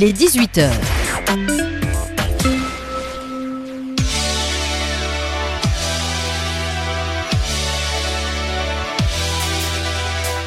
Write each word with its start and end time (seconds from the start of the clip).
Il 0.00 0.04
est 0.04 0.12
18h. 0.12 0.70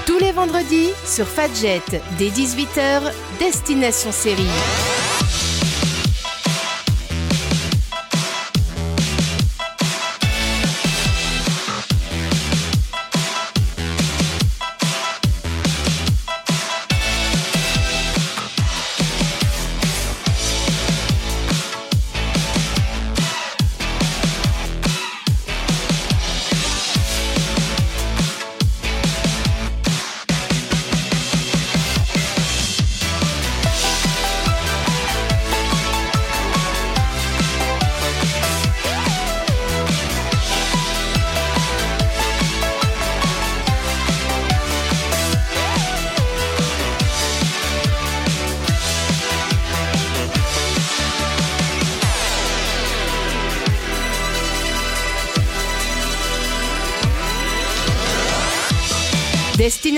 Tous 0.05 0.19
les 0.19 0.31
vendredis, 0.31 0.91
sur 1.05 1.27
Fadjet, 1.27 1.81
dès 2.17 2.29
18h, 2.29 3.01
Destination 3.39 4.13
Série. 4.13 4.47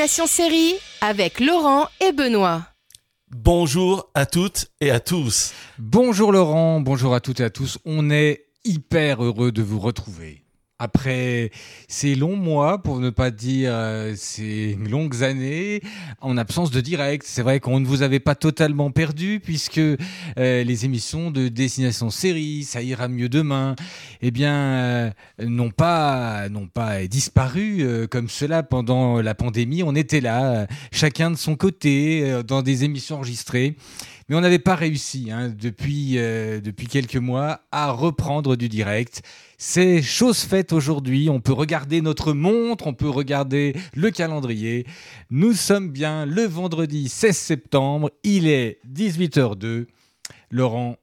Destination 0.04 0.28
Série 0.28 0.74
avec 1.00 1.40
Laurent 1.40 1.88
et 2.06 2.12
Benoît. 2.12 2.68
Bonjour 3.34 4.10
à 4.14 4.26
toutes 4.26 4.68
et 4.82 4.92
à 4.92 5.00
tous. 5.00 5.54
Bonjour 5.80 6.34
Laurent, 6.34 6.82
bonjour 6.82 7.16
à 7.16 7.22
toutes 7.22 7.40
et 7.40 7.46
à 7.46 7.50
tous. 7.50 7.78
On 7.86 8.10
est 8.10 8.48
hyper 8.66 9.24
heureux 9.24 9.54
de 9.54 9.62
vous 9.62 9.80
retrouver. 9.80 10.43
Après 10.84 11.50
ces 11.88 12.14
longs 12.14 12.36
mois, 12.36 12.84
pour 12.84 13.00
ne 13.00 13.10
pas 13.10 13.32
dire 13.32 13.72
euh, 13.74 14.14
ces 14.18 14.78
longues 14.90 15.24
années, 15.24 15.80
en 16.20 16.38
absence 16.38 16.72
de 16.72 16.82
direct, 16.82 17.24
c'est 17.26 17.42
vrai 17.42 17.62
qu'on 17.62 17.80
ne 17.80 17.86
vous 17.86 18.02
avait 18.02 18.20
pas 18.20 18.36
totalement 18.36 18.92
perdu 18.92 19.40
puisque 19.42 19.78
euh, 19.78 19.98
les 20.38 20.86
émissions 20.86 21.32
de 21.32 21.48
Destination 21.48 22.10
Série, 22.10 22.64
ça 22.64 22.82
ira 22.82 23.08
mieux 23.08 23.30
demain, 23.30 23.76
eh 24.22 24.32
bien, 24.32 24.54
euh, 24.54 25.12
n'ont 25.40 25.72
pas, 25.72 26.48
pas 26.74 27.08
disparu 27.08 27.78
euh, 27.80 28.08
comme 28.08 28.30
cela 28.30 28.64
pendant 28.64 29.22
la 29.22 29.36
pandémie. 29.36 29.84
On 29.84 29.96
était 29.96 30.22
là, 30.22 30.68
chacun 30.92 31.32
de 31.32 31.38
son 31.38 31.56
côté, 31.56 32.42
dans 32.46 32.62
des 32.62 32.84
émissions 32.84 33.18
enregistrées. 33.18 33.78
Mais 34.30 34.36
on 34.36 34.42
n'avait 34.42 34.60
pas 34.60 34.76
réussi 34.76 35.30
hein, 35.32 35.50
depuis, 35.50 36.14
depuis 36.16 36.88
quelques 36.88 37.18
mois 37.18 37.62
à 37.72 37.92
reprendre 37.92 38.56
du 38.56 38.70
direct. 38.70 39.22
C'est 39.66 40.02
chose 40.02 40.40
faite 40.40 40.74
aujourd'hui. 40.74 41.30
On 41.30 41.40
peut 41.40 41.54
regarder 41.54 42.02
notre 42.02 42.34
montre, 42.34 42.86
on 42.86 42.94
peut 42.94 43.10
regarder 43.10 43.74
le 43.96 44.12
calendrier. 44.12 44.86
Nous 45.32 45.54
sommes 45.54 45.90
bien 45.90 46.26
le 46.26 46.44
vendredi 46.44 47.08
16 47.08 47.38
septembre. 47.38 48.12
Il 48.26 48.50
est 48.50 48.80
18h02. 48.94 49.86
Laurent, 50.52 50.98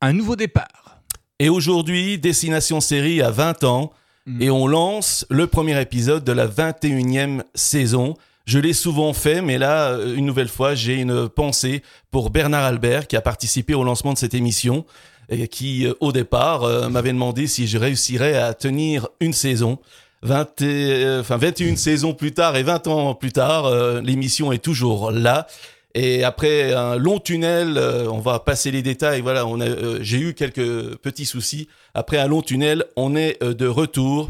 un 0.00 0.12
nouveau 0.12 0.36
départ. 0.36 1.00
Et 1.40 1.48
aujourd'hui, 1.48 2.18
Destination 2.18 2.80
Série 2.80 3.20
a 3.20 3.32
20 3.32 3.64
ans 3.64 3.92
Mm. 4.28 4.42
et 4.42 4.50
on 4.50 4.66
lance 4.66 5.26
le 5.30 5.46
premier 5.46 5.80
épisode 5.80 6.22
de 6.22 6.32
la 6.32 6.46
21e 6.46 7.42
saison. 7.54 8.14
Je 8.44 8.58
l'ai 8.58 8.74
souvent 8.74 9.12
fait, 9.12 9.40
mais 9.40 9.58
là, 9.58 9.88
euh, 9.88 10.14
une 10.14 10.26
nouvelle 10.26 10.48
fois, 10.48 10.74
j'ai 10.74 10.96
une 10.96 11.28
pensée 11.28 11.82
pour 12.10 12.30
Bernard 12.30 12.64
Albert 12.64 13.06
qui 13.06 13.16
a 13.16 13.22
participé 13.22 13.74
au 13.74 13.84
lancement 13.84 14.12
de 14.12 14.18
cette 14.18 14.34
émission 14.34 14.84
qui, 15.50 15.86
euh, 15.86 15.94
au 16.00 16.12
départ, 16.12 16.64
euh, 16.64 16.88
m'avait 16.88 17.12
demandé 17.12 17.46
si 17.46 17.66
je 17.66 17.78
réussirais 17.78 18.36
à 18.36 18.54
tenir 18.54 19.08
une 19.20 19.32
saison. 19.32 19.78
20 20.22 20.62
et- 20.62 21.04
euh, 21.04 21.20
enfin, 21.20 21.36
21 21.36 21.76
saisons 21.76 22.12
plus 22.14 22.32
tard 22.32 22.56
et 22.56 22.62
20 22.62 22.86
ans 22.88 23.14
plus 23.14 23.30
tard, 23.32 23.66
euh, 23.66 24.00
l'émission 24.00 24.50
est 24.52 24.58
toujours 24.58 25.10
là. 25.12 25.46
Et 25.94 26.24
après 26.24 26.72
un 26.72 26.96
long 26.96 27.18
tunnel, 27.18 27.74
euh, 27.76 28.08
on 28.10 28.18
va 28.18 28.38
passer 28.40 28.70
les 28.70 28.82
détails. 28.82 29.20
Voilà, 29.20 29.46
on 29.46 29.60
a, 29.60 29.66
euh, 29.66 29.98
j'ai 30.02 30.18
eu 30.18 30.34
quelques 30.34 30.96
petits 30.96 31.24
soucis. 31.26 31.68
Après 31.94 32.18
un 32.18 32.26
long 32.26 32.42
tunnel, 32.42 32.84
on 32.96 33.14
est 33.16 33.42
de 33.42 33.66
retour. 33.66 34.28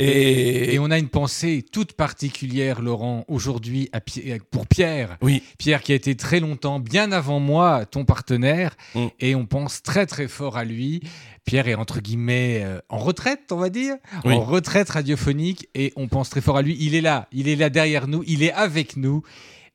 Et, 0.00 0.74
Et 0.74 0.78
on 0.78 0.90
a 0.90 0.98
une 0.98 1.08
pensée 1.08 1.64
toute 1.70 1.92
particulière, 1.92 2.80
Laurent, 2.80 3.24
aujourd'hui 3.28 3.90
Pi- 4.04 4.32
pour 4.50 4.66
Pierre. 4.66 5.16
oui, 5.22 5.42
Pierre 5.58 5.82
qui 5.82 5.92
a 5.92 5.94
été 5.94 6.16
très 6.16 6.40
longtemps, 6.40 6.80
bien 6.80 7.12
avant 7.12 7.38
moi, 7.40 7.84
ton 7.86 8.04
partenaire. 8.04 8.76
Mm. 8.94 9.06
Et 9.20 9.34
on 9.34 9.46
pense 9.46 9.82
très 9.82 10.06
très 10.06 10.26
fort 10.28 10.56
à 10.56 10.64
lui. 10.64 11.00
Pierre 11.44 11.68
est 11.68 11.74
entre 11.74 12.00
guillemets 12.00 12.62
euh, 12.64 12.78
en 12.88 12.98
retraite, 12.98 13.50
on 13.50 13.56
va 13.56 13.70
dire, 13.70 13.96
Oui. 14.24 14.34
en 14.34 14.40
retraite 14.40 14.88
radiophonique. 14.90 15.68
Et 15.74 15.92
on 15.96 16.08
pense 16.08 16.30
très 16.30 16.40
fort 16.40 16.56
à 16.56 16.62
lui. 16.62 16.76
Il 16.80 16.94
est 16.94 17.00
là, 17.00 17.28
il 17.32 17.48
est 17.48 17.56
là 17.56 17.70
derrière 17.70 18.08
nous, 18.08 18.22
il 18.26 18.42
est 18.42 18.52
avec 18.52 18.96
nous. 18.96 19.22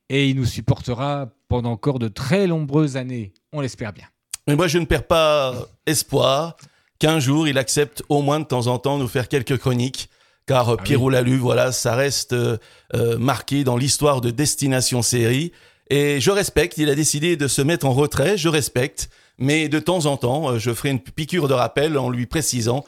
Et 0.08 0.28
il 0.28 0.36
nous 0.36 0.44
supportera 0.46 1.28
pendant 1.48 1.72
encore 1.72 1.98
de 1.98 2.08
très 2.08 2.46
nombreuses 2.46 2.96
années. 2.96 3.32
On 3.52 3.60
l'espère 3.60 3.92
bien. 3.92 4.06
mais 4.46 4.54
moi 4.56 4.68
je 4.68 4.78
ne 4.78 4.84
perds 4.84 5.06
pas 5.06 5.54
espoir 5.86 6.56
qu'un 6.98 7.18
jour 7.20 7.48
il 7.48 7.58
accepte 7.58 8.02
au 8.08 8.22
moins 8.22 8.38
de 8.40 8.44
temps 8.44 8.68
en 8.68 8.78
temps 8.78 8.98
nous 8.98 9.08
faire 9.08 9.28
quelques 9.28 9.56
chroniques. 9.58 10.08
Car 10.46 10.68
euh, 10.70 10.76
Ah 10.78 10.82
Pierrot 10.82 11.10
Lalu, 11.10 11.36
voilà, 11.36 11.72
ça 11.72 11.94
reste 11.94 12.32
euh, 12.32 12.56
euh, 12.94 13.18
marqué 13.18 13.64
dans 13.64 13.76
l'histoire 13.76 14.20
de 14.20 14.30
Destination 14.30 15.02
Série. 15.02 15.52
Et 15.90 16.20
je 16.20 16.30
respecte, 16.30 16.78
il 16.78 16.88
a 16.88 16.94
décidé 16.94 17.36
de 17.36 17.48
se 17.48 17.62
mettre 17.62 17.86
en 17.86 17.92
retrait, 17.92 18.36
je 18.38 18.48
respecte. 18.48 19.08
Mais 19.38 19.68
de 19.68 19.78
temps 19.78 20.06
en 20.06 20.16
temps, 20.16 20.50
euh, 20.52 20.58
je 20.58 20.72
ferai 20.72 20.90
une 20.90 21.00
piqûre 21.00 21.48
de 21.48 21.54
rappel 21.54 21.98
en 21.98 22.08
lui 22.10 22.26
précisant 22.26 22.84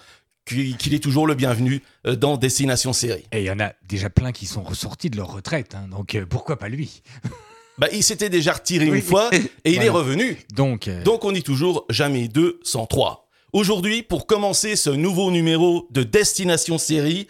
qu'il 0.47 0.95
est 0.95 1.03
toujours 1.03 1.27
le 1.27 1.35
bienvenu 1.35 1.83
dans 2.07 2.39
Destination 2.39 2.95
Série. 2.95 3.25
Et 3.33 3.41
il 3.41 3.45
y 3.45 3.51
en 3.51 3.61
a 3.61 3.73
déjà 3.87 4.09
plein 4.09 4.33
qui 4.33 4.47
sont 4.47 4.63
ressortis 4.63 5.11
de 5.11 5.17
leur 5.19 5.31
retraite. 5.35 5.75
hein. 5.75 5.87
donc 5.91 6.17
pourquoi 6.31 6.59
pas 6.59 6.69
lui? 6.69 7.03
Bah, 7.77 7.87
il 7.93 8.03
s'était 8.03 8.29
déjà 8.29 8.55
retiré 8.55 8.91
Oui. 8.91 8.97
une 8.97 9.05
fois 9.05 9.31
et 9.33 9.71
il 9.71 9.75
Voilà. 9.75 9.85
est 9.85 9.89
revenu. 9.89 10.39
Donc, 10.53 10.89
euh, 10.89 11.01
Donc 11.05 11.25
on 11.25 11.31
dit 11.31 11.45
toujours 11.45 11.85
jamais 11.91 12.27
deux 12.27 12.59
sans 12.65 12.87
trois. 12.87 13.28
Aujourd'hui, 13.55 14.03
pour 14.03 14.27
commencer 14.27 14.77
ce 14.77 14.91
nouveau 14.91 15.31
numéro 15.31 15.87
de 15.91 16.03
Destination 16.03 16.77
Série, 16.77 17.29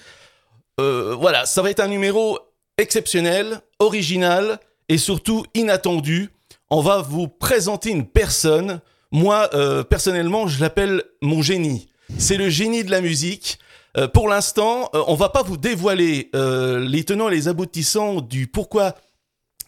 euh, 0.80 1.14
voilà, 1.14 1.46
ça 1.46 1.62
va 1.62 1.70
être 1.70 1.78
un 1.78 1.86
numéro 1.86 2.40
exceptionnel, 2.76 3.60
original 3.78 4.58
et 4.88 4.98
surtout 4.98 5.44
inattendu. 5.54 6.30
On 6.70 6.80
va 6.80 7.02
vous 7.02 7.28
présenter 7.28 7.90
une 7.90 8.04
personne. 8.04 8.80
Moi, 9.12 9.48
euh, 9.54 9.84
personnellement, 9.84 10.48
je 10.48 10.60
l'appelle 10.60 11.04
mon 11.22 11.40
génie. 11.40 11.88
C'est 12.18 12.36
le 12.36 12.48
génie 12.48 12.82
de 12.82 12.90
la 12.90 13.00
musique. 13.00 13.60
Euh, 13.96 14.08
pour 14.08 14.28
l'instant, 14.28 14.90
on 14.94 15.14
va 15.14 15.28
pas 15.28 15.44
vous 15.44 15.56
dévoiler 15.56 16.30
les 16.34 17.04
tenants 17.04 17.28
et 17.28 17.34
les 17.34 17.46
aboutissants 17.46 18.22
du 18.22 18.48
pourquoi 18.48 18.96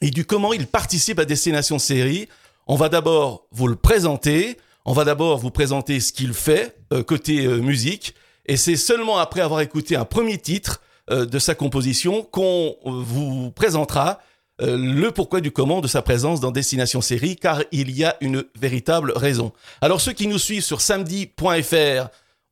et 0.00 0.10
du 0.10 0.25
comment 0.25 0.53
il 0.53 0.66
participe 0.66 1.21
à 1.21 1.25
Destination 1.25 1.78
Série. 1.78 2.28
On 2.66 2.75
va 2.75 2.89
d'abord 2.89 3.47
vous 3.53 3.69
le 3.69 3.77
présenter. 3.77 4.56
On 4.85 4.93
va 4.93 5.05
d'abord 5.05 5.39
vous 5.39 5.51
présenter 5.51 6.01
ce 6.01 6.13
qu'il 6.13 6.33
fait 6.33 6.77
euh, 6.93 7.03
côté 7.03 7.45
euh, 7.45 7.59
musique. 7.61 8.15
Et 8.47 8.57
c'est 8.57 8.77
seulement 8.77 9.19
après 9.19 9.41
avoir 9.41 9.61
écouté 9.61 9.97
un 9.97 10.05
premier 10.05 10.39
titre 10.39 10.81
euh, 11.11 11.27
de 11.27 11.39
sa 11.39 11.55
composition 11.55 12.23
qu'on 12.23 12.77
euh, 12.87 12.91
vous 12.91 13.51
présentera 13.51 14.21
euh, 14.63 14.77
le 14.77 15.10
pourquoi 15.10 15.41
du 15.41 15.51
comment 15.51 15.81
de 15.81 15.89
sa 15.89 16.03
présence 16.03 16.41
dans 16.41 16.51
Destination 16.51 17.01
Série, 17.01 17.37
car 17.37 17.63
il 17.72 17.91
y 17.91 18.04
a 18.04 18.16
une 18.21 18.45
véritable 18.59 19.13
raison. 19.16 19.53
Alors 19.81 20.01
ceux 20.01 20.13
qui 20.13 20.27
nous 20.27 20.39
suivent 20.39 20.65
sur 20.65 20.81
samedi.fr 20.81 22.09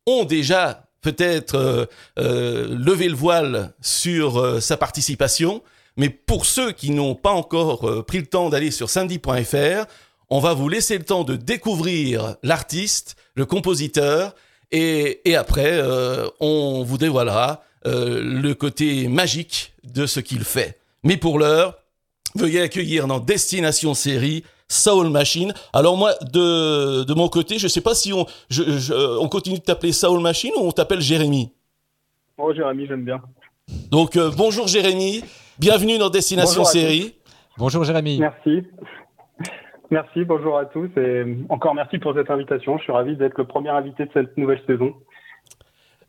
ont 0.06 0.24
déjà 0.24 0.84
peut-être 1.00 1.88
euh, 2.18 2.76
levé 2.76 3.08
le 3.08 3.14
voile 3.14 3.74
sur 3.80 4.62
sa 4.62 4.76
participation, 4.76 5.62
mais 5.96 6.08
pour 6.08 6.46
ceux 6.46 6.72
qui 6.72 6.90
n'ont 6.90 7.14
pas 7.14 7.30
encore 7.32 8.04
pris 8.06 8.18
le 8.18 8.26
temps 8.26 8.48
d'aller 8.48 8.70
sur 8.70 8.88
samedi.fr, 8.90 9.86
on 10.30 10.40
va 10.40 10.54
vous 10.54 10.68
laisser 10.68 10.98
le 10.98 11.04
temps 11.04 11.24
de 11.24 11.36
découvrir 11.36 12.36
l'artiste, 12.42 13.16
le 13.34 13.46
compositeur, 13.46 14.34
et, 14.70 15.20
et 15.28 15.36
après, 15.36 15.70
euh, 15.72 16.26
on 16.40 16.82
vous 16.84 16.98
dévoilera 16.98 17.62
euh, 17.86 18.20
le 18.22 18.54
côté 18.54 19.08
magique 19.08 19.72
de 19.84 20.06
ce 20.06 20.20
qu'il 20.20 20.44
fait. 20.44 20.78
Mais 21.04 21.16
pour 21.16 21.38
l'heure, 21.38 21.74
veuillez 22.34 22.60
accueillir 22.60 23.06
dans 23.06 23.20
Destination 23.20 23.94
Série 23.94 24.44
Soul 24.68 25.08
Machine. 25.08 25.54
Alors 25.72 25.96
moi, 25.96 26.12
de, 26.32 27.04
de 27.04 27.14
mon 27.14 27.28
côté, 27.28 27.58
je 27.58 27.68
sais 27.68 27.80
pas 27.80 27.94
si 27.94 28.12
on, 28.12 28.26
je, 28.50 28.78
je- 28.78 29.18
on 29.18 29.28
continue 29.28 29.58
de 29.58 29.62
t'appeler 29.62 29.92
Soul 29.92 30.20
Machine 30.20 30.52
ou 30.58 30.60
on 30.66 30.72
t'appelle 30.72 31.00
Jérémy. 31.00 31.50
Oh, 32.36 32.52
Jérémy, 32.52 32.86
j'aime 32.86 33.04
bien. 33.04 33.22
Donc 33.90 34.16
euh, 34.16 34.30
bonjour 34.36 34.66
Jérémy, 34.68 35.22
bienvenue 35.58 35.96
dans 35.96 36.10
Destination 36.10 36.60
Bonjour 36.62 36.66
Série. 36.68 37.14
bonjour 37.56 37.84
Jérémy. 37.84 38.18
Merci. 38.18 38.62
Merci, 39.90 40.24
bonjour 40.26 40.58
à 40.58 40.66
tous 40.66 40.90
et 40.98 41.24
encore 41.48 41.74
merci 41.74 41.98
pour 41.98 42.14
cette 42.14 42.30
invitation. 42.30 42.76
Je 42.76 42.82
suis 42.82 42.92
ravi 42.92 43.16
d'être 43.16 43.38
le 43.38 43.46
premier 43.46 43.70
invité 43.70 44.04
de 44.04 44.10
cette 44.12 44.36
nouvelle 44.36 44.60
saison. 44.66 44.92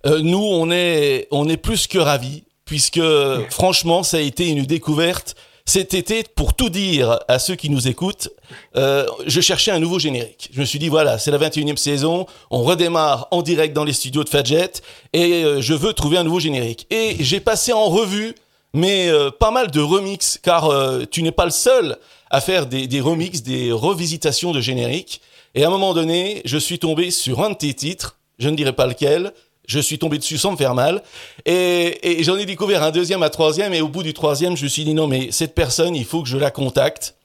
Euh, 0.05 0.19
nous, 0.21 0.43
on 0.43 0.69
est, 0.69 1.27
on 1.31 1.47
est 1.47 1.57
plus 1.57 1.87
que 1.87 1.97
ravis, 1.97 2.43
puisque 2.65 3.01
franchement, 3.49 4.03
ça 4.03 4.17
a 4.17 4.19
été 4.19 4.49
une 4.49 4.63
découverte. 4.63 5.35
Cet 5.65 5.93
été, 5.93 6.23
pour 6.35 6.55
tout 6.55 6.69
dire 6.69 7.19
à 7.29 7.39
ceux 7.39 7.55
qui 7.55 7.69
nous 7.69 7.87
écoutent, 7.87 8.29
euh, 8.75 9.05
je 9.27 9.39
cherchais 9.39 9.71
un 9.71 9.79
nouveau 9.79 9.99
générique. 9.99 10.49
Je 10.51 10.59
me 10.59 10.65
suis 10.65 10.79
dit, 10.79 10.89
voilà, 10.89 11.17
c'est 11.17 11.31
la 11.31 11.37
21e 11.37 11.77
saison, 11.77 12.25
on 12.51 12.63
redémarre 12.63 13.29
en 13.31 13.41
direct 13.43 13.73
dans 13.73 13.85
les 13.85 13.93
studios 13.93 14.25
de 14.25 14.29
Fadjet, 14.29 14.71
et 15.13 15.45
euh, 15.45 15.61
je 15.61 15.73
veux 15.73 15.93
trouver 15.93 16.17
un 16.17 16.23
nouveau 16.23 16.39
générique. 16.41 16.85
Et 16.89 17.15
j'ai 17.19 17.39
passé 17.39 17.71
en 17.71 17.85
revue, 17.85 18.35
mais 18.73 19.09
pas 19.39 19.51
mal 19.51 19.71
de 19.71 19.79
remix, 19.79 20.37
car 20.37 20.69
tu 21.09 21.23
n'es 21.23 21.31
pas 21.31 21.45
le 21.45 21.51
seul 21.51 21.97
à 22.29 22.41
faire 22.41 22.65
des, 22.65 22.87
des 22.87 23.01
remixes, 23.01 23.41
des 23.41 23.71
revisitations 23.71 24.51
de 24.51 24.61
génériques. 24.61 25.21
Et 25.55 25.63
à 25.63 25.67
un 25.67 25.71
moment 25.71 25.93
donné, 25.93 26.41
je 26.45 26.57
suis 26.57 26.79
tombé 26.79 27.11
sur 27.11 27.41
un 27.41 27.49
de 27.49 27.55
tes 27.55 27.73
titres, 27.73 28.17
je 28.37 28.49
ne 28.49 28.55
dirai 28.55 28.73
pas 28.73 28.87
lequel, 28.87 29.33
je 29.67 29.79
suis 29.79 29.99
tombé 29.99 30.17
dessus 30.17 30.37
sans 30.37 30.51
me 30.51 30.57
faire 30.57 30.73
mal. 30.73 31.03
Et, 31.45 32.19
et 32.19 32.23
j'en 32.23 32.37
ai 32.37 32.45
découvert 32.45 32.81
un 32.83 32.91
deuxième, 32.91 33.21
un 33.21 33.29
troisième. 33.29 33.73
Et 33.73 33.81
au 33.81 33.87
bout 33.87 34.03
du 34.03 34.13
troisième, 34.13 34.57
je 34.57 34.63
me 34.63 34.69
suis 34.69 34.83
dit 34.83 34.95
non, 34.95 35.07
mais 35.07 35.31
cette 35.31 35.53
personne, 35.53 35.95
il 35.95 36.05
faut 36.05 36.23
que 36.23 36.27
je 36.27 36.37
la 36.37 36.49
contacte. 36.49 37.15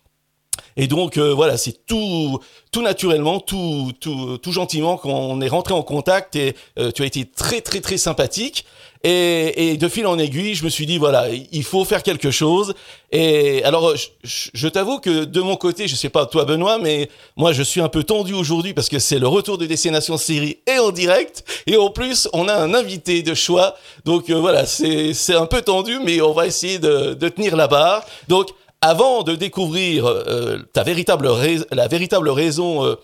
Et 0.77 0.87
donc 0.87 1.19
euh, 1.19 1.33
voilà, 1.33 1.56
c'est 1.56 1.87
tout, 1.87 2.39
tout 2.73 2.83
naturellement, 2.83 3.41
tout, 3.41 3.93
tout, 4.01 4.39
tout 4.39 4.53
gentiment 4.53 4.97
qu'on 4.97 5.41
est 5.41 5.49
rentré 5.49 5.75
en 5.75 5.83
contact. 5.83 6.37
Et 6.37 6.56
euh, 6.79 6.91
tu 6.91 7.03
as 7.03 7.06
été 7.06 7.25
très, 7.25 7.61
très, 7.61 7.81
très 7.81 7.97
sympathique. 7.97 8.65
Et, 9.06 9.73
et, 9.73 9.77
de 9.77 9.87
fil 9.89 10.06
en 10.06 10.19
aiguille, 10.19 10.55
je 10.55 10.65
me 10.65 10.71
suis 10.71 10.87
dit 10.87 10.97
voilà, 10.97 11.27
il 11.29 11.62
faut 11.62 11.85
faire 11.85 12.03
quelque 12.03 12.31
chose. 12.31 12.75
Et 13.12 13.62
alors, 13.62 13.95
je, 13.95 14.49
je 14.55 14.67
t'avoue 14.67 14.99
que 14.99 15.25
de 15.25 15.41
mon 15.43 15.56
côté, 15.56 15.87
je 15.89 15.95
sais 15.95 16.09
pas 16.09 16.25
toi 16.25 16.47
Benoît, 16.47 16.79
mais 16.79 17.11
moi 17.37 17.53
je 17.53 17.62
suis 17.62 17.83
un 17.83 17.91
peu 17.91 18.03
tendu 18.03 18.33
aujourd'hui 18.33 18.73
parce 18.73 18.89
que 18.89 18.99
c'est 18.99 19.19
le 19.19 19.29
retour 19.29 19.59
de 19.59 19.67
Destination 19.67 20.17
Série 20.17 20.59
et 20.67 20.79
en 20.79 20.91
direct. 20.91 21.45
Et 21.67 21.77
en 21.77 21.91
plus, 21.91 22.31
on 22.33 22.49
a 22.49 22.55
un 22.55 22.73
invité 22.73 23.23
de 23.23 23.35
choix. 23.35 23.77
Donc 24.06 24.31
euh, 24.31 24.41
voilà, 24.41 24.65
c'est 24.65 25.12
c'est 25.12 25.35
un 25.35 25.47
peu 25.47 25.61
tendu, 25.61 25.99
mais 26.03 26.23
on 26.23 26.33
va 26.33 26.47
essayer 26.47 26.79
de, 26.79 27.12
de 27.12 27.29
tenir 27.29 27.56
la 27.56 27.69
barre. 27.69 28.06
Donc 28.29 28.49
avant 28.85 29.23
de 29.23 29.35
découvrir 29.35 30.05
euh, 30.07 30.59
véritable 30.85 31.31
la 31.73 31.89
véritable 31.89 32.29
raison 32.29 32.85
euh, 32.85 32.97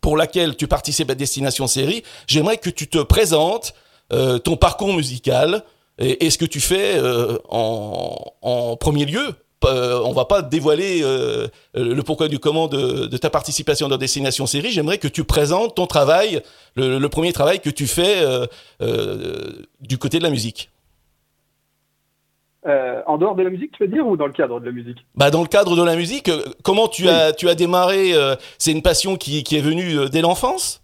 pour 0.00 0.16
laquelle 0.16 0.56
tu 0.56 0.66
participes 0.66 1.10
à 1.10 1.14
Destination 1.14 1.68
Série, 1.68 2.02
j'aimerais 2.26 2.56
que 2.56 2.70
tu 2.70 2.88
te 2.88 2.98
présentes 2.98 3.72
euh, 4.12 4.38
ton 4.38 4.56
parcours 4.56 4.92
musical 4.92 5.62
et, 5.98 6.28
ce 6.28 6.38
que 6.38 6.44
tu 6.44 6.58
fais 6.58 6.96
euh, 6.96 7.38
en, 7.50 8.76
premier 8.80 9.04
lieu. 9.04 9.34
Euh, 9.64 10.00
on 10.04 10.12
va 10.12 10.24
pas 10.24 10.42
dévoiler 10.42 11.02
euh, 11.04 11.46
le 11.74 12.02
pourquoi 12.02 12.26
du 12.26 12.40
comment 12.40 12.66
de, 12.66 13.16
ta 13.16 13.30
participation 13.30 13.88
dans 13.88 13.98
Destination 13.98 14.46
Série. 14.46 14.72
J'aimerais 14.72 14.98
que 14.98 15.06
tu 15.06 15.22
présentes 15.22 15.76
ton 15.76 15.86
travail, 15.86 16.42
le 16.74 17.06
premier 17.06 17.32
travail 17.32 17.60
que 17.60 17.70
tu 17.70 17.86
fais 17.86 18.26
du 19.80 19.98
côté 19.98 20.18
de 20.18 20.24
la 20.24 20.30
musique. 20.30 20.71
Euh, 22.66 23.02
en 23.06 23.18
dehors 23.18 23.34
de 23.34 23.42
la 23.42 23.50
musique, 23.50 23.72
tu 23.72 23.82
veux 23.82 23.88
dire, 23.88 24.06
ou 24.06 24.16
dans 24.16 24.26
le 24.26 24.32
cadre 24.32 24.60
de 24.60 24.66
la 24.66 24.72
musique? 24.72 25.04
Bah 25.16 25.30
dans 25.30 25.42
le 25.42 25.48
cadre 25.48 25.76
de 25.76 25.82
la 25.82 25.96
musique. 25.96 26.30
Comment 26.62 26.86
tu 26.86 27.02
oui. 27.02 27.08
as 27.08 27.32
tu 27.32 27.48
as 27.48 27.54
démarré 27.54 28.14
euh, 28.14 28.36
C'est 28.58 28.70
une 28.70 28.82
passion 28.82 29.16
qui, 29.16 29.42
qui 29.42 29.56
est 29.56 29.60
venue 29.60 30.08
dès 30.10 30.20
l'enfance? 30.20 30.80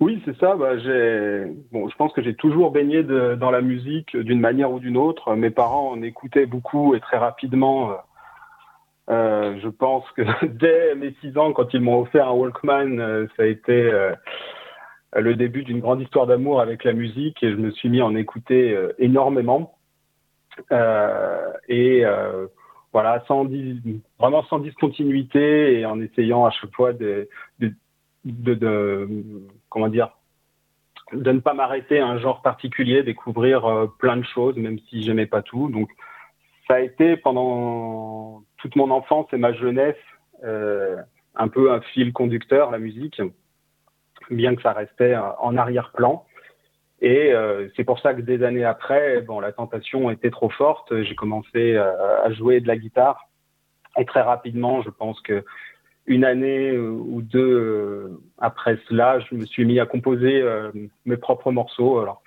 Oui, 0.00 0.20
c'est 0.24 0.36
ça. 0.38 0.56
Bah, 0.56 0.76
j'ai, 0.78 1.44
bon, 1.70 1.88
je 1.88 1.96
pense 1.96 2.12
que 2.12 2.22
j'ai 2.22 2.34
toujours 2.34 2.72
baigné 2.72 3.04
de, 3.04 3.36
dans 3.36 3.52
la 3.52 3.60
musique 3.60 4.16
d'une 4.16 4.40
manière 4.40 4.72
ou 4.72 4.80
d'une 4.80 4.96
autre. 4.96 5.34
Mes 5.36 5.50
parents 5.50 5.90
en 5.90 6.02
écoutaient 6.02 6.46
beaucoup 6.46 6.96
et 6.96 7.00
très 7.00 7.18
rapidement. 7.18 7.92
Euh, 9.10 9.58
je 9.62 9.68
pense 9.68 10.04
que 10.16 10.22
dès 10.46 10.94
mes 10.94 11.14
six 11.20 11.36
ans, 11.36 11.52
quand 11.52 11.72
ils 11.74 11.80
m'ont 11.80 12.00
offert 12.00 12.28
un 12.28 12.32
Walkman, 12.32 12.98
euh, 12.98 13.26
ça 13.36 13.42
a 13.42 13.46
été 13.46 13.72
euh, 13.72 14.14
le 15.14 15.34
début 15.36 15.62
d'une 15.62 15.80
grande 15.80 16.00
histoire 16.00 16.26
d'amour 16.26 16.60
avec 16.60 16.84
la 16.84 16.92
musique 16.92 17.42
et 17.42 17.50
je 17.50 17.56
me 17.56 17.70
suis 17.70 17.88
mis 17.88 18.00
à 18.00 18.06
en 18.06 18.16
écouter 18.16 18.72
euh, 18.72 18.92
énormément. 18.98 19.73
Euh, 20.70 21.52
et 21.68 22.04
voilà, 22.92 23.24
sans 23.26 23.48
vraiment 24.18 24.44
sans 24.44 24.60
discontinuité 24.60 25.80
et 25.80 25.86
en 25.86 26.00
essayant 26.00 26.46
à 26.46 26.50
chaque 26.50 26.74
fois 26.74 26.92
de, 26.92 27.28
de 27.58 27.72
de, 28.24 28.54
de, 28.54 29.08
comment 29.68 29.88
dire 29.88 30.10
de 31.12 31.30
ne 31.30 31.40
pas 31.40 31.54
m'arrêter 31.54 32.00
à 32.00 32.06
un 32.06 32.18
genre 32.18 32.42
particulier, 32.42 33.02
découvrir 33.02 33.66
euh, 33.66 33.86
plein 33.98 34.16
de 34.16 34.24
choses, 34.24 34.56
même 34.56 34.78
si 34.88 35.02
j'aimais 35.02 35.26
pas 35.26 35.42
tout. 35.42 35.68
Donc 35.68 35.90
ça 36.66 36.74
a 36.74 36.80
été 36.80 37.16
pendant 37.16 38.42
toute 38.56 38.74
mon 38.74 38.90
enfance 38.90 39.26
et 39.32 39.36
ma 39.36 39.52
jeunesse 39.52 39.96
euh, 40.44 40.96
un 41.34 41.48
peu 41.48 41.72
un 41.72 41.80
fil 41.80 42.12
conducteur 42.12 42.70
la 42.70 42.78
musique, 42.78 43.20
bien 44.30 44.54
que 44.56 44.62
ça 44.62 44.72
restait 44.72 45.14
en 45.16 45.56
arrière-plan. 45.56 46.24
Et 47.00 47.32
euh, 47.32 47.68
c'est 47.76 47.84
pour 47.84 47.98
ça 48.00 48.14
que 48.14 48.20
des 48.20 48.42
années 48.44 48.64
après, 48.64 49.20
bon, 49.20 49.40
la 49.40 49.52
tentation 49.52 50.10
était 50.10 50.30
trop 50.30 50.48
forte. 50.48 51.02
J'ai 51.02 51.14
commencé 51.14 51.76
à 51.76 52.30
jouer 52.32 52.60
de 52.60 52.68
la 52.68 52.76
guitare 52.76 53.28
et 53.96 54.04
très 54.04 54.22
rapidement, 54.22 54.82
je 54.82 54.90
pense 54.90 55.20
que 55.20 55.44
une 56.06 56.24
année 56.24 56.76
ou 56.76 57.22
deux 57.22 58.20
après 58.38 58.78
cela, 58.88 59.20
je 59.20 59.34
me 59.34 59.46
suis 59.46 59.64
mis 59.64 59.80
à 59.80 59.86
composer 59.86 60.42
euh, 60.42 60.70
mes 61.06 61.16
propres 61.16 61.50
morceaux. 61.50 61.98
Alors, 61.98 62.22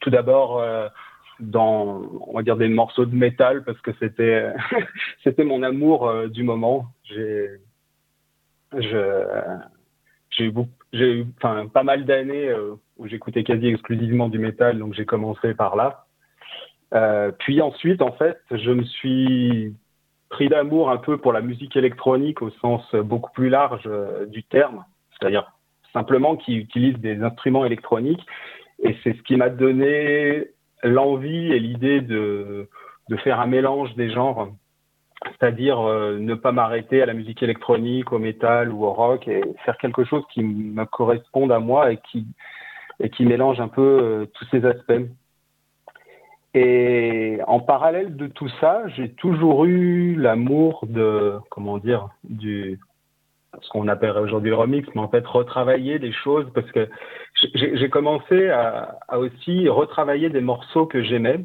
tout 0.00 0.10
d'abord 0.10 0.60
euh, 0.60 0.88
dans, 1.40 2.02
on 2.26 2.34
va 2.34 2.42
dire, 2.42 2.56
des 2.56 2.68
morceaux 2.68 3.04
de 3.04 3.14
métal 3.14 3.64
parce 3.64 3.80
que 3.80 3.90
c'était, 3.98 4.52
c'était 5.24 5.44
mon 5.44 5.62
amour 5.62 6.08
euh, 6.08 6.28
du 6.28 6.44
moment. 6.44 6.86
J'ai, 7.02 7.48
j'ai 10.30 10.52
eu, 10.92 11.26
enfin, 11.38 11.66
pas 11.66 11.82
mal 11.82 12.04
d'années 12.04 12.54
où 12.98 13.06
j'écoutais 13.06 13.44
quasi 13.44 13.68
exclusivement 13.68 14.28
du 14.28 14.38
métal, 14.38 14.78
donc 14.78 14.94
j'ai 14.94 15.06
commencé 15.06 15.54
par 15.54 15.76
là. 15.76 16.04
puis 17.38 17.60
ensuite, 17.62 18.02
en 18.02 18.12
fait, 18.12 18.38
je 18.50 18.70
me 18.70 18.84
suis 18.84 19.74
pris 20.28 20.48
d'amour 20.48 20.90
un 20.90 20.98
peu 20.98 21.18
pour 21.18 21.32
la 21.32 21.40
musique 21.40 21.76
électronique 21.76 22.42
au 22.42 22.50
sens 22.50 22.82
beaucoup 22.94 23.30
plus 23.32 23.48
large 23.48 23.82
euh, 23.86 24.26
du 24.26 24.42
terme, 24.42 24.84
c'est-à-dire 25.18 25.52
simplement 25.92 26.36
qui 26.36 26.56
utilise 26.56 26.98
des 26.98 27.22
instruments 27.22 27.64
électroniques. 27.64 28.24
Et 28.82 28.96
c'est 29.02 29.16
ce 29.16 29.22
qui 29.22 29.36
m'a 29.36 29.48
donné 29.48 30.48
l'envie 30.82 31.52
et 31.52 31.58
l'idée 31.58 32.00
de, 32.00 32.68
de 33.08 33.16
faire 33.16 33.40
un 33.40 33.46
mélange 33.46 33.94
des 33.96 34.10
genres, 34.10 34.50
c'est-à-dire 35.24 35.80
euh, 35.80 36.18
ne 36.18 36.34
pas 36.34 36.52
m'arrêter 36.52 37.02
à 37.02 37.06
la 37.06 37.14
musique 37.14 37.42
électronique, 37.42 38.12
au 38.12 38.18
métal 38.18 38.70
ou 38.70 38.84
au 38.84 38.92
rock, 38.92 39.26
et 39.26 39.42
faire 39.64 39.78
quelque 39.78 40.04
chose 40.04 40.22
qui 40.32 40.44
me 40.44 40.84
corresponde 40.84 41.50
à 41.50 41.58
moi 41.58 41.90
et 41.92 41.98
qui, 42.10 42.26
et 43.00 43.10
qui 43.10 43.24
mélange 43.24 43.60
un 43.60 43.68
peu 43.68 43.82
euh, 43.82 44.26
tous 44.34 44.46
ces 44.50 44.64
aspects. 44.64 45.08
Et 46.54 47.38
en 47.46 47.60
parallèle 47.60 48.16
de 48.16 48.26
tout 48.26 48.48
ça, 48.60 48.82
j'ai 48.96 49.12
toujours 49.12 49.64
eu 49.66 50.14
l'amour 50.16 50.84
de, 50.88 51.34
comment 51.50 51.78
dire, 51.78 52.08
du, 52.24 52.80
ce 53.60 53.68
qu'on 53.70 53.88
appellerait 53.88 54.20
aujourd'hui 54.20 54.50
le 54.50 54.56
remix, 54.56 54.88
mais 54.94 55.00
en 55.00 55.08
fait 55.08 55.26
retravailler 55.26 55.98
des 55.98 56.12
choses 56.12 56.46
parce 56.54 56.70
que 56.72 56.88
j'ai 57.54 57.88
commencé 57.90 58.48
à, 58.48 58.98
aussi 59.18 59.68
retravailler 59.68 60.30
des 60.30 60.40
morceaux 60.40 60.86
que 60.86 61.02
j'aimais 61.02 61.44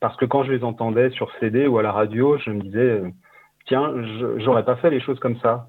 parce 0.00 0.16
que 0.16 0.24
quand 0.24 0.44
je 0.44 0.52
les 0.52 0.64
entendais 0.64 1.10
sur 1.10 1.30
CD 1.38 1.66
ou 1.66 1.78
à 1.78 1.82
la 1.82 1.92
radio, 1.92 2.38
je 2.38 2.50
me 2.50 2.60
disais 2.60 3.02
tiens, 3.66 3.92
j'aurais 4.38 4.64
pas 4.64 4.76
fait 4.76 4.90
les 4.90 5.00
choses 5.00 5.18
comme 5.20 5.38
ça 5.40 5.68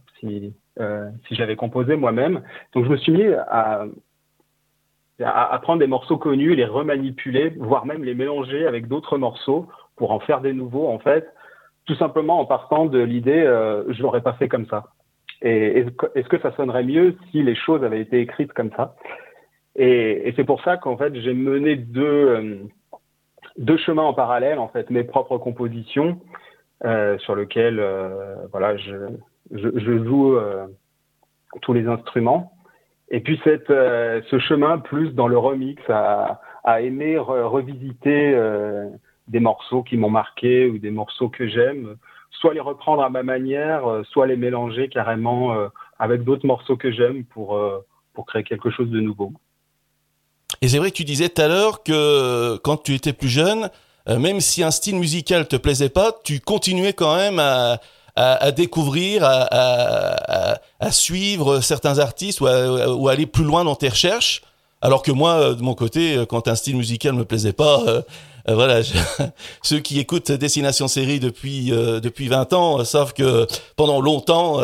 euh, 0.79 1.09
si 1.27 1.35
j'avais 1.35 1.55
composé 1.55 1.95
moi-même. 1.95 2.41
Donc 2.73 2.85
je 2.85 2.89
me 2.89 2.97
suis 2.97 3.11
mis 3.11 3.25
à, 3.25 3.85
à, 5.23 5.59
prendre 5.61 5.79
des 5.79 5.87
morceaux 5.87 6.17
connus, 6.17 6.55
les 6.55 6.65
remanipuler, 6.65 7.53
voire 7.57 7.85
même 7.85 8.03
les 8.03 8.15
mélanger 8.15 8.67
avec 8.67 8.87
d'autres 8.87 9.17
morceaux 9.17 9.67
pour 9.95 10.11
en 10.11 10.19
faire 10.19 10.41
des 10.41 10.53
nouveaux, 10.53 10.87
en 10.87 10.99
fait, 10.99 11.27
tout 11.85 11.95
simplement 11.95 12.39
en 12.39 12.45
partant 12.45 12.85
de 12.85 12.99
l'idée 12.99 13.43
euh, 13.43 13.83
je 13.91 14.01
l'aurais 14.01 14.21
pas 14.21 14.33
fait 14.33 14.47
comme 14.47 14.65
ça. 14.67 14.85
Et 15.41 15.85
est-ce 16.15 16.29
que 16.29 16.39
ça 16.39 16.55
sonnerait 16.55 16.85
mieux 16.85 17.17
si 17.31 17.43
les 17.43 17.55
choses 17.55 17.83
avaient 17.83 17.99
été 17.99 18.21
écrites 18.21 18.53
comme 18.53 18.71
ça? 18.77 18.95
Et, 19.75 20.31
c'est 20.35 20.45
pour 20.45 20.61
ça 20.63 20.77
qu'en 20.77 20.97
fait 20.97 21.13
j'ai 21.15 21.33
mené 21.33 21.75
deux 21.75 22.03
euh, 22.03 22.57
deux 23.57 23.77
chemins 23.77 24.03
en 24.03 24.13
parallèle, 24.13 24.57
en 24.57 24.69
fait, 24.69 24.89
mes 24.89 25.03
propres 25.03 25.37
compositions 25.37 26.19
euh, 26.85 27.17
sur 27.19 27.35
lesquelles 27.35 27.83
voilà 28.51 28.77
je, 28.77 28.95
joue 29.51 30.39
tous 31.61 31.73
les 31.73 31.87
instruments 31.87 32.52
et 33.13 33.19
puis 33.19 33.39
euh, 33.45 34.21
ce 34.29 34.39
chemin 34.39 34.79
plus 34.79 35.11
dans 35.11 35.27
le 35.27 35.37
remix, 35.37 35.79
à, 35.87 36.41
aimer 36.81 37.17
re 37.19 37.47
revisiter 37.47 38.33
euh, 38.33 38.89
des 39.27 39.39
morceaux 39.39 39.83
qui 39.83 39.97
m'ont 39.97 40.09
marqué 40.09 40.65
ou 40.67 40.79
des 40.79 40.89
morceaux 40.89 41.29
que 41.29 41.47
j'aime, 41.47 41.95
soit 42.31 42.55
les 42.55 42.59
reprendre 42.59 43.03
à 43.03 43.11
ma 43.11 43.21
manière, 43.21 43.87
euh, 43.87 44.01
soit 44.09 44.25
les 44.25 44.35
mélanger 44.35 44.89
carrément 44.89 45.55
avec 45.99 46.23
d'autres 46.23 46.47
morceaux 46.47 46.75
que 46.75 46.91
j'aime 46.91 47.23
pour, 47.25 47.61
pour 48.13 48.25
créer 48.25 48.43
quelque 48.43 48.71
chose 48.71 48.89
de 48.89 48.99
nouveau. 48.99 49.31
Et 50.63 50.67
c'est 50.67 50.79
vrai 50.79 50.89
que 50.89 50.95
tu 50.95 51.03
disais 51.03 51.29
tout 51.29 51.41
à 51.43 51.47
l'heure 51.47 51.83
que 51.83 52.57
quand 52.63 52.77
tu 52.77 52.95
étais 52.95 53.13
plus 53.13 53.29
jeune, 53.29 53.69
même 54.07 54.39
si 54.39 54.63
un 54.63 54.71
style 54.71 54.95
musical 54.95 55.47
te 55.47 55.55
plaisait 55.55 55.89
pas, 55.89 56.13
tu 56.23 56.39
continuais 56.39 56.93
quand 56.93 57.15
même 57.15 57.37
à, 57.37 57.77
à, 58.15 58.51
découvrir, 58.51 59.23
à, 59.23 60.57
suivre 60.91 61.61
certains 61.61 61.99
artistes 61.99 62.41
ou, 62.41 62.45
ou 62.45 63.07
aller 63.07 63.25
plus 63.25 63.43
loin 63.43 63.63
dans 63.63 63.75
tes 63.75 63.89
recherches. 63.89 64.41
Alors 64.81 65.01
que 65.01 65.11
moi, 65.11 65.53
de 65.53 65.61
mon 65.61 65.75
côté, 65.75 66.23
quand 66.27 66.47
un 66.47 66.55
style 66.55 66.75
musical 66.75 67.13
me 67.13 67.25
plaisait 67.25 67.53
pas, 67.53 68.03
euh, 68.49 68.55
voilà, 68.55 68.81
ceux 69.61 69.79
qui 69.79 69.99
écoutent 69.99 70.31
Destination 70.31 70.87
Série 70.87 71.19
depuis 71.19 71.71
euh, 71.71 72.01
depuis 72.01 72.27
20 72.27 72.51
ans 72.53 72.79
euh, 72.79 72.83
savent 72.83 73.13
que 73.13 73.47
pendant 73.77 74.01
longtemps, 74.01 74.59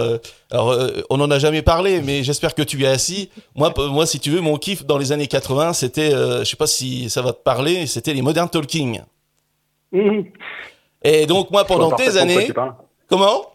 alors 0.52 0.76
on 1.10 1.18
n'en 1.18 1.32
a 1.32 1.40
jamais 1.40 1.62
parlé, 1.62 2.02
mais 2.02 2.24
j'espère 2.24 2.56
que 2.56 2.62
tu 2.62 2.84
es 2.84 2.88
assis. 2.88 3.30
Moi, 3.56 3.74
moi, 3.78 4.06
si 4.06 4.20
tu 4.20 4.32
veux, 4.32 4.42
mon 4.42 4.58
kiff 4.58 4.86
dans 4.86 4.98
les 4.98 5.12
années 5.12 5.28
80, 5.28 5.74
c'était, 5.74 6.12
je 6.12 6.44
sais 6.44 6.58
pas 6.58 6.68
si 6.68 7.10
ça 7.10 7.22
va 7.22 7.34
te 7.34 7.42
parler, 7.42 7.88
c'était 7.88 8.14
les 8.14 8.22
Modern 8.22 8.50
Talking. 8.50 9.02
Mmh. 9.92 10.22
Et 11.04 11.26
donc 11.26 11.50
moi, 11.52 11.64
pendant 11.66 11.96
des 11.96 12.18
années, 12.18 12.52
comment? 13.10 13.52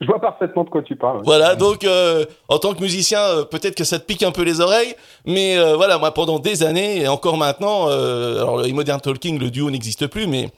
Je 0.00 0.06
vois 0.06 0.20
parfaitement 0.20 0.64
de 0.64 0.70
quoi 0.70 0.82
tu 0.82 0.96
parles. 0.96 1.22
Voilà, 1.24 1.54
donc 1.54 1.84
euh, 1.84 2.24
en 2.48 2.58
tant 2.58 2.74
que 2.74 2.82
musicien, 2.82 3.20
euh, 3.20 3.44
peut-être 3.44 3.74
que 3.74 3.84
ça 3.84 3.98
te 3.98 4.04
pique 4.04 4.22
un 4.22 4.32
peu 4.32 4.42
les 4.42 4.60
oreilles, 4.60 4.94
mais 5.24 5.56
euh, 5.56 5.76
voilà, 5.76 5.98
moi 5.98 6.12
pendant 6.12 6.38
des 6.38 6.62
années 6.62 7.02
et 7.02 7.08
encore 7.08 7.36
maintenant, 7.36 7.88
alors 7.88 8.58
le 8.58 8.72
Modern 8.72 9.00
Talking, 9.00 9.38
le 9.38 9.50
duo 9.50 9.70
n'existe 9.70 10.06
plus, 10.06 10.26
mais 10.26 10.50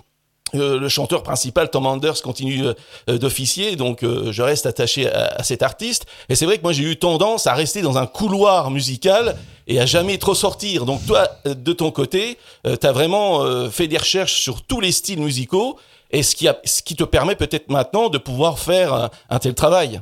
le 0.52 0.88
chanteur 0.88 1.22
principal, 1.22 1.70
Tom 1.70 1.86
Anders, 1.86 2.20
continue 2.22 2.64
d'officier, 3.06 3.76
donc 3.76 4.00
je 4.02 4.42
reste 4.42 4.66
attaché 4.66 5.08
à, 5.08 5.44
cet 5.44 5.62
artiste. 5.62 6.06
Et 6.28 6.34
c'est 6.34 6.44
vrai 6.44 6.58
que 6.58 6.62
moi 6.62 6.72
j'ai 6.72 6.82
eu 6.82 6.96
tendance 6.96 7.46
à 7.46 7.54
rester 7.54 7.82
dans 7.82 7.98
un 7.98 8.06
couloir 8.06 8.72
musical 8.72 9.36
et 9.68 9.78
à 9.78 9.86
jamais 9.86 10.18
trop 10.18 10.34
sortir. 10.34 10.86
Donc 10.86 11.06
toi, 11.06 11.28
de 11.44 11.72
ton 11.72 11.92
côté, 11.92 12.36
tu 12.64 12.84
as 12.84 12.90
vraiment 12.90 13.70
fait 13.70 13.86
des 13.86 13.98
recherches 13.98 14.40
sur 14.40 14.62
tous 14.62 14.80
les 14.80 14.90
styles 14.90 15.20
musicaux 15.20 15.78
et 16.10 16.22
ce 16.22 16.34
qui, 16.34 16.48
a, 16.48 16.56
ce 16.64 16.82
qui 16.82 16.96
te 16.96 17.04
permet 17.04 17.36
peut-être 17.36 17.70
maintenant 17.70 18.08
de 18.08 18.18
pouvoir 18.18 18.58
faire 18.58 19.10
un, 19.28 19.38
tel 19.38 19.54
travail. 19.54 20.00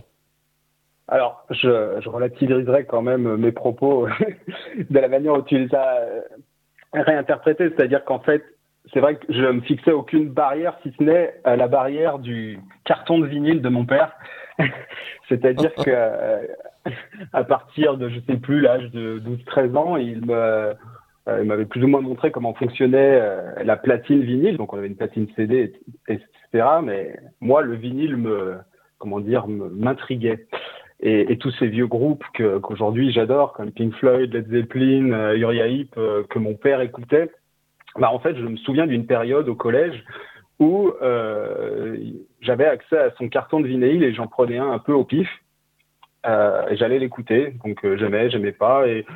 Alors, 1.09 1.45
je, 1.50 2.00
je, 2.03 2.09
relativiserai 2.09 2.85
quand 2.85 3.03
même 3.03 3.37
mes 3.37 3.53
propos 3.53 4.09
de 4.91 4.99
la 4.99 5.09
manière 5.09 5.35
dont 5.35 5.43
tu 5.43 5.59
les 5.59 5.75
as 5.75 5.97
euh, 6.00 6.21
réinterprétés, 6.93 7.71
c'est-à-dire 7.71 8.05
qu'en 8.05 8.21
fait, 8.21 8.43
c'est 8.93 9.00
vrai 9.00 9.17
que 9.17 9.33
je 9.33 9.45
me 9.45 9.61
fixais 9.62 9.93
aucune 9.93 10.29
barrière, 10.29 10.75
si 10.83 10.93
ce 10.99 11.03
n'est 11.03 11.35
euh, 11.47 11.57
la 11.57 11.69
barrière 11.69 12.19
du 12.19 12.59
carton 12.85 13.19
de 13.19 13.27
vinyle 13.27 13.62
de 13.62 13.69
mon 13.69 13.85
père. 13.85 14.12
c'est-à-dire 15.29 15.75
que 15.85 15.91
euh, 15.91 16.47
à 17.33 17.45
partir 17.45 17.97
de, 17.97 18.09
je 18.09 18.21
sais 18.21 18.37
plus, 18.37 18.61
l'âge 18.61 18.91
de 18.91 19.21
12-13 19.21 19.77
ans, 19.77 19.97
il 19.97 20.25
me 20.25 20.75
il 21.41 21.47
m'avait 21.47 21.67
plus 21.67 21.83
ou 21.83 21.89
moins 21.89 22.01
montré 22.01 22.31
comment 22.31 22.55
fonctionnait 22.55 23.19
euh, 23.21 23.63
la 23.65 23.77
platine 23.77 24.23
vinyle. 24.23 24.57
Donc, 24.57 24.73
on 24.73 24.79
avait 24.79 24.87
une 24.87 24.97
platine 24.97 25.27
CD, 25.37 25.73
etc. 26.09 26.29
Mais 26.83 27.19
moi, 27.41 27.63
le 27.63 27.75
vinyle 27.75 28.17
me, 28.17 28.57
comment 28.99 29.21
dire, 29.21 29.47
m'intriguait. 29.49 30.47
Et, 31.01 31.37
tous 31.39 31.53
ces 31.53 31.69
vieux 31.69 31.87
groupes 31.87 32.25
qu'aujourd'hui 32.35 33.13
j'adore, 33.13 33.53
comme 33.53 33.71
Pink 33.71 33.95
Floyd, 33.95 34.35
Led 34.35 34.51
Zeppelin, 34.51 35.13
euh, 35.13 35.37
Uriah 35.37 35.69
Heep, 35.69 35.95
que 35.95 36.39
mon 36.41 36.55
père 36.55 36.81
écoutait, 36.81 37.31
bah 37.97 38.11
en 38.13 38.19
fait, 38.19 38.37
je 38.37 38.45
me 38.45 38.57
souviens 38.57 38.87
d'une 38.87 39.07
période 39.07 39.49
au 39.49 39.55
collège 39.55 40.05
où 40.59 40.91
euh, 41.03 41.97
j'avais 42.41 42.67
accès 42.67 42.99
à 42.99 43.11
son 43.17 43.29
carton 43.29 43.61
de 43.61 43.69
vinyle 43.69 44.03
et 44.03 44.13
j'en 44.13 44.27
prenais 44.27 44.59
un 44.59 44.73
un 44.73 44.81
peu 44.81 44.93
au 44.93 45.05
pif. 45.05 45.29
Euh, 46.27 46.67
j'allais 46.73 46.99
l'écouter, 46.99 47.55
donc 47.65 47.79
j'aimais, 47.97 48.29
j'aimais 48.29 48.53
pas, 48.53 48.89
et 48.89 49.07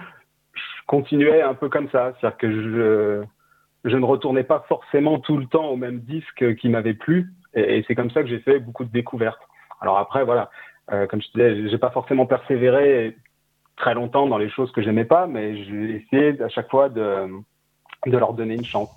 continuais 0.87 1.43
un 1.43 1.55
peu 1.55 1.69
comme 1.69 1.89
ça. 1.91 2.13
C'est-à-dire 2.21 2.39
que 2.39 2.53
je, 2.53 3.25
je 3.85 3.97
ne 3.97 4.05
retournais 4.05 4.45
pas 4.45 4.65
forcément 4.69 5.19
tout 5.19 5.37
le 5.37 5.47
temps 5.47 5.69
au 5.69 5.77
même 5.77 6.01
disque 6.01 6.57
qui 6.57 6.69
m'avait 6.69 6.95
plu. 6.95 7.33
Et, 7.55 7.85
c'est 7.87 7.95
comme 7.95 8.11
ça 8.11 8.23
que 8.23 8.29
j'ai 8.29 8.41
fait 8.41 8.59
beaucoup 8.59 8.85
de 8.85 8.93
découvertes. 8.93 9.41
Alors 9.81 9.99
après, 9.99 10.25
voilà, 10.25 10.51
euh, 10.93 11.07
comme 11.07 11.21
je 11.21 11.29
disais, 11.29 11.69
j'ai 11.69 11.79
pas 11.79 11.91
forcément 11.91 12.27
persévéré 12.27 13.17
très 13.77 13.95
longtemps 13.95 14.27
dans 14.27 14.39
les 14.39 14.51
choses 14.51 14.71
que 14.73 14.83
j'aimais 14.83 15.05
pas, 15.05 15.27
mais 15.27 15.65
j'ai 15.65 16.05
essayé 16.05 16.41
à 16.41 16.49
chaque 16.49 16.71
fois 16.71 16.89
de, 16.89 17.29
de 18.07 18.17
leur 18.17 18.33
donner 18.35 18.55
une 18.55 18.65
chance. 18.65 18.91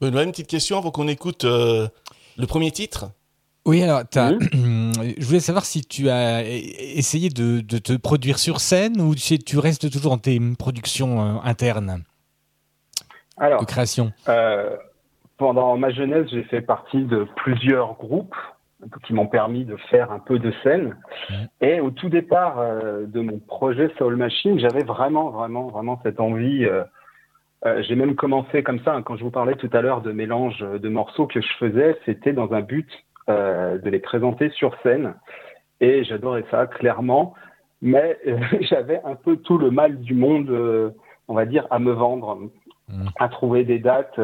Benoît, 0.00 0.24
une 0.24 0.30
petite 0.30 0.48
question 0.48 0.78
avant 0.78 0.90
qu'on 0.90 1.08
écoute 1.08 1.44
euh, 1.44 1.88
le 2.36 2.46
premier 2.46 2.70
titre? 2.70 3.06
Oui, 3.64 3.82
alors, 3.82 4.02
je 5.18 5.26
voulais 5.26 5.40
savoir 5.40 5.64
si 5.64 5.82
tu 5.84 6.08
as 6.08 6.42
essayé 6.44 7.28
de, 7.28 7.60
te 7.60 7.96
produire 7.96 8.38
sur 8.38 8.60
scène 8.60 9.00
ou 9.00 9.14
si 9.14 9.38
tu 9.38 9.58
restes 9.58 9.90
toujours 9.90 10.12
dans 10.12 10.18
tes 10.18 10.40
productions 10.58 11.20
euh, 11.20 11.38
internes 11.44 12.02
alors, 13.36 13.60
de 13.60 13.66
création. 13.66 14.12
Euh, 14.28 14.76
pendant 15.36 15.76
ma 15.76 15.90
jeunesse, 15.90 16.26
j'ai 16.30 16.44
fait 16.44 16.60
partie 16.60 17.04
de 17.04 17.26
plusieurs 17.36 17.94
groupes 17.94 18.36
qui 19.04 19.14
m'ont 19.14 19.26
permis 19.26 19.64
de 19.64 19.76
faire 19.90 20.12
un 20.12 20.18
peu 20.18 20.38
de 20.38 20.52
scène. 20.62 20.96
Et 21.60 21.80
au 21.80 21.90
tout 21.90 22.08
départ 22.08 22.58
euh, 22.58 23.06
de 23.06 23.20
mon 23.20 23.38
projet 23.38 23.90
Soul 23.98 24.16
Machine, 24.16 24.58
j'avais 24.58 24.84
vraiment, 24.84 25.30
vraiment, 25.30 25.68
vraiment 25.68 26.00
cette 26.02 26.20
envie. 26.20 26.66
j'ai 27.80 27.94
même 27.96 28.14
commencé 28.14 28.62
comme 28.62 28.80
ça, 28.84 28.94
hein, 28.94 29.02
quand 29.02 29.16
je 29.16 29.24
vous 29.24 29.30
parlais 29.30 29.56
tout 29.56 29.70
à 29.72 29.80
l'heure 29.80 30.02
de 30.02 30.12
mélange 30.12 30.58
de 30.60 30.88
morceaux 30.88 31.26
que 31.26 31.40
je 31.40 31.52
faisais, 31.58 31.98
c'était 32.04 32.32
dans 32.32 32.52
un 32.52 32.60
but 32.60 32.88
de 33.28 33.88
les 33.88 33.98
présenter 33.98 34.50
sur 34.50 34.76
scène. 34.82 35.14
Et 35.80 36.04
j'adorais 36.04 36.44
ça, 36.50 36.66
clairement. 36.66 37.34
Mais 37.82 38.18
euh, 38.26 38.38
j'avais 38.62 39.00
un 39.04 39.14
peu 39.14 39.36
tout 39.36 39.58
le 39.58 39.70
mal 39.70 40.00
du 40.00 40.14
monde, 40.14 40.50
euh, 40.50 40.90
on 41.28 41.34
va 41.34 41.44
dire, 41.44 41.66
à 41.70 41.78
me 41.78 41.92
vendre, 41.92 42.50
mmh. 42.88 43.06
à 43.18 43.28
trouver 43.28 43.64
des 43.64 43.78
dates, 43.78 44.18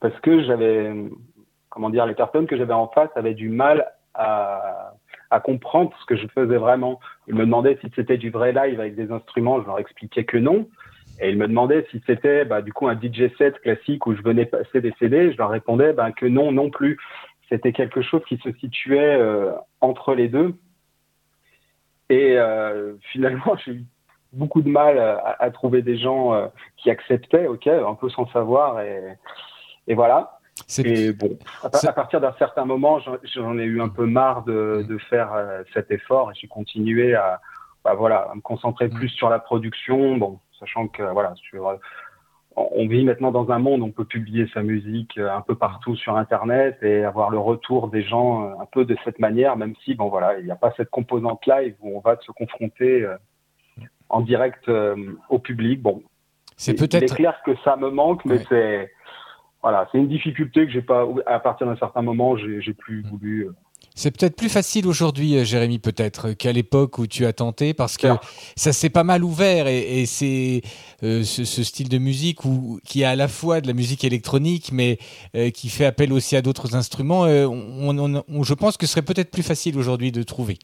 parce 0.00 0.18
que 0.20 0.42
j'avais, 0.44 0.92
comment 1.68 1.90
dire, 1.90 2.06
les 2.06 2.14
personnes 2.14 2.46
que 2.46 2.56
j'avais 2.56 2.72
en 2.72 2.88
face 2.88 3.10
avaient 3.16 3.34
du 3.34 3.48
mal 3.48 3.86
à, 4.14 4.94
à 5.34 5.40
comprendre 5.40 5.92
ce 6.00 6.06
que 6.06 6.16
je 6.16 6.26
faisais 6.28 6.56
vraiment. 6.56 7.00
Ils 7.26 7.34
me 7.34 7.44
demandaient 7.44 7.78
si 7.80 7.90
c'était 7.94 8.18
du 8.18 8.30
vrai 8.30 8.52
live 8.52 8.80
avec 8.80 8.94
des 8.94 9.10
instruments, 9.10 9.60
je 9.60 9.66
leur 9.66 9.78
expliquais 9.78 10.24
que 10.24 10.38
non. 10.38 10.68
Et 11.20 11.30
ils 11.30 11.38
me 11.38 11.46
demandaient 11.46 11.86
si 11.90 12.02
c'était 12.06 12.44
bah, 12.44 12.62
du 12.62 12.72
coup 12.72 12.88
un 12.88 12.98
DJ 12.98 13.34
set 13.38 13.58
classique 13.60 14.06
où 14.06 14.14
je 14.14 14.22
venais 14.22 14.46
passer 14.46 14.80
des 14.80 14.92
CD, 14.98 15.32
je 15.32 15.38
leur 15.38 15.50
répondais 15.50 15.92
bah, 15.92 16.10
que 16.12 16.26
non 16.26 16.50
non 16.52 16.70
plus 16.70 16.98
c'était 17.48 17.72
quelque 17.72 18.02
chose 18.02 18.22
qui 18.28 18.38
se 18.38 18.52
situait 18.54 19.16
euh, 19.16 19.52
entre 19.80 20.14
les 20.14 20.28
deux. 20.28 20.54
Et 22.10 22.38
euh, 22.38 22.94
finalement, 23.12 23.56
j'ai 23.64 23.72
eu 23.72 23.84
beaucoup 24.32 24.62
de 24.62 24.68
mal 24.68 24.98
à, 24.98 25.50
trouver 25.50 25.82
des 25.82 25.96
gens 25.96 26.34
euh, 26.34 26.48
qui 26.76 26.90
acceptaient, 26.90 27.46
ok, 27.46 27.68
un 27.68 27.94
peu 27.94 28.08
sans 28.10 28.26
savoir, 28.32 28.80
et, 28.80 29.16
et 29.86 29.94
voilà. 29.94 30.40
Et 30.78 31.12
bon, 31.12 31.38
à, 31.62 31.92
partir 31.92 32.20
d'un 32.20 32.34
certain 32.38 32.64
moment, 32.64 33.00
j'en 33.22 33.58
ai 33.58 33.64
eu 33.64 33.80
un 33.80 33.88
peu 33.88 34.06
marre 34.06 34.44
de, 34.44 34.84
de 34.88 34.98
faire 34.98 35.30
cet 35.72 35.90
effort 35.90 36.30
et 36.30 36.34
j'ai 36.34 36.46
continué 36.46 37.14
à, 37.14 37.40
bah, 37.84 37.94
voilà, 37.94 38.28
à 38.30 38.34
me 38.34 38.40
concentrer 38.40 38.88
plus 38.88 39.08
sur 39.08 39.28
la 39.28 39.40
production, 39.40 40.16
bon, 40.16 40.38
sachant 40.58 40.86
que 40.86 41.02
voilà, 41.02 41.34
sur 41.36 41.76
on 42.56 42.86
vit 42.86 43.04
maintenant 43.04 43.32
dans 43.32 43.50
un 43.50 43.58
monde 43.58 43.80
où 43.80 43.86
on 43.86 43.90
peut 43.90 44.04
publier 44.04 44.48
sa 44.54 44.62
musique 44.62 45.18
euh, 45.18 45.34
un 45.34 45.40
peu 45.40 45.54
partout 45.54 45.96
sur 45.96 46.16
Internet 46.16 46.78
et 46.82 47.04
avoir 47.04 47.30
le 47.30 47.38
retour 47.38 47.88
des 47.88 48.02
gens 48.02 48.44
euh, 48.44 48.54
un 48.60 48.66
peu 48.66 48.84
de 48.84 48.96
cette 49.04 49.18
manière, 49.18 49.56
même 49.56 49.74
si, 49.84 49.94
bon 49.94 50.08
voilà, 50.08 50.38
il 50.38 50.44
n'y 50.44 50.50
a 50.50 50.56
pas 50.56 50.72
cette 50.76 50.90
composante 50.90 51.46
live 51.46 51.74
où 51.80 51.96
on 51.96 52.00
va 52.00 52.16
se 52.20 52.30
confronter 52.32 53.02
euh, 53.02 53.16
en 54.08 54.20
direct 54.20 54.70
au 55.28 55.38
public. 55.38 55.82
Bon, 55.82 56.02
c'est 56.56 56.74
peut-être. 56.74 57.02
Il 57.02 57.04
est 57.04 57.16
clair 57.16 57.40
que 57.44 57.52
ça 57.64 57.76
me 57.76 57.90
manque, 57.90 58.24
mais 58.24 58.38
c'est 58.48 58.92
voilà, 59.62 59.88
c'est 59.90 59.98
une 59.98 60.08
difficulté 60.08 60.66
que 60.66 60.72
j'ai 60.72 60.82
pas. 60.82 61.06
À 61.26 61.40
partir 61.40 61.66
d'un 61.66 61.76
certain 61.76 62.02
moment, 62.02 62.36
j'ai 62.36 62.74
plus 62.74 63.02
mm. 63.02 63.08
voulu 63.08 63.48
c'est 63.94 64.10
peut-être 64.10 64.34
plus 64.34 64.48
facile 64.48 64.88
aujourd'hui, 64.88 65.36
euh, 65.36 65.44
Jérémy, 65.44 65.78
peut-être, 65.78 66.32
qu'à 66.32 66.52
l'époque 66.52 66.98
où 66.98 67.06
tu 67.06 67.26
as 67.26 67.32
tenté, 67.32 67.74
parce 67.74 67.96
que 67.96 68.08
ça 68.56 68.72
s'est 68.72 68.90
pas 68.90 69.04
mal 69.04 69.22
ouvert 69.22 69.68
et, 69.68 70.04
c'est 70.06 70.62
euh, 71.02 71.22
ce, 71.22 71.44
style 71.44 71.88
de 71.88 71.98
musique 71.98 72.44
où, 72.44 72.80
qui 72.84 73.02
est 73.02 73.04
à 73.04 73.14
la 73.14 73.28
fois 73.28 73.60
de 73.60 73.68
la 73.68 73.72
musique 73.72 74.04
électronique, 74.04 74.70
mais 74.72 74.98
euh, 75.36 75.50
qui 75.50 75.68
fait 75.68 75.84
appel 75.84 76.12
aussi 76.12 76.34
à 76.34 76.42
d'autres 76.42 76.74
instruments. 76.74 77.26
je 77.26 78.54
pense 78.54 78.76
que 78.76 78.86
ce 78.86 78.92
serait 78.92 79.02
peut-être 79.02 79.30
plus 79.30 79.44
facile 79.44 79.78
aujourd'hui 79.78 80.10
de 80.10 80.22
trouver 80.22 80.58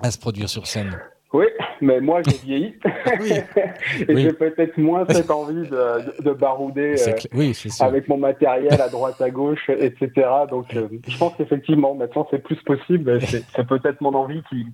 à 0.00 0.10
se 0.10 0.18
produire 0.18 0.48
sur 0.48 0.66
scène. 0.66 0.96
Oui, 1.36 1.44
mais 1.82 2.00
moi 2.00 2.22
j'ai 2.26 2.38
vieilli. 2.38 2.74
et 4.08 4.16
j'ai 4.16 4.32
peut-être 4.32 4.78
moins 4.78 5.04
cette 5.10 5.30
envie 5.30 5.68
de, 5.68 6.22
de, 6.22 6.32
barouder 6.32 6.94
euh, 7.06 7.52
avec 7.80 8.08
mon 8.08 8.16
matériel 8.16 8.80
à 8.80 8.88
droite, 8.88 9.20
à 9.20 9.28
gauche, 9.28 9.68
etc. 9.68 10.10
Donc 10.48 10.74
euh, 10.74 10.88
je 11.06 11.18
pense 11.18 11.34
qu'effectivement, 11.36 11.94
maintenant 11.94 12.26
c'est 12.30 12.42
plus 12.42 12.56
possible. 12.62 13.20
C'est 13.20 13.66
peut-être 13.66 14.00
mon 14.00 14.14
envie 14.14 14.42
qui, 14.48 14.64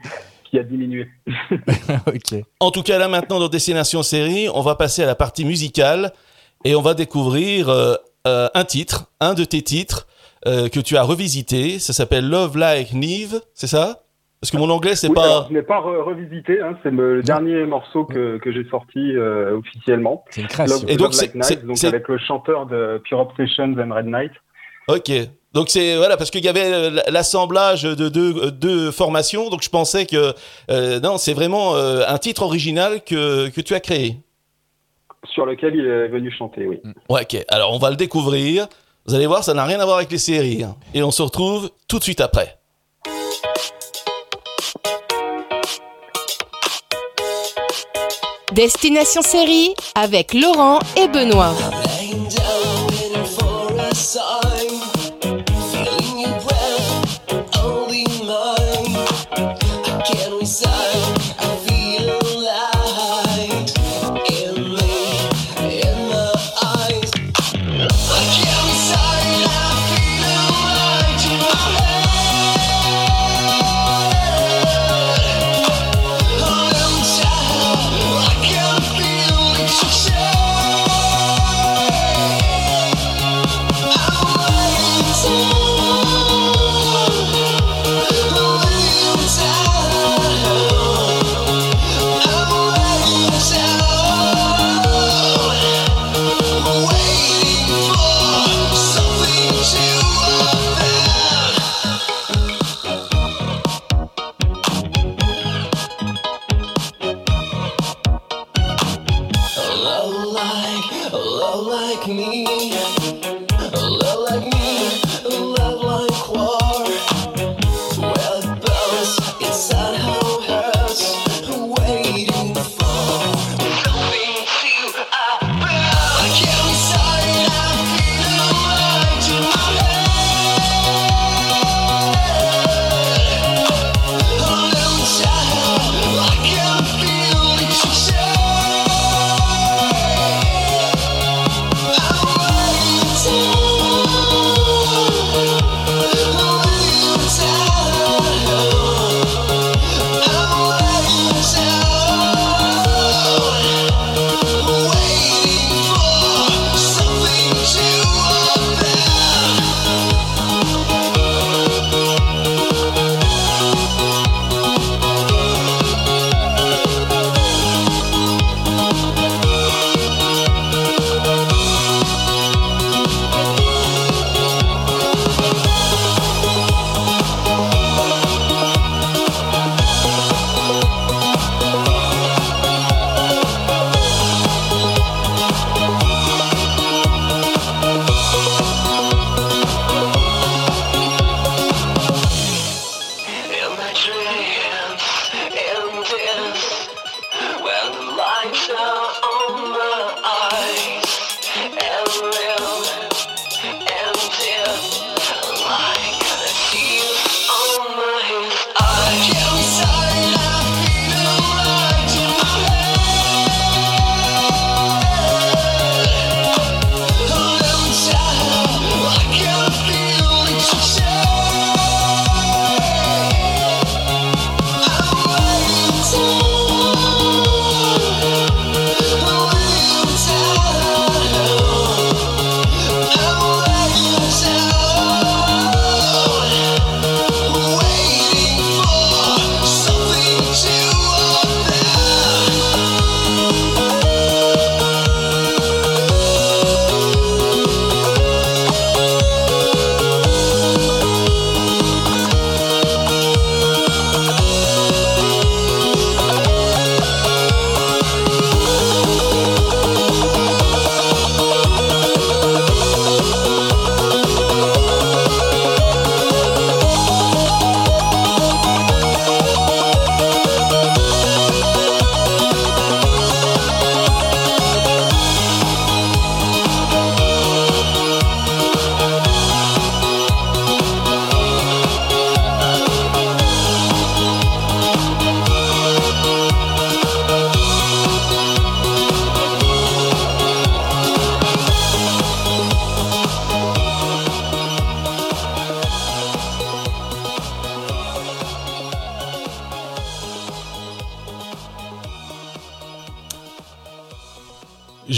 qui 0.45 0.59
a 0.61 0.63
diminué. 0.63 1.09
En 2.61 2.71
tout 2.71 2.85
cas, 2.85 2.97
là 2.97 3.09
maintenant 3.09 3.41
dans 3.41 3.49
Destination 3.49 4.05
Série, 4.05 4.49
on 4.55 4.61
va 4.61 4.77
passer 4.77 5.03
à 5.03 5.07
la 5.07 5.17
partie 5.17 5.45
musicale 5.45 6.13
et 6.65 6.77
on 6.77 6.83
va 6.83 6.95
découvrir 6.95 7.71
euh, 7.71 7.97
un 8.25 8.65
titre, 8.65 9.11
un 9.19 9.35
de 9.35 9.43
tes 9.45 9.63
titres 9.63 10.07
que 10.45 10.81
tu 10.81 10.97
as 10.97 11.03
revisité. 11.03 11.79
Ça 11.79 11.93
s'appelle 11.93 12.29
Love 12.29 12.57
Like 12.57 12.93
Neve, 12.95 13.41
c'est 13.55 13.69
ça? 13.69 14.02
Parce 14.43 14.51
que 14.51 14.57
mon 14.57 14.71
anglais, 14.71 14.97
c'est 14.97 15.15
pas. 15.15 15.47
je 15.49 15.55
n'ai 15.55 15.63
pas 15.63 15.79
revisité. 15.79 16.61
Hein, 16.61 16.77
c'est 16.83 16.91
le 16.91 17.23
dernier 17.23 17.65
morceau 17.65 18.05
que, 18.05 18.39
que 18.39 18.51
j'ai 18.51 18.69
sorti 18.71 19.17
euh, 19.17 19.57
officiellement. 19.57 20.25
C'est 20.31 20.41
une 20.41 20.49
création. 20.49 20.89
et 20.89 20.97
donc, 20.97 21.15
c'est 21.15 21.87
avec 21.87 22.09
le 22.09 22.19
chanteur 22.19 22.67
de 22.67 23.01
Pure 23.05 23.21
Obsessions 23.21 23.77
and 23.79 23.95
Red 23.95 24.07
Night. 24.07 24.33
Ok. 24.89 25.13
Donc 25.53 25.69
c'est 25.69 25.97
voilà 25.97 26.17
parce 26.17 26.31
qu'il 26.31 26.45
y 26.45 26.49
avait 26.49 26.73
euh, 26.73 26.91
l'assemblage 27.09 27.85
de 27.85 28.09
deux, 28.09 28.51
deux, 28.51 28.91
formations, 28.91 29.51
donc 29.51 29.63
je 29.63 29.69
pensais 29.69 30.07
que 30.07 30.33
euh, 30.71 30.99
non, 30.99 31.19
c'est 31.19 31.35
vraiment 31.35 31.77
euh, 31.77 32.03
un 32.09 32.19
titre 32.19 32.43
original 32.43 33.05
que, 33.05 33.49
que 33.51 33.61
tu 33.61 33.75
as 33.75 33.81
créé. 33.81 34.17
Sur 35.35 35.47
lequel 35.47 35.77
il 35.77 35.87
est 35.87 36.09
venu 36.09 36.33
chanter, 36.33 36.67
oui. 36.67 36.81
Ouais, 37.09 37.23
ok. 37.23 37.45
Alors 37.49 37.73
on 37.75 37.79
va 37.79 37.91
le 37.91 37.97
découvrir. 37.97 38.67
Vous 39.07 39.15
allez 39.15 39.27
voir, 39.27 39.45
ça 39.45 39.53
n'a 39.53 39.65
rien 39.65 39.79
à 39.79 39.85
voir 39.85 39.99
avec 39.99 40.11
les 40.11 40.19
séries. 40.19 40.65
Hein. 40.65 40.75
Et 40.95 41.03
on 41.03 41.11
se 41.11 41.23
retrouve 41.23 41.71
tout 41.87 41.99
de 41.99 42.05
suite 42.05 42.21
après. 42.21 42.57
Destination 48.53 49.23
série 49.23 49.75
avec 49.95 50.35
Laurent 50.35 50.79
et 50.97 51.09
Benoît. 51.09 51.55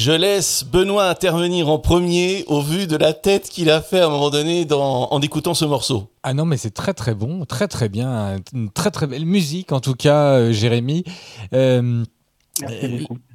Je 0.05 0.13
laisse 0.13 0.67
Benoît 0.67 1.09
intervenir 1.09 1.71
en 1.71 1.79
premier 1.79 2.45
au 2.47 2.61
vu 2.61 2.87
de 2.87 2.95
la 2.95 3.15
tête 3.15 3.49
qu'il 3.49 3.71
a 3.71 3.81
fait 3.81 4.01
à 4.01 4.07
un 4.07 4.11
moment 4.11 4.29
donné 4.29 4.67
en 4.71 5.19
écoutant 5.23 5.55
ce 5.55 5.65
morceau. 5.65 6.11
Ah 6.23 6.35
non, 6.35 6.45
mais 6.45 6.59
c'est 6.59 6.73
très 6.73 6.93
très 6.93 7.15
bon, 7.15 7.47
très 7.47 7.69
très 7.69 7.89
bien, 7.89 8.37
une 8.53 8.69
très 8.69 8.91
très 8.91 9.07
belle 9.07 9.25
musique 9.25 9.73
en 9.73 9.81
tout 9.81 9.95
cas, 9.95 10.33
euh, 10.35 10.53
Jérémy. 10.53 11.05
Euh, 11.55 12.05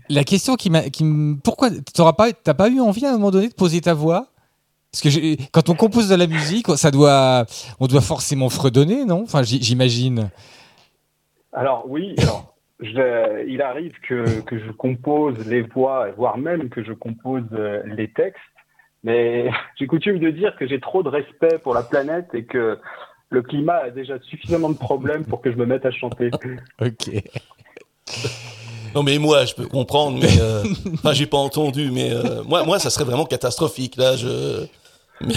la 0.10 0.23
question 0.23 0.58
qui 0.58 0.69
m'a, 0.69 0.91
qui 0.91 1.03
pourquoi 1.43 1.71
t'auras 1.91 2.13
pas, 2.13 2.32
t'as 2.34 2.53
pas 2.53 2.69
eu 2.69 2.79
envie 2.79 3.03
à 3.03 3.10
un 3.10 3.13
moment 3.13 3.32
donné 3.32 3.49
de 3.49 3.55
poser 3.55 3.82
ta 3.82 3.95
voix? 3.95 4.27
Parce 4.91 5.01
que 5.01 5.41
quand 5.51 5.69
on 5.69 5.73
compose 5.73 6.08
de 6.08 6.13
la 6.13 6.27
musique, 6.27 6.67
ça 6.77 6.91
doit, 6.91 7.47
on 7.79 7.88
doit 7.88 8.01
forcément 8.01 8.49
fredonner, 8.49 9.05
non? 9.05 9.23
Enfin, 9.23 9.41
j'imagine. 9.41 10.29
Alors 11.51 11.86
oui, 11.88 12.13
alors, 12.19 12.53
je- 12.80 13.46
il 13.48 13.62
arrive 13.62 13.94
que, 14.08 14.42
que 14.42 14.58
je 14.60 14.72
compose 14.72 15.38
les 15.46 15.62
voix, 15.62 16.10
voire 16.12 16.38
même 16.38 16.70
que 16.70 16.84
je 16.84 16.94
compose 16.94 17.44
euh, 17.54 17.82
les 17.86 18.12
textes, 18.12 18.39
mais 19.04 19.50
j'ai 19.78 19.88
coutume 19.88 20.20
de 20.20 20.30
dire 20.30 20.56
que 20.58 20.68
j'ai 20.68 20.80
trop 20.80 21.04
de 21.04 21.10
respect 21.10 21.60
pour 21.60 21.74
la 21.74 21.84
planète 21.84 22.28
et 22.34 22.46
que 22.46 22.78
le 23.30 23.42
climat 23.42 23.76
a 23.78 23.89
déjà 23.89 24.20
suffisamment 24.22 24.70
de 24.70 24.78
problèmes 24.78 25.24
pour 25.26 25.42
que 25.42 25.52
je 25.52 25.58
me 25.58 25.65
mette 25.65 25.86
à 25.86 25.92
chanter. 25.92 26.32
Ok. 26.82 27.12
Non 28.96 29.04
mais 29.04 29.20
moi 29.20 29.46
je 29.46 29.54
peux 29.54 29.68
comprendre 29.68 30.18
mais 30.20 30.42
euh, 30.42 30.63
enfin 30.94 31.13
j'ai 31.13 31.28
pas 31.28 31.38
entendu 31.38 31.92
mais 31.92 32.12
euh, 32.12 32.44
moi 32.44 32.63
moi 32.63 32.80
ça 32.80 32.89
serait 32.89 33.06
vraiment 33.06 33.26
catastrophique 33.26 33.98
là 33.98 34.15
je 34.15 34.65
mais, 35.22 35.36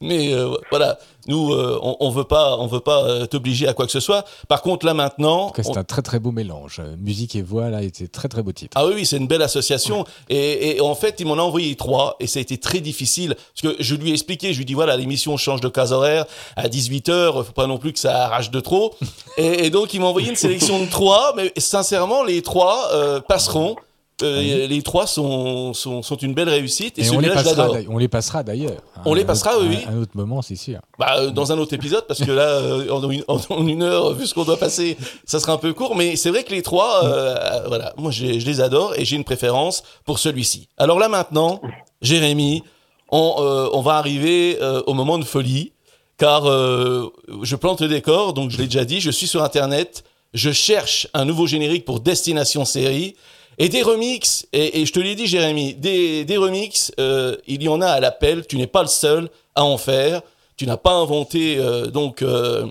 mais, 0.00 0.32
euh, 0.32 0.54
voilà 0.70 0.98
nous 1.28 1.52
euh, 1.52 1.78
on, 1.82 1.96
on 2.00 2.10
veut 2.10 2.24
pas 2.24 2.56
on 2.58 2.66
veut 2.66 2.80
pas 2.80 3.04
euh, 3.04 3.26
t'obliger 3.26 3.68
à 3.68 3.74
quoi 3.74 3.86
que 3.86 3.92
ce 3.92 4.00
soit 4.00 4.24
par 4.48 4.62
contre 4.62 4.84
là 4.86 4.94
maintenant 4.94 5.52
c'est 5.56 5.68
on- 5.68 5.76
un 5.76 5.84
très 5.84 6.02
très 6.02 6.18
beau 6.18 6.30
mélange. 6.32 6.78
Euh, 6.80 6.96
Musique 6.98 7.34
et 7.36 7.42
voix, 7.42 7.68
là, 7.70 7.80
c'est 7.92 8.10
très 8.10 8.28
très 8.28 8.42
beau 8.42 8.52
titre. 8.52 8.70
ah 8.76 8.86
oui, 8.86 8.92
oui, 8.96 9.06
c'est 9.06 9.16
une 9.16 9.26
belle 9.26 9.42
association. 9.42 10.04
Et, 10.28 10.76
et 10.76 10.80
en 10.80 10.94
fait, 10.94 11.16
il 11.20 11.26
m'en 11.26 11.34
a 11.34 11.42
envoyé 11.42 11.74
trois. 11.76 12.16
Et 12.20 12.26
ça 12.26 12.38
a 12.38 12.42
été 12.42 12.58
très 12.58 12.80
difficile. 12.80 13.34
Parce 13.54 13.74
que 13.74 13.82
je 13.82 13.94
lui 13.94 14.10
ai 14.10 14.12
expliqué, 14.12 14.52
je 14.52 14.58
lui 14.58 14.62
ai 14.62 14.64
dit, 14.64 14.74
voilà, 14.74 14.96
l'émission 14.96 15.36
change 15.36 15.60
de 15.60 15.68
case 15.68 15.92
horaire 15.92 16.24
à 16.56 16.68
18h. 16.68 17.44
Faut 17.44 17.52
pas 17.52 17.66
non 17.66 17.78
plus 17.78 17.92
que 17.92 17.98
ça 17.98 18.24
arrache 18.24 18.50
de 18.50 18.60
trop. 18.60 18.94
Et, 19.38 19.66
et 19.66 19.70
donc, 19.70 19.94
il 19.94 20.00
m'a 20.00 20.06
envoyé 20.06 20.28
une 20.30 20.36
sélection 20.36 20.78
de 20.80 20.86
trois. 20.88 21.32
Mais 21.36 21.52
sincèrement, 21.56 22.22
les 22.22 22.42
trois 22.42 22.90
euh, 22.92 23.20
passeront. 23.20 23.76
Euh, 24.22 24.66
Les 24.66 24.82
trois 24.82 25.06
sont, 25.06 25.72
sont, 25.74 26.02
sont 26.02 26.16
une 26.16 26.34
belle 26.34 26.48
réussite. 26.48 26.98
Et, 26.98 27.04
Et 27.06 27.10
on 27.10 27.18
les, 27.20 27.28
passera, 27.30 27.68
on 27.88 27.98
les 27.98 28.08
passera 28.08 28.42
d'ailleurs. 28.42 28.80
On 29.04 29.14
les 29.14 29.24
passera, 29.24 29.56
autre- 29.58 29.66
oui, 29.68 29.78
à 29.86 29.90
Un 29.90 30.00
autre 30.02 30.12
moment, 30.14 30.42
c'est 30.42 30.56
sûr. 30.56 30.80
Bah, 30.98 31.16
euh, 31.18 31.30
dans 31.30 31.52
un 31.52 31.58
autre 31.58 31.74
épisode, 31.74 32.06
parce 32.06 32.20
que 32.24 32.30
là, 32.30 32.48
euh, 32.48 32.88
en, 32.90 33.10
une, 33.10 33.24
en- 33.28 33.38
en 33.50 33.66
une 33.66 33.82
heure, 33.82 34.12
vu 34.14 34.26
ce 34.26 34.34
qu'on 34.34 34.44
doit 34.44 34.56
passer, 34.56 34.96
ça 35.24 35.40
sera 35.40 35.52
un 35.52 35.58
peu 35.58 35.72
court. 35.72 35.96
Mais 35.96 36.16
c'est 36.16 36.30
vrai 36.30 36.44
que 36.44 36.52
les 36.54 36.62
trois, 36.62 37.04
euh, 37.04 37.66
voilà, 37.68 37.92
moi 37.96 38.10
je 38.10 38.24
les 38.26 38.60
adore 38.60 38.94
et 38.96 39.04
j'ai 39.04 39.16
une 39.16 39.24
préférence 39.24 39.82
pour 40.04 40.18
celui-ci. 40.18 40.68
Alors 40.78 40.98
là 40.98 41.08
maintenant, 41.08 41.60
Jérémy, 42.00 42.62
on, 43.10 43.70
on 43.72 43.80
va 43.82 43.94
arriver 43.96 44.58
au 44.86 44.94
moment 44.94 45.18
de 45.18 45.24
folie, 45.24 45.72
car 46.18 46.44
je 46.46 47.56
plante 47.56 47.80
le 47.80 47.88
décor, 47.88 48.32
donc 48.32 48.50
je 48.50 48.58
l'ai 48.58 48.64
déjà 48.66 48.84
dit, 48.84 49.00
je 49.00 49.10
suis 49.10 49.26
sur 49.26 49.42
Internet, 49.42 50.04
je 50.34 50.50
cherche 50.50 51.08
un 51.14 51.24
nouveau 51.24 51.46
générique 51.46 51.84
pour 51.84 52.00
Destination 52.00 52.64
Série. 52.64 53.16
Et 53.58 53.68
des 53.68 53.82
remixes, 53.82 54.46
et, 54.52 54.84
je 54.86 54.92
te 54.92 55.00
l'ai 55.00 55.14
dit 55.14 55.26
Jérémy, 55.26 55.74
des, 55.74 56.24
des 56.24 56.36
remixes, 56.36 56.92
euh, 56.98 57.36
il 57.46 57.62
y 57.62 57.68
en 57.68 57.80
a 57.80 57.86
à 57.86 58.00
l'appel, 58.00 58.46
tu 58.46 58.56
n'es 58.56 58.66
pas 58.66 58.82
le 58.82 58.88
seul 58.88 59.28
à 59.54 59.64
en 59.64 59.76
faire, 59.76 60.22
tu 60.56 60.66
n'as 60.66 60.78
pas 60.78 60.94
inventé 60.94 61.58
euh, 61.58 61.86
donc 61.86 62.22
euh, 62.22 62.66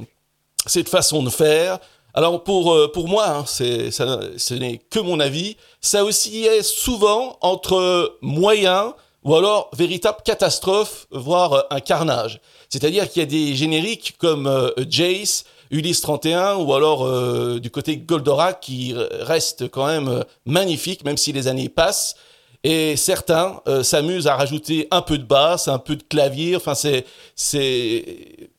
cette 0.65 0.89
façon 0.89 1.21
de 1.23 1.29
faire. 1.29 1.79
Alors 2.13 2.43
pour, 2.43 2.91
pour 2.91 3.07
moi, 3.07 3.29
hein, 3.29 3.45
ça, 3.45 4.19
ce 4.37 4.53
n'est 4.53 4.77
que 4.89 4.99
mon 4.99 5.19
avis, 5.19 5.55
ça 5.79 6.03
aussi 6.03 6.43
est 6.43 6.63
souvent 6.63 7.37
entre 7.41 8.17
moyen 8.21 8.93
ou 9.23 9.35
alors 9.35 9.69
véritable 9.73 10.17
catastrophe, 10.25 11.07
voire 11.11 11.65
un 11.69 11.79
carnage. 11.79 12.41
C'est-à-dire 12.69 13.09
qu'il 13.09 13.21
y 13.21 13.23
a 13.23 13.27
des 13.27 13.55
génériques 13.55 14.15
comme 14.17 14.73
Jace, 14.89 15.45
Ulysse 15.71 16.01
31 16.01 16.55
ou 16.57 16.73
alors 16.73 17.05
euh, 17.05 17.59
du 17.59 17.71
côté 17.71 17.97
Goldorak 17.97 18.59
qui 18.59 18.93
reste 19.21 19.69
quand 19.69 19.87
même 19.87 20.09
euh, 20.09 20.23
magnifique 20.45 21.03
même 21.05 21.17
si 21.17 21.31
les 21.31 21.47
années 21.47 21.69
passent. 21.69 22.15
Et 22.63 22.95
certains 22.95 23.61
euh, 23.67 23.81
s'amusent 23.81 24.27
à 24.27 24.35
rajouter 24.35 24.87
un 24.91 25.01
peu 25.01 25.17
de 25.17 25.23
basse, 25.23 25.67
un 25.67 25.79
peu 25.79 25.95
de 25.95 26.03
clavier. 26.03 26.55
Enfin, 26.55 26.75
c'est 26.75 27.05
c'est 27.35 28.51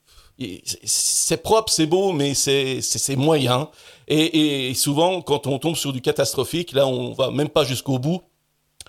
c'est 0.84 1.36
propre, 1.36 1.72
c'est 1.72 1.86
beau, 1.86 2.10
mais 2.10 2.34
c'est 2.34 3.16
moyen. 3.16 3.68
Et, 4.08 4.70
et 4.70 4.74
souvent, 4.74 5.20
quand 5.20 5.46
on 5.46 5.60
tombe 5.60 5.76
sur 5.76 5.92
du 5.92 6.00
catastrophique, 6.00 6.72
là, 6.72 6.84
on 6.88 7.12
va 7.12 7.30
même 7.30 7.48
pas 7.48 7.62
jusqu'au 7.62 8.00
bout. 8.00 8.22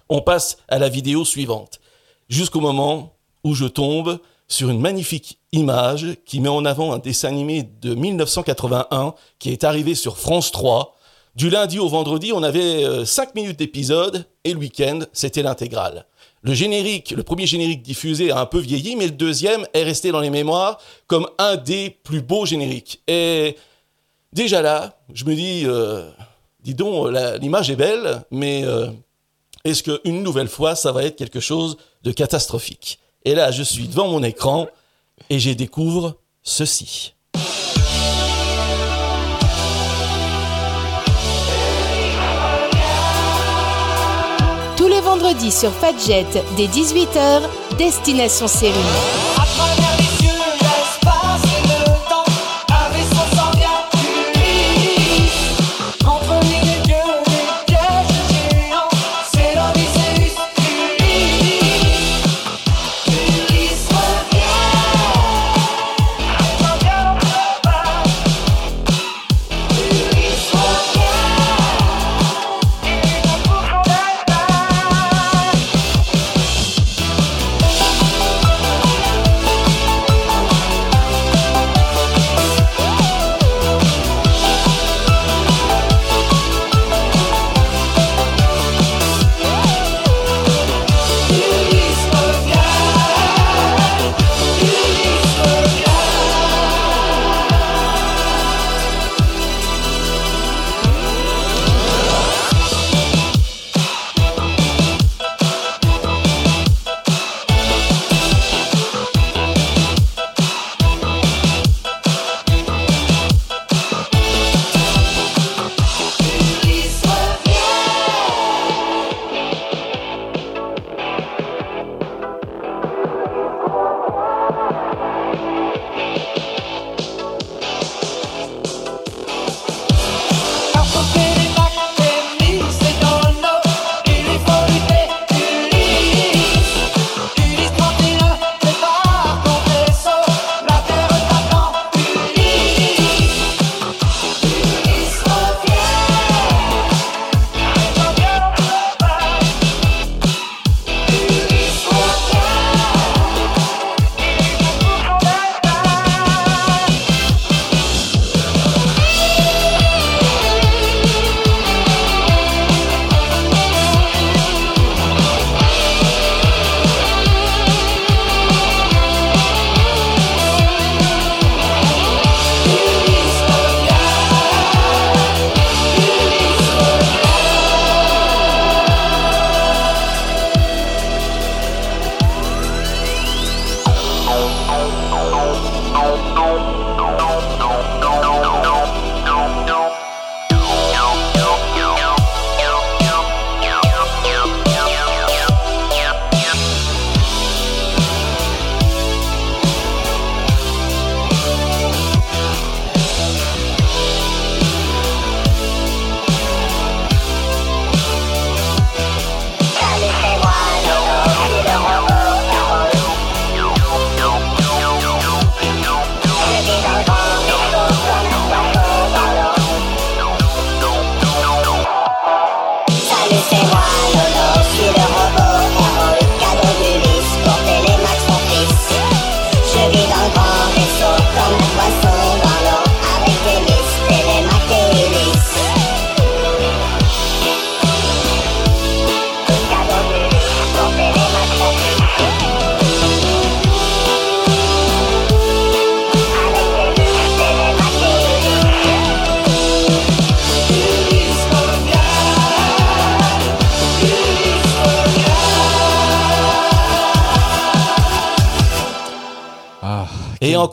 On 0.09 0.21
passe 0.21 0.57
à 0.67 0.79
la 0.79 0.89
vidéo 0.89 1.25
suivante, 1.25 1.79
jusqu'au 2.27 2.59
moment 2.59 3.15
où 3.43 3.53
je 3.53 3.65
tombe 3.65 4.19
sur 4.47 4.69
une 4.69 4.79
magnifique 4.79 5.39
image 5.51 6.17
qui 6.25 6.39
met 6.39 6.49
en 6.49 6.65
avant 6.65 6.93
un 6.93 6.99
dessin 6.99 7.29
animé 7.29 7.63
de 7.81 7.95
1981 7.95 9.13
qui 9.39 9.51
est 9.51 9.63
arrivé 9.63 9.95
sur 9.95 10.17
France 10.17 10.51
3. 10.51 10.95
Du 11.35 11.49
lundi 11.49 11.79
au 11.79 11.87
vendredi, 11.87 12.31
on 12.33 12.43
avait 12.43 13.05
5 13.05 13.33
minutes 13.35 13.57
d'épisode 13.57 14.25
et 14.43 14.53
le 14.53 14.59
week-end, 14.59 14.99
c'était 15.13 15.41
l'intégrale. 15.41 16.05
Le 16.43 16.53
générique, 16.53 17.11
le 17.11 17.23
premier 17.23 17.47
générique 17.47 17.81
diffusé 17.81 18.29
a 18.29 18.39
un 18.41 18.45
peu 18.45 18.59
vieilli, 18.59 18.97
mais 18.97 19.05
le 19.05 19.11
deuxième 19.11 19.65
est 19.73 19.83
resté 19.83 20.11
dans 20.11 20.19
les 20.19 20.29
mémoires 20.29 20.77
comme 21.07 21.25
un 21.37 21.55
des 21.55 21.89
plus 21.89 22.21
beaux 22.21 22.45
génériques. 22.45 23.01
Et 23.07 23.55
déjà 24.33 24.61
là, 24.61 24.99
je 25.13 25.23
me 25.23 25.35
dis, 25.35 25.63
euh, 25.65 26.09
dis 26.61 26.75
donc, 26.75 27.15
l'image 27.39 27.71
est 27.71 27.77
belle, 27.77 28.23
mais 28.29 28.65
euh, 28.65 28.87
est-ce 29.63 29.83
qu'une 29.83 30.21
nouvelle 30.21 30.49
fois, 30.49 30.75
ça 30.75 30.91
va 30.91 31.05
être 31.05 31.15
quelque 31.15 31.39
chose 31.39 31.77
de 32.03 32.11
catastrophique? 32.11 32.99
Et 33.25 33.35
là, 33.35 33.51
je 33.51 33.63
suis 33.63 33.87
devant 33.87 34.07
mon 34.09 34.21
écran 34.23 34.67
et 35.29 35.39
j'ai 35.39 35.55
découvre 35.55 36.17
ceci. 36.41 37.13
Tous 44.75 44.87
les 44.87 45.01
vendredis 45.01 45.51
sur 45.51 45.71
Fadjet 45.71 46.25
dès 46.57 46.67
18h, 46.67 47.41
Destination 47.77 48.47
Série. 48.47 49.22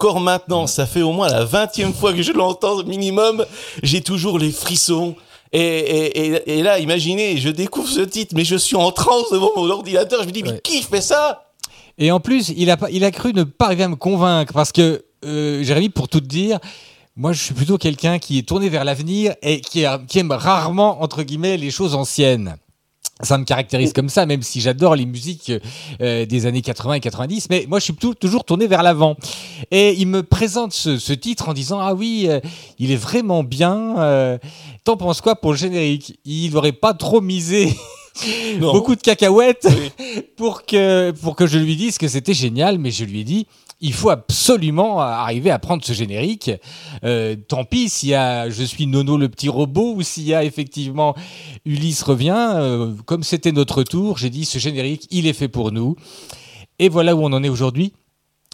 Encore 0.01 0.21
maintenant, 0.21 0.67
ça 0.67 0.87
fait 0.87 1.03
au 1.03 1.13
moins 1.13 1.29
la 1.29 1.45
vingtième 1.45 1.93
fois 1.93 2.15
que 2.15 2.23
je 2.23 2.33
l'entends 2.33 2.83
minimum, 2.85 3.45
j'ai 3.83 4.01
toujours 4.01 4.39
les 4.39 4.51
frissons. 4.51 5.15
Et, 5.53 5.61
et, 5.61 6.27
et, 6.27 6.59
et 6.59 6.63
là, 6.63 6.79
imaginez, 6.79 7.37
je 7.37 7.51
découvre 7.51 7.87
ce 7.87 8.01
titre, 8.01 8.35
mais 8.35 8.47
je 8.47 8.57
suis 8.57 8.77
en 8.77 8.93
transe 8.93 9.31
devant 9.31 9.51
mon 9.57 9.69
ordinateur. 9.69 10.23
Je 10.23 10.29
me 10.29 10.33
dis, 10.33 10.43
mais 10.43 10.59
qui 10.61 10.81
fait 10.81 11.03
ça? 11.03 11.51
Et 11.99 12.11
en 12.11 12.19
plus, 12.19 12.51
il 12.57 12.71
a, 12.71 12.79
pas, 12.79 12.91
il 12.91 13.05
a 13.05 13.11
cru 13.11 13.35
ne 13.35 13.43
pas 13.43 13.67
arriver 13.67 13.83
à 13.83 13.89
me 13.89 13.97
convaincre 13.97 14.55
parce 14.55 14.73
que, 14.73 15.05
euh, 15.27 15.63
Jérémy, 15.63 15.91
pour 15.91 16.09
tout 16.09 16.21
te 16.21 16.27
dire, 16.27 16.61
moi 17.15 17.35
je 17.35 17.43
suis 17.43 17.53
plutôt 17.53 17.77
quelqu'un 17.77 18.19
qui 18.19 18.39
est 18.39 18.49
tourné 18.49 18.71
vers 18.71 18.85
l'avenir 18.85 19.35
et 19.43 19.61
qui, 19.61 19.85
qui 20.09 20.19
aime 20.19 20.33
rarement, 20.33 21.03
entre 21.03 21.25
guillemets, 21.25 21.59
les 21.59 21.71
choses 21.71 21.95
anciennes. 21.95 22.57
Ça 23.23 23.37
me 23.37 23.45
caractérise 23.45 23.93
comme 23.93 24.09
ça, 24.09 24.25
même 24.27 24.43
si 24.43 24.61
j'adore 24.61 24.95
les 24.97 25.05
musiques 25.07 25.53
euh, 26.01 26.25
des 26.25 26.47
années 26.47 26.63
80 26.63 26.95
et 26.95 27.01
90, 27.01 27.49
mais 27.51 27.67
moi 27.69 27.79
je 27.79 27.85
suis 27.85 27.93
plutôt- 27.93 28.15
toujours 28.15 28.45
tourné 28.45 28.67
vers 28.67 28.83
l'avant. 28.83 29.17
Et 29.71 29.93
il 29.99 30.07
me 30.07 30.23
présente 30.23 30.73
ce, 30.73 30.99
ce 30.99 31.13
titre 31.13 31.49
en 31.49 31.53
disant 31.53 31.81
Ah 31.81 31.93
oui, 31.95 32.27
euh, 32.29 32.41
il 32.79 32.91
est 32.93 32.97
vraiment 32.97 33.45
bien. 33.45 33.99
euh, 33.99 34.39
T'en 34.85 34.97
penses 34.97 35.21
quoi 35.21 35.37
pour 35.37 35.51
le 35.53 35.59
générique? 35.59 36.19
Il 36.25 36.53
n'aurait 36.55 36.73
pas 36.73 36.95
trop 36.95 37.21
misé 37.21 37.69
Non. 38.59 38.73
beaucoup 38.73 38.97
de 38.97 39.01
cacahuètes 39.01 39.67
Oui. 39.69 40.23
pour 40.37 40.65
que, 40.67 41.11
pour 41.13 41.37
que 41.37 41.47
je 41.47 41.59
lui 41.59 41.77
dise 41.77 41.99
que 41.99 42.09
c'était 42.09 42.35
génial, 42.35 42.79
mais 42.79 42.91
je 42.91 43.05
lui 43.05 43.21
ai 43.21 43.25
dit, 43.25 43.47
il 43.81 43.95
faut 43.95 44.11
absolument 44.11 45.01
arriver 45.01 45.51
à 45.51 45.59
prendre 45.59 45.83
ce 45.85 45.93
générique. 45.93 46.51
Euh, 47.03 47.35
tant 47.49 47.65
pis 47.65 47.89
s'il 47.89 48.11
y 48.11 48.15
a 48.15 48.51
Je 48.51 48.63
suis 48.63 48.87
Nono 48.87 49.17
le 49.17 49.29
petit 49.29 49.49
robot 49.49 49.95
ou 49.95 50.03
s'il 50.03 50.25
y 50.25 50.35
a 50.35 50.45
effectivement 50.45 51.15
Ulysse 51.65 52.03
revient. 52.03 52.53
Euh, 52.57 52.93
comme 53.07 53.23
c'était 53.23 53.53
notre 53.53 53.83
tour, 53.83 54.19
j'ai 54.19 54.29
dit, 54.31 54.45
ce 54.45 54.59
générique, 54.59 55.07
il 55.11 55.27
est 55.27 55.33
fait 55.33 55.49
pour 55.49 55.73
nous. 55.73 55.97
Et 56.79 56.89
voilà 56.89 57.15
où 57.17 57.21
on 57.23 57.33
en 57.33 57.43
est 57.43 57.49
aujourd'hui. 57.49 57.93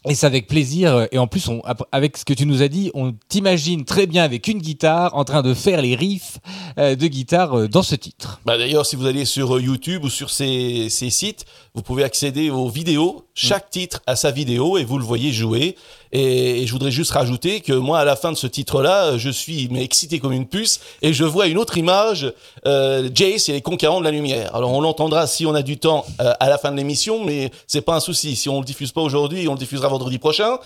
Et 0.08 0.14
c'est 0.14 0.26
avec 0.26 0.46
plaisir. 0.46 1.08
Et 1.10 1.18
en 1.18 1.26
plus, 1.26 1.48
on, 1.48 1.62
avec 1.90 2.16
ce 2.16 2.24
que 2.24 2.32
tu 2.32 2.46
nous 2.46 2.62
as 2.62 2.68
dit, 2.68 2.90
on 2.94 3.12
t'imagine 3.28 3.84
très 3.84 4.06
bien 4.06 4.22
avec 4.22 4.46
une 4.46 4.58
guitare 4.58 5.16
en 5.16 5.24
train 5.24 5.42
de 5.42 5.52
faire 5.52 5.82
les 5.82 5.96
riffs 5.96 6.38
euh, 6.78 6.94
de 6.94 7.06
guitare 7.08 7.58
euh, 7.58 7.68
dans 7.68 7.82
ce 7.82 7.96
titre. 7.96 8.40
Bah 8.46 8.56
D'ailleurs, 8.56 8.86
si 8.86 8.94
vous 8.94 9.06
allez 9.06 9.24
sur 9.24 9.56
euh, 9.56 9.60
YouTube 9.60 10.04
ou 10.04 10.08
sur 10.08 10.30
ces, 10.30 10.88
ces 10.90 11.10
sites, 11.10 11.44
vous 11.74 11.82
pouvez 11.82 12.04
accéder 12.04 12.50
aux 12.50 12.68
vidéos. 12.68 13.25
Chaque 13.38 13.68
titre 13.68 14.00
a 14.06 14.16
sa 14.16 14.30
vidéo 14.30 14.78
et 14.78 14.84
vous 14.84 14.96
le 14.96 15.04
voyez 15.04 15.30
jouer. 15.30 15.76
Et, 16.10 16.62
et 16.62 16.66
je 16.66 16.72
voudrais 16.72 16.90
juste 16.90 17.10
rajouter 17.10 17.60
que 17.60 17.74
moi, 17.74 17.98
à 17.98 18.04
la 18.06 18.16
fin 18.16 18.32
de 18.32 18.36
ce 18.36 18.46
titre-là, 18.46 19.18
je 19.18 19.28
suis 19.28 19.68
mais 19.70 19.84
excité 19.84 20.18
comme 20.18 20.32
une 20.32 20.46
puce 20.46 20.80
et 21.02 21.12
je 21.12 21.22
vois 21.22 21.46
une 21.46 21.58
autre 21.58 21.76
image, 21.76 22.32
euh, 22.66 23.10
Jace 23.14 23.50
et 23.50 23.52
les 23.52 23.60
conquérants 23.60 24.00
de 24.00 24.06
la 24.06 24.10
lumière. 24.10 24.54
Alors 24.56 24.72
on 24.72 24.80
l'entendra 24.80 25.26
si 25.26 25.44
on 25.44 25.54
a 25.54 25.60
du 25.60 25.76
temps 25.76 26.06
euh, 26.22 26.32
à 26.40 26.48
la 26.48 26.56
fin 26.56 26.72
de 26.72 26.78
l'émission, 26.78 27.22
mais 27.22 27.50
c'est 27.66 27.82
pas 27.82 27.96
un 27.96 28.00
souci. 28.00 28.36
Si 28.36 28.48
on 28.48 28.60
le 28.60 28.64
diffuse 28.64 28.92
pas 28.92 29.02
aujourd'hui, 29.02 29.46
on 29.48 29.52
le 29.52 29.58
diffusera 29.58 29.88
vendredi 29.88 30.18
prochain. 30.18 30.56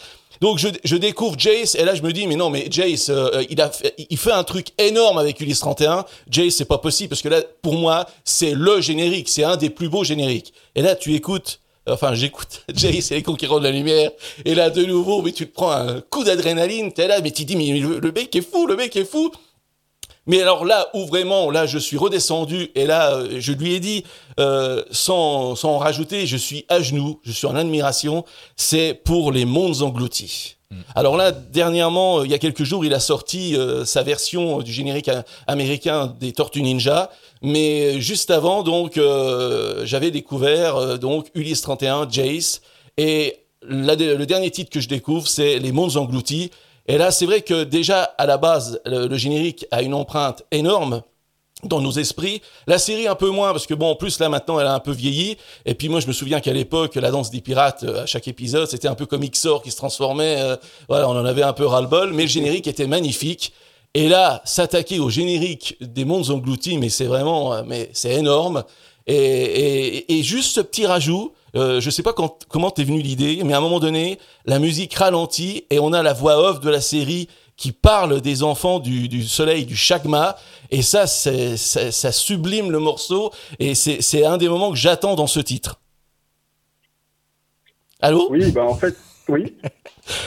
Donc 0.40 0.58
je, 0.58 0.68
je 0.84 0.96
découvre 0.96 1.36
Jace 1.36 1.74
et 1.74 1.84
là 1.84 1.96
je 1.96 2.02
me 2.02 2.12
dis 2.12 2.28
mais 2.28 2.36
non 2.36 2.50
mais 2.50 2.68
Jace 2.70 3.08
euh, 3.10 3.42
il 3.50 3.60
a 3.60 3.68
fait, 3.68 3.96
il 3.98 4.16
fait 4.16 4.30
un 4.30 4.44
truc 4.44 4.68
énorme 4.78 5.18
avec 5.18 5.40
Ulysse 5.40 5.58
31. 5.58 6.04
Jace 6.30 6.54
c'est 6.54 6.66
pas 6.66 6.78
possible 6.78 7.08
parce 7.08 7.20
que 7.20 7.28
là 7.28 7.42
pour 7.62 7.74
moi 7.74 8.06
c'est 8.24 8.54
le 8.54 8.80
générique, 8.80 9.28
c'est 9.28 9.42
un 9.42 9.56
des 9.56 9.70
plus 9.70 9.88
beaux 9.88 10.04
génériques. 10.04 10.54
Et 10.76 10.82
là 10.82 10.94
tu 10.94 11.14
écoutes 11.14 11.58
enfin 11.90 12.14
j'écoute 12.14 12.64
Jace 12.74 13.10
et 13.10 13.16
les 13.16 13.22
conquérants 13.22 13.58
de 13.58 13.64
la 13.64 13.70
lumière 13.70 14.10
et 14.44 14.54
là 14.54 14.70
de 14.70 14.84
nouveau 14.84 15.22
mais 15.22 15.32
tu 15.32 15.46
te 15.46 15.52
prends 15.52 15.72
un 15.72 16.00
coup 16.00 16.24
d'adrénaline, 16.24 16.92
t'es 16.92 17.08
là 17.08 17.20
mais 17.20 17.30
tu 17.30 17.44
dis 17.44 17.56
mais 17.56 17.78
le, 17.78 17.98
le 17.98 18.12
mec 18.12 18.34
est 18.34 18.48
fou, 18.48 18.66
le 18.66 18.76
mec 18.76 18.96
est 18.96 19.04
fou. 19.04 19.30
Mais 20.26 20.42
alors 20.42 20.64
là 20.64 20.88
où 20.94 21.06
vraiment, 21.06 21.50
là 21.50 21.66
je 21.66 21.78
suis 21.78 21.96
redescendu 21.96 22.70
et 22.74 22.86
là 22.86 23.14
euh, 23.14 23.36
je 23.40 23.52
lui 23.52 23.74
ai 23.74 23.80
dit, 23.80 24.04
euh, 24.38 24.84
sans, 24.90 25.56
sans 25.56 25.70
en 25.70 25.78
rajouter, 25.78 26.26
je 26.26 26.36
suis 26.36 26.66
à 26.68 26.80
genoux, 26.80 27.20
je 27.24 27.32
suis 27.32 27.46
en 27.46 27.56
admiration, 27.56 28.24
c'est 28.54 28.94
pour 28.94 29.32
les 29.32 29.44
mondes 29.44 29.82
engloutis. 29.82 30.56
Alors 30.94 31.16
là, 31.16 31.32
dernièrement, 31.32 32.20
euh, 32.20 32.26
il 32.26 32.30
y 32.30 32.34
a 32.34 32.38
quelques 32.38 32.62
jours, 32.62 32.84
il 32.84 32.94
a 32.94 33.00
sorti 33.00 33.56
euh, 33.56 33.84
sa 33.84 34.02
version 34.02 34.60
du 34.60 34.72
générique 34.72 35.10
américain 35.48 36.14
des 36.20 36.32
Tortues 36.32 36.62
Ninja. 36.62 37.10
Mais 37.42 38.00
juste 38.00 38.30
avant, 38.30 38.62
donc, 38.62 38.98
euh, 38.98 39.82
j'avais 39.86 40.10
découvert 40.10 40.76
euh, 40.76 40.96
donc 40.98 41.28
Ulysse 41.34 41.62
31, 41.62 42.08
Jace, 42.10 42.60
et 42.98 43.38
le 43.62 44.24
dernier 44.24 44.50
titre 44.50 44.70
que 44.70 44.80
je 44.80 44.88
découvre, 44.88 45.26
c'est 45.26 45.58
Les 45.58 45.72
Mondes 45.72 45.96
Engloutis. 45.96 46.50
Et 46.86 46.98
là, 46.98 47.10
c'est 47.10 47.26
vrai 47.26 47.42
que 47.42 47.64
déjà, 47.64 48.02
à 48.02 48.26
la 48.26 48.36
base, 48.36 48.80
le, 48.84 49.16
générique 49.16 49.66
a 49.70 49.82
une 49.82 49.94
empreinte 49.94 50.42
énorme 50.50 51.02
dans 51.64 51.80
nos 51.80 51.92
esprits. 51.92 52.42
La 52.66 52.78
série 52.78 53.06
un 53.06 53.14
peu 53.14 53.30
moins, 53.30 53.52
parce 53.52 53.66
que 53.66 53.74
bon, 53.74 53.90
en 53.90 53.94
plus, 53.94 54.18
là, 54.18 54.28
maintenant, 54.28 54.58
elle 54.60 54.66
a 54.66 54.74
un 54.74 54.80
peu 54.80 54.92
vieilli. 54.92 55.36
Et 55.66 55.74
puis 55.74 55.88
moi, 55.88 56.00
je 56.00 56.06
me 56.06 56.12
souviens 56.12 56.40
qu'à 56.40 56.52
l'époque, 56.52 56.94
la 56.96 57.10
danse 57.10 57.30
des 57.30 57.40
pirates, 57.40 57.84
euh, 57.84 58.02
à 58.02 58.06
chaque 58.06 58.28
épisode, 58.28 58.66
c'était 58.66 58.88
un 58.88 58.94
peu 58.94 59.06
comme 59.06 59.24
Xor 59.24 59.62
qui 59.62 59.70
se 59.70 59.76
transformait. 59.76 60.58
voilà, 60.88 61.08
on 61.08 61.12
en 61.12 61.24
avait 61.24 61.42
un 61.42 61.52
peu 61.52 61.64
ras-le-bol, 61.64 62.12
mais 62.12 62.24
le 62.24 62.28
générique 62.28 62.66
était 62.66 62.86
magnifique. 62.86 63.52
Et 63.94 64.08
là, 64.08 64.40
s'attaquer 64.44 65.00
au 65.00 65.10
générique 65.10 65.76
des 65.80 66.04
mondes 66.04 66.30
engloutis, 66.30 66.78
mais 66.78 66.88
c'est 66.88 67.06
vraiment, 67.06 67.52
euh, 67.52 67.62
mais 67.66 67.90
c'est 67.92 68.14
énorme. 68.14 68.64
Et, 69.06 69.16
et, 69.16 70.18
et 70.18 70.22
juste 70.22 70.54
ce 70.54 70.60
petit 70.60 70.86
rajout, 70.86 71.32
euh, 71.56 71.80
je 71.80 71.90
sais 71.90 72.04
pas 72.04 72.12
quand, 72.12 72.46
comment 72.48 72.70
t'es 72.70 72.84
venu 72.84 73.02
l'idée, 73.02 73.40
mais 73.44 73.52
à 73.52 73.58
un 73.58 73.60
moment 73.60 73.80
donné, 73.80 74.20
la 74.44 74.60
musique 74.60 74.94
ralentit 74.94 75.64
et 75.70 75.80
on 75.80 75.92
a 75.92 76.04
la 76.04 76.12
voix 76.12 76.38
off 76.38 76.60
de 76.60 76.70
la 76.70 76.80
série 76.80 77.28
qui 77.56 77.72
parle 77.72 78.20
des 78.20 78.42
enfants 78.44 78.78
du, 78.78 79.08
du 79.08 79.24
soleil, 79.24 79.66
du 79.66 79.76
chagma. 79.76 80.36
Et 80.70 80.82
ça, 80.82 81.06
c'est, 81.08 81.56
ça 81.56 82.12
sublime 82.12 82.70
le 82.70 82.78
morceau. 82.78 83.32
Et 83.58 83.74
c'est, 83.74 84.00
c'est 84.00 84.24
un 84.24 84.38
des 84.38 84.48
moments 84.48 84.70
que 84.70 84.78
j'attends 84.78 85.16
dans 85.16 85.26
ce 85.26 85.40
titre. 85.40 85.80
Allô? 88.00 88.28
Oui, 88.30 88.50
bah 88.52 88.64
en 88.64 88.76
fait, 88.76 88.96
oui. 89.28 89.56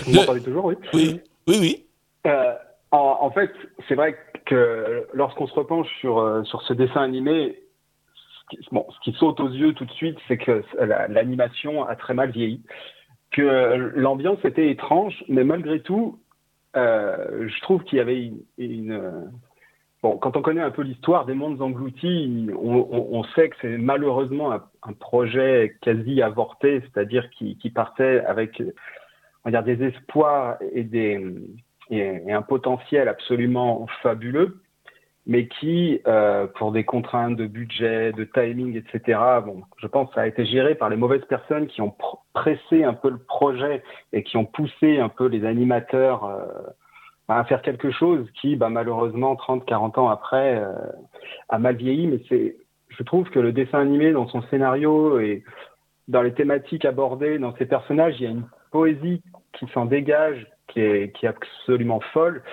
Vous 0.05 0.13
m'entendez 0.13 0.41
toujours, 0.41 0.65
oui. 0.65 0.75
Oui, 0.93 1.19
oui, 1.47 1.57
oui. 1.59 1.85
Euh, 2.27 2.53
en, 2.93 3.17
en 3.21 3.31
fait, 3.31 3.51
c'est 3.87 3.95
vrai 3.95 4.15
que 4.45 5.07
lorsqu'on 5.13 5.47
se 5.47 5.53
repenche 5.53 5.87
sur, 5.99 6.19
euh, 6.19 6.43
sur 6.43 6.61
ce 6.61 6.73
dessin 6.73 7.01
animé, 7.01 7.59
ce 8.13 8.55
qui, 8.55 8.67
bon, 8.71 8.85
ce 8.89 8.99
qui 8.99 9.17
saute 9.17 9.39
aux 9.39 9.49
yeux 9.49 9.73
tout 9.73 9.85
de 9.85 9.91
suite, 9.91 10.17
c'est 10.27 10.37
que 10.37 10.63
la- 10.79 11.07
l'animation 11.07 11.83
a 11.85 11.95
très 11.95 12.13
mal 12.13 12.29
vieilli, 12.31 12.61
que 13.31 13.91
l'ambiance 13.95 14.43
était 14.45 14.69
étrange, 14.69 15.23
mais 15.27 15.43
malgré 15.43 15.81
tout, 15.81 16.19
euh, 16.75 17.47
je 17.47 17.61
trouve 17.61 17.83
qu'il 17.83 17.97
y 17.97 18.01
avait 18.01 18.31
une, 18.57 19.31
Bon, 20.03 20.17
quand 20.17 20.35
on 20.35 20.41
connaît 20.41 20.61
un 20.61 20.69
peu 20.69 20.81
l'histoire 20.81 21.25
des 21.25 21.33
mondes 21.33 21.61
engloutis, 21.61 22.49
on, 22.61 23.23
sait 23.35 23.47
que 23.47 23.55
c'est 23.61 23.77
malheureusement 23.77 24.51
un, 24.51 24.61
un 24.83 24.91
projet 24.91 25.77
quasi 25.81 26.21
avorté, 26.21 26.81
c'est-à-dire 26.81 27.29
qui, 27.29 27.57
qui 27.57 27.69
partait 27.69 28.19
avec 28.25 28.61
on 29.45 29.49
va 29.49 29.61
dire, 29.61 29.63
des 29.63 29.85
espoirs 29.85 30.57
et, 30.73 30.83
des, 30.83 31.23
et, 31.99 32.31
un 32.31 32.41
potentiel 32.41 33.07
absolument 33.07 33.87
fabuleux. 34.01 34.59
mais 35.25 35.47
qui, 35.47 36.01
euh, 36.05 36.47
pour 36.47 36.73
des 36.73 36.83
contraintes 36.83 37.37
de 37.37 37.47
budget, 37.47 38.11
de 38.11 38.25
timing, 38.25 38.75
etc., 38.75 39.19
bon, 39.45 39.63
je 39.77 39.87
pense 39.87 40.09
que 40.09 40.15
ça 40.15 40.21
a 40.21 40.27
été 40.27 40.45
géré 40.45 40.75
par 40.75 40.89
les 40.89 40.97
mauvaises 40.97 41.23
personnes 41.25 41.67
qui 41.67 41.81
ont 41.81 41.95
pr- 41.97 42.19
pressé 42.33 42.83
un 42.83 42.93
peu 42.93 43.09
le 43.09 43.19
projet 43.19 43.83
et 44.11 44.23
qui 44.23 44.35
ont 44.35 44.45
poussé 44.45 44.99
un 44.99 45.07
peu 45.07 45.27
les 45.27 45.45
animateurs 45.45 46.25
euh, 46.25 46.45
à 47.29 47.43
faire 47.45 47.61
quelque 47.61 47.91
chose 47.91 48.29
qui, 48.41 48.55
bah, 48.55 48.69
malheureusement, 48.69 49.35
30, 49.35 49.65
40 49.65 49.97
ans 49.97 50.09
après, 50.09 50.57
euh, 50.57 50.73
a 51.49 51.57
mal 51.57 51.75
vieilli. 51.75 52.07
Mais 52.07 52.55
je 52.89 53.03
trouve 53.03 53.29
que 53.29 53.39
le 53.39 53.51
dessin 53.51 53.79
animé, 53.79 54.11
dans 54.11 54.27
son 54.27 54.41
scénario 54.43 55.19
et 55.19 55.43
dans 56.07 56.21
les 56.21 56.33
thématiques 56.33 56.85
abordées, 56.85 57.39
dans 57.39 57.55
ses 57.55 57.65
personnages, 57.65 58.15
il 58.19 58.23
y 58.23 58.27
a 58.27 58.31
une 58.31 58.45
poésie 58.71 59.21
qui 59.53 59.67
s'en 59.73 59.85
dégage, 59.85 60.47
qui 60.67 60.79
est, 60.81 61.11
qui 61.15 61.25
est 61.25 61.29
absolument 61.29 61.99
folle. 62.13 62.43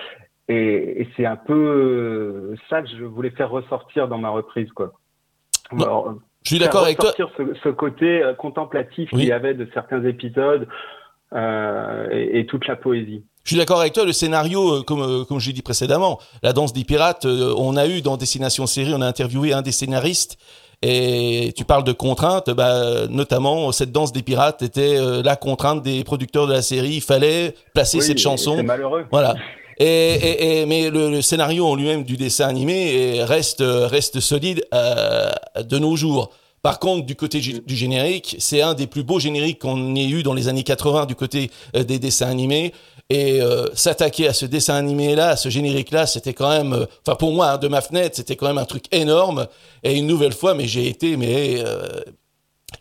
Et, 0.49 1.03
et 1.03 1.09
c'est 1.17 1.27
un 1.27 1.37
peu 1.37 1.55
euh, 1.55 2.57
ça 2.69 2.83
que 2.83 2.89
je 2.89 3.05
voulais 3.05 3.31
faire 3.31 3.51
ressortir 3.51 4.09
dans 4.09 4.19
ma 4.19 4.31
reprise, 4.31 4.71
quoi. 4.73 4.93
Alors, 5.73 6.15
Je 6.43 6.51
suis 6.51 6.59
d'accord 6.59 6.83
avec 6.85 6.99
toi. 6.99 7.13
ce, 7.17 7.25
ce 7.63 7.69
côté 7.69 8.23
euh, 8.23 8.35
contemplatif 8.35 9.09
Oui. 9.13 9.21
qu'il 9.21 9.29
y 9.29 9.33
avait 9.33 9.55
de 9.55 9.69
certains 9.73 10.05
épisodes 10.05 10.67
euh, 11.33 12.09
et, 12.11 12.41
et 12.41 12.47
toute 12.47 12.67
la 12.67 12.75
poésie. 12.77 13.25
Je 13.45 13.51
suis 13.51 13.57
d'accord 13.57 13.81
avec 13.81 13.93
toi, 13.93 14.05
le 14.05 14.13
scénario, 14.13 14.81
euh, 14.81 14.83
comme, 14.83 15.01
euh, 15.01 15.25
comme 15.25 15.39
je 15.39 15.47
l'ai 15.47 15.53
dit 15.53 15.63
précédemment, 15.63 16.19
la 16.43 16.53
danse 16.53 16.73
des 16.73 16.85
pirates, 16.85 17.25
euh, 17.25 17.55
on 17.57 17.77
a 17.77 17.87
eu 17.87 18.03
dans 18.03 18.17
Destination 18.17 18.67
Série, 18.67 18.93
on 18.93 19.01
a 19.01 19.07
interviewé 19.07 19.53
un 19.53 19.63
des 19.63 19.73
scénaristes, 19.73 20.37
et 20.83 21.53
tu 21.57 21.65
parles 21.65 21.85
de 21.85 21.93
contraintes, 21.93 22.51
bah, 22.51 23.07
notamment 23.09 23.71
cette 23.73 23.93
danse 23.93 24.13
des 24.13 24.23
pirates 24.23 24.63
était 24.63 24.97
euh, 24.97 25.23
la 25.23 25.37
contrainte 25.37 25.83
des 25.83 26.03
producteurs 26.05 26.47
de 26.47 26.53
la 26.55 26.63
série, 26.63 26.95
il 26.95 27.01
fallait 27.03 27.55
placer 27.75 27.99
Oui, 27.99 28.05
cette 28.05 28.19
et 28.19 28.23
chanson. 28.23 28.55
C'est 28.57 28.63
malheureux. 28.63 29.05
Voilà. 29.11 29.35
Et, 29.79 29.85
et, 29.87 30.61
et- 30.61 30.67
mais 30.67 30.91
le, 30.91 31.11
le 31.11 31.23
scénario 31.23 31.67
en 31.67 31.75
lui-même 31.75 32.05
du 32.05 32.17
dessin 32.17 32.49
animé 32.49 32.95
est- 33.17 33.25
reste, 33.25 33.63
reste 33.67 34.21
solide 34.21 34.65
euh, 34.75 35.31
de 35.63 35.79
nos 35.79 35.97
jours. 35.97 36.31
Par 36.63 36.79
contre, 36.79 37.07
du 37.07 37.17
côté 37.17 37.41
du 37.41 37.77
générique, 37.77 38.37
c'est 38.39 38.61
un 38.61 38.75
des 38.75 38.87
plus 38.87 39.03
beaux 39.03 39.19
génériques 39.19 39.61
qu'on 39.61 39.95
ait 39.95 40.09
eu 40.09 40.23
dans 40.23 40.35
les 40.35 40.49
années 40.49 40.63
80 40.63 41.07
du 41.07 41.15
côté 41.15 41.51
euh, 41.75 41.85
des 41.85 41.99
dessins 41.99 42.29
animés. 42.29 42.73
Et 43.11 43.43
euh, 43.43 43.67
s'attaquer 43.75 44.29
à 44.29 44.33
ce 44.33 44.47
dessin 44.47 44.77
animé-là, 44.77 45.31
à 45.31 45.37
ce 45.37 45.49
générique-là, 45.49 46.07
c'était 46.07 46.33
quand 46.33 46.49
même, 46.49 46.73
euh, 46.73 46.87
enfin 47.05 47.17
pour 47.17 47.33
moi, 47.33 47.51
hein, 47.51 47.59
de 47.59 47.67
ma 47.67 47.81
fenêtre, 47.81 48.15
c'était 48.15 48.37
quand 48.37 48.47
même 48.47 48.57
un 48.59 48.65
truc 48.65 48.85
énorme. 48.93 49.49
Et 49.83 49.97
une 49.97 50.07
nouvelle 50.07 50.33
fois, 50.33 50.55
mais 50.55 50.69
j'ai 50.69 50.87
été 50.87 51.17
mais 51.17 51.57
euh, 51.59 52.03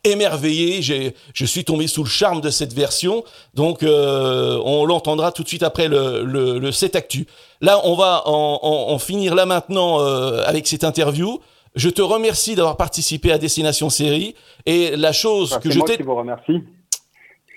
émerveillé. 0.03 0.83
J'ai, 0.83 1.15
je 1.33 1.45
suis 1.45 1.65
tombé 1.65 1.87
sous 1.87 2.03
le 2.03 2.09
charme 2.09 2.41
de 2.41 2.51
cette 2.51 2.73
version. 2.73 3.23
Donc, 3.55 3.79
on 3.81 4.85
l'entendra 4.85 5.31
tout 5.31 5.41
de 5.41 5.47
suite 5.47 5.63
après 5.63 5.87
le, 5.87 6.23
le, 6.23 6.95
actu. 6.95 7.25
Là, 7.59 7.81
on 7.83 7.95
va 7.95 8.21
en, 8.27 8.59
en, 8.61 8.93
en 8.93 8.99
finir 8.99 9.33
là 9.33 9.47
maintenant 9.47 9.97
avec 9.97 10.67
cette 10.67 10.83
interview. 10.83 11.41
Je 11.75 11.89
te 11.89 12.01
remercie 12.01 12.55
d'avoir 12.55 12.77
participé 12.77 13.31
à 13.31 13.37
Destination 13.37 13.89
Série. 13.89 14.35
Et 14.65 14.95
la 14.95 15.11
chose 15.11 15.51
Enfin, 15.53 15.61
que 15.61 15.71
je 15.71 15.79
t'ai 15.81 16.01
vous 16.03 16.15
remercie. 16.15 16.63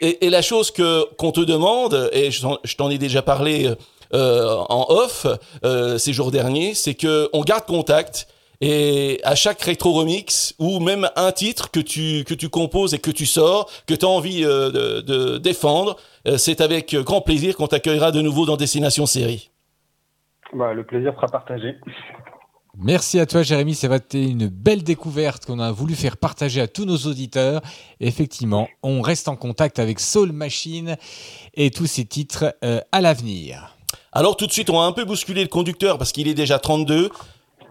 et, 0.01 0.27
et 0.27 0.31
la 0.31 0.43
chose 0.43 0.71
que 0.71 1.05
qu'on 1.17 1.33
te 1.33 1.41
demande, 1.41 2.11
et 2.13 2.31
je 2.31 2.77
t'en- 2.77 2.91
ai 2.91 2.99
déjà 2.99 3.23
parlé 3.23 3.73
euh, 4.15 4.57
en 4.69 4.87
off 4.91 5.27
euh, 5.65 5.97
ces 5.99 6.13
jours 6.13 6.31
derniers, 6.31 6.75
c'est 6.75 6.95
que 6.95 7.31
on 7.33 7.41
garde 7.43 7.65
contact 7.65 8.29
et 8.61 9.19
à 9.25 9.35
chaque 9.35 9.61
rétro 9.63 9.93
remix 9.93 10.55
ou 10.59 10.79
même 10.79 11.09
un 11.17 11.33
titre 11.33 11.71
que 11.71 11.81
tu 11.81 12.23
que 12.25 12.35
tu 12.35 12.49
composes 12.49 12.95
et 12.95 12.99
que 12.99 13.11
tu 13.11 13.27
sors, 13.27 13.69
que 13.87 13.95
tu 13.95 14.05
as 14.05 14.09
envie 14.09 14.45
euh, 14.45 14.71
de, 14.71 15.01
de 15.01 15.39
défendre, 15.39 15.97
c'est 16.37 16.61
avec 16.61 16.95
grand 16.95 17.23
plaisir 17.23 17.57
qu'on 17.57 17.67
t'accueillera 17.67 18.13
de 18.13 18.21
nouveau 18.21 18.45
dans 18.47 18.57
Destination 18.57 19.07
Série. 19.07 19.51
Bah, 20.53 20.75
le 20.75 20.85
plaisir 20.85 21.15
sera 21.15 21.27
partagé. 21.29 21.77
Merci 22.79 23.21
à 23.21 23.27
toi, 23.27 23.43
Jérémy. 23.43 23.75
Ça 23.75 23.87
va 23.89 23.97
être 23.97 24.15
une 24.15 24.49
belle 24.49 24.83
découverte 24.83 25.45
qu'on 25.45 25.59
a 25.59 25.71
voulu 25.71 25.95
faire 25.95 26.17
partager 26.17 26.61
à 26.61 26.67
tous 26.67 26.87
nos 26.87 26.97
auditeurs. 26.97 27.61
Effectivement, 28.01 28.67
on 28.83 29.03
reste 29.03 29.29
en 29.29 29.37
contact 29.37 29.79
avec 29.79 30.01
Soul 30.01 30.33
Machine 30.33 30.97
et 31.55 31.71
tous 31.71 31.87
ces 31.87 32.07
titres 32.07 32.57
euh, 32.65 32.81
à 32.91 33.03
l'avenir. 33.03 33.77
Alors 34.11 34.39
tout 34.39 34.47
de 34.47 34.53
suite, 34.53 34.71
on 34.71 34.79
va 34.79 34.87
un 34.87 34.93
peu 34.93 35.05
bousculer 35.05 35.43
le 35.43 35.49
conducteur 35.49 35.99
parce 35.99 36.13
qu'il 36.13 36.29
est 36.29 36.35
déjà 36.35 36.59
32. 36.59 37.11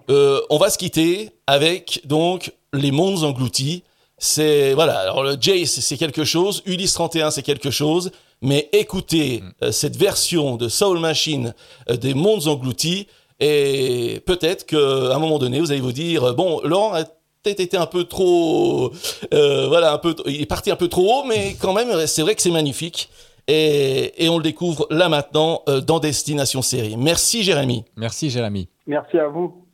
Euh, 0.09 0.39
on 0.51 0.59
va 0.59 0.69
se 0.69 0.77
quitter 0.77 1.31
avec 1.47 2.01
donc 2.05 2.53
les 2.71 2.91
mondes 2.91 3.23
engloutis. 3.23 3.83
C'est 4.19 4.75
voilà. 4.75 4.99
Alors 4.99 5.23
le 5.23 5.35
Jace 5.39 5.79
c'est 5.79 5.97
quelque 5.97 6.23
chose, 6.23 6.61
Ulysse 6.67 6.93
31 6.93 7.31
c'est 7.31 7.41
quelque 7.41 7.71
chose, 7.71 8.11
mais 8.43 8.69
écoutez 8.71 9.41
euh, 9.63 9.71
cette 9.71 9.95
version 9.95 10.57
de 10.57 10.69
Soul 10.69 10.99
Machine 10.99 11.55
des 11.89 12.13
mondes 12.13 12.47
engloutis 12.47 13.07
et 13.41 14.21
peut-être 14.25 14.65
qu'à 14.65 14.77
un 15.15 15.19
moment 15.19 15.39
donné 15.39 15.59
vous 15.59 15.71
allez 15.71 15.81
vous 15.81 15.91
dire 15.91 16.23
euh, 16.23 16.33
bon 16.33 16.61
Laurent 16.63 16.93
a 16.93 17.03
peut-être 17.43 17.59
été 17.59 17.75
un 17.75 17.87
peu 17.87 18.05
trop 18.05 18.91
euh, 19.33 19.67
voilà 19.67 19.93
un 19.93 19.97
peu 19.97 20.15
il 20.27 20.41
est 20.41 20.45
parti 20.45 20.71
un 20.71 20.75
peu 20.77 20.87
trop 20.87 21.03
haut, 21.11 21.23
mais 21.27 21.55
quand 21.59 21.73
même 21.73 22.07
c'est 22.07 22.21
vrai 22.21 22.35
que 22.35 22.41
c'est 22.41 22.51
magnifique. 22.51 23.09
Et, 23.47 24.23
et 24.23 24.29
on 24.29 24.37
le 24.37 24.43
découvre 24.43 24.87
là 24.91 25.09
maintenant 25.09 25.63
euh, 25.67 25.81
dans 25.81 25.99
Destination 25.99 26.61
Série. 26.61 26.95
Merci 26.95 27.43
Jérémy. 27.43 27.83
Merci, 27.97 28.29
Jérémy. 28.29 28.69
Merci 28.85 29.17
à 29.17 29.27
vous. 29.27 29.65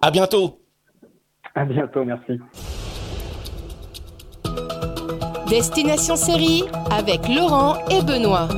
À 0.00 0.10
bientôt. 0.10 0.58
À 1.54 1.64
bientôt. 1.64 2.04
Merci. 2.04 2.40
Destination 5.48 6.16
Série 6.16 6.64
avec 6.90 7.28
Laurent 7.28 7.76
et 7.88 8.02
Benoît. 8.02 8.48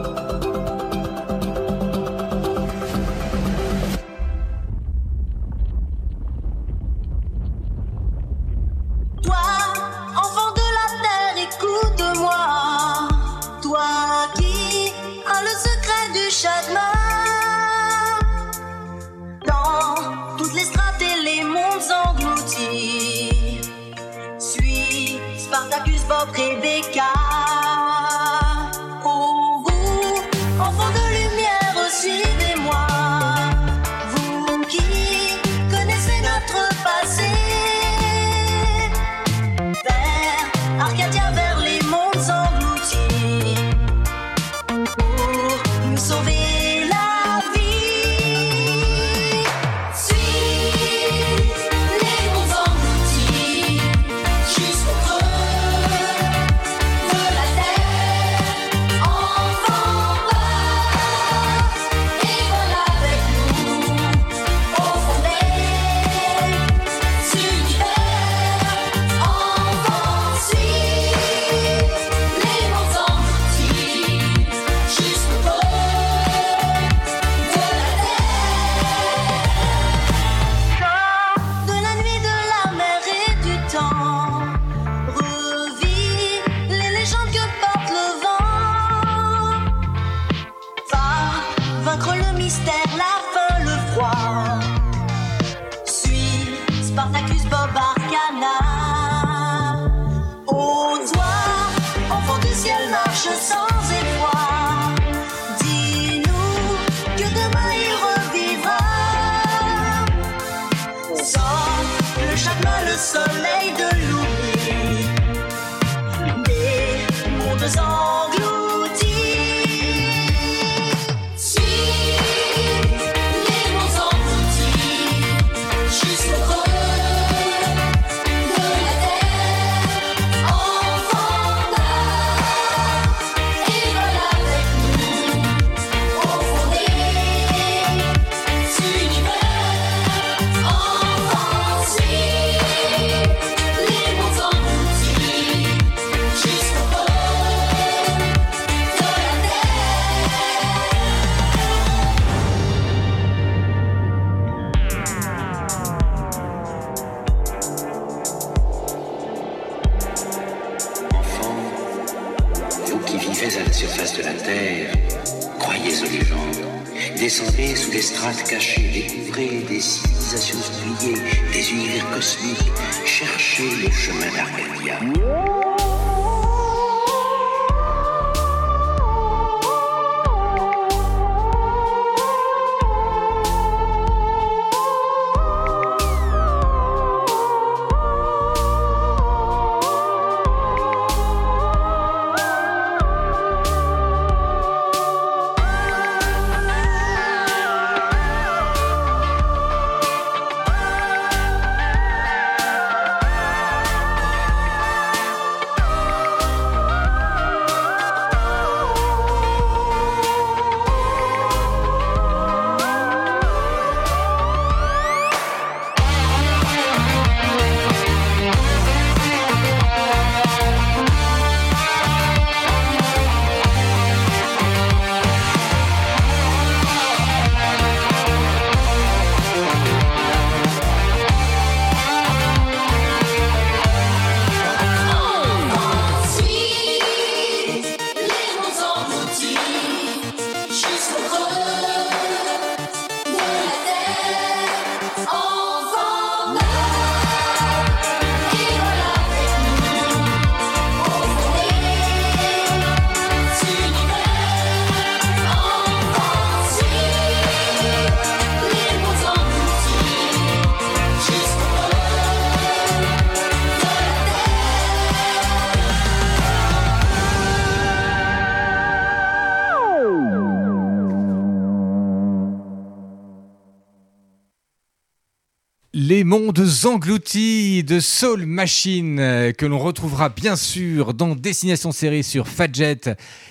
Les 276.06 276.22
mondes 276.22 276.60
engloutis 276.84 277.82
de 277.82 277.98
Soul 277.98 278.44
Machine 278.44 279.18
euh, 279.18 279.52
que 279.52 279.64
l'on 279.64 279.78
retrouvera 279.78 280.28
bien 280.28 280.54
sûr 280.54 281.14
dans 281.14 281.34
Destination 281.34 281.92
Série 281.92 282.22
sur 282.22 282.46
Fadjet. 282.46 283.00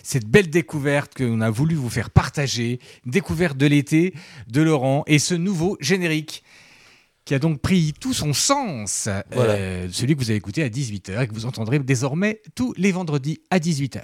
Cette 0.04 0.28
belle 0.28 0.52
découverte 0.52 1.16
que 1.16 1.24
l'on 1.24 1.42
a 1.42 1.50
voulu 1.50 1.74
vous 1.74 1.90
faire 1.90 2.12
partager, 2.12 2.78
découverte 3.08 3.58
de 3.58 3.66
l'été 3.66 4.14
de 4.48 4.62
Laurent 4.62 5.04
et 5.08 5.18
ce 5.18 5.34
nouveau 5.34 5.78
générique 5.80 6.44
qui 7.26 7.34
a 7.34 7.40
donc 7.40 7.60
pris 7.60 7.92
tout 8.00 8.14
son 8.14 8.34
sens, 8.34 9.10
Voilà. 9.32 9.54
euh, 9.54 9.88
celui 9.92 10.14
que 10.14 10.20
vous 10.20 10.30
avez 10.30 10.38
écouté 10.38 10.62
à 10.62 10.70
18h 10.70 11.24
et 11.24 11.28
que 11.28 11.34
vous 11.34 11.48
entendrez 11.48 11.80
désormais 11.80 12.40
tous 12.54 12.72
les 12.78 12.92
vendredis 12.92 13.40
à 13.50 13.58
18h. 13.58 14.04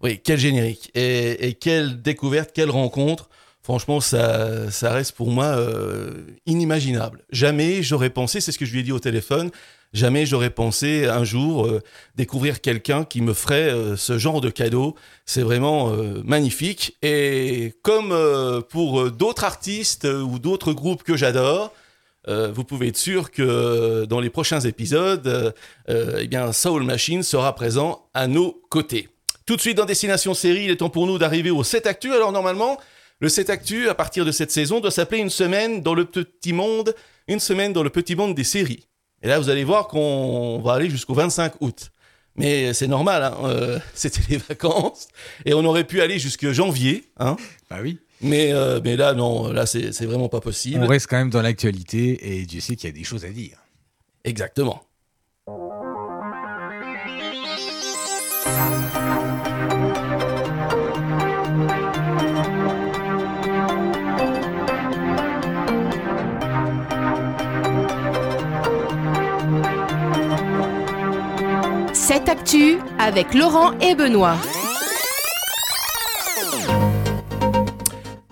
Oui, 0.00 0.20
quel 0.24 0.38
générique. 0.38 0.90
Et, 0.94 1.48
et 1.48 1.52
quelle 1.54 2.00
découverte, 2.00 2.50
quelle 2.54 2.70
rencontre. 2.70 3.28
Franchement, 3.62 4.00
ça, 4.00 4.70
ça 4.70 4.92
reste 4.92 5.12
pour 5.12 5.30
moi 5.30 5.44
euh, 5.44 6.12
inimaginable. 6.46 7.20
Jamais 7.30 7.82
j'aurais 7.82 8.10
pensé, 8.10 8.40
c'est 8.40 8.50
ce 8.50 8.58
que 8.58 8.64
je 8.64 8.72
lui 8.72 8.80
ai 8.80 8.82
dit 8.82 8.90
au 8.90 8.98
téléphone, 8.98 9.50
jamais 9.92 10.26
j'aurais 10.26 10.50
pensé 10.50 11.06
un 11.06 11.22
jour 11.22 11.66
euh, 11.66 11.80
découvrir 12.16 12.60
quelqu'un 12.60 13.04
qui 13.04 13.20
me 13.20 13.34
ferait 13.34 13.70
euh, 13.70 13.96
ce 13.96 14.18
genre 14.18 14.40
de 14.40 14.50
cadeau. 14.50 14.96
C'est 15.26 15.42
vraiment 15.42 15.92
euh, 15.92 16.22
magnifique. 16.24 16.96
Et 17.02 17.74
comme 17.82 18.10
euh, 18.10 18.62
pour 18.62 19.12
d'autres 19.12 19.44
artistes 19.44 20.04
ou 20.06 20.40
d'autres 20.40 20.72
groupes 20.72 21.04
que 21.04 21.16
j'adore, 21.16 21.72
euh, 22.28 22.52
vous 22.52 22.64
pouvez 22.64 22.88
être 22.88 22.96
sûr 22.96 23.30
que 23.30 24.04
dans 24.06 24.20
les 24.20 24.30
prochains 24.30 24.60
épisodes, 24.60 25.54
euh, 25.88 26.18
eh 26.20 26.26
bien, 26.26 26.52
Soul 26.52 26.84
Machine 26.84 27.22
sera 27.22 27.54
présent 27.54 28.06
à 28.14 28.26
nos 28.26 28.60
côtés. 28.70 29.08
Tout 29.44 29.56
de 29.56 29.60
suite 29.60 29.76
dans 29.76 29.84
Destination 29.84 30.34
Série, 30.34 30.64
il 30.64 30.70
est 30.70 30.76
temps 30.76 30.88
pour 30.88 31.06
nous 31.06 31.18
d'arriver 31.18 31.50
au 31.50 31.64
7 31.64 31.86
Actu. 31.86 32.12
Alors 32.12 32.30
normalement, 32.30 32.78
le 33.22 33.28
7 33.28 33.50
Actu, 33.50 33.88
à 33.88 33.94
partir 33.94 34.24
de 34.24 34.32
cette 34.32 34.50
saison, 34.50 34.80
doit 34.80 34.90
s'appeler 34.90 35.20
une 35.20 35.30
semaine 35.30 35.80
dans 35.80 35.94
le 35.94 36.04
petit 36.04 36.52
monde, 36.52 36.92
une 37.28 37.38
semaine 37.38 37.72
dans 37.72 37.84
le 37.84 37.90
petit 37.90 38.16
monde 38.16 38.34
des 38.34 38.42
séries. 38.42 38.88
Et 39.22 39.28
là, 39.28 39.38
vous 39.38 39.48
allez 39.48 39.62
voir 39.62 39.86
qu'on 39.86 40.60
va 40.60 40.72
aller 40.72 40.90
jusqu'au 40.90 41.14
25 41.14 41.52
août. 41.60 41.92
Mais 42.34 42.74
c'est 42.74 42.88
normal, 42.88 43.22
hein, 43.22 43.36
euh, 43.44 43.78
c'était 43.94 44.22
les 44.28 44.38
vacances, 44.38 45.06
et 45.44 45.54
on 45.54 45.64
aurait 45.64 45.84
pu 45.84 46.00
aller 46.00 46.18
jusque 46.18 46.50
janvier, 46.50 47.04
hein. 47.20 47.36
Bah 47.70 47.78
oui. 47.80 48.00
Mais, 48.22 48.52
euh, 48.52 48.80
mais 48.82 48.96
là, 48.96 49.14
non, 49.14 49.52
là, 49.52 49.66
c'est 49.66 49.92
c'est 49.92 50.06
vraiment 50.06 50.28
pas 50.28 50.40
possible. 50.40 50.82
On 50.82 50.88
reste 50.88 51.06
quand 51.06 51.18
même 51.18 51.30
dans 51.30 51.42
l'actualité 51.42 52.40
et 52.40 52.44
Dieu 52.44 52.60
sait 52.60 52.74
qu'il 52.74 52.88
y 52.88 52.92
a 52.92 52.96
des 52.96 53.04
choses 53.04 53.24
à 53.24 53.30
dire. 53.30 53.58
Exactement. 54.24 54.82
Actu 72.42 72.78
avec 72.98 73.34
Laurent 73.34 73.70
et 73.78 73.94
Benoît. 73.94 74.34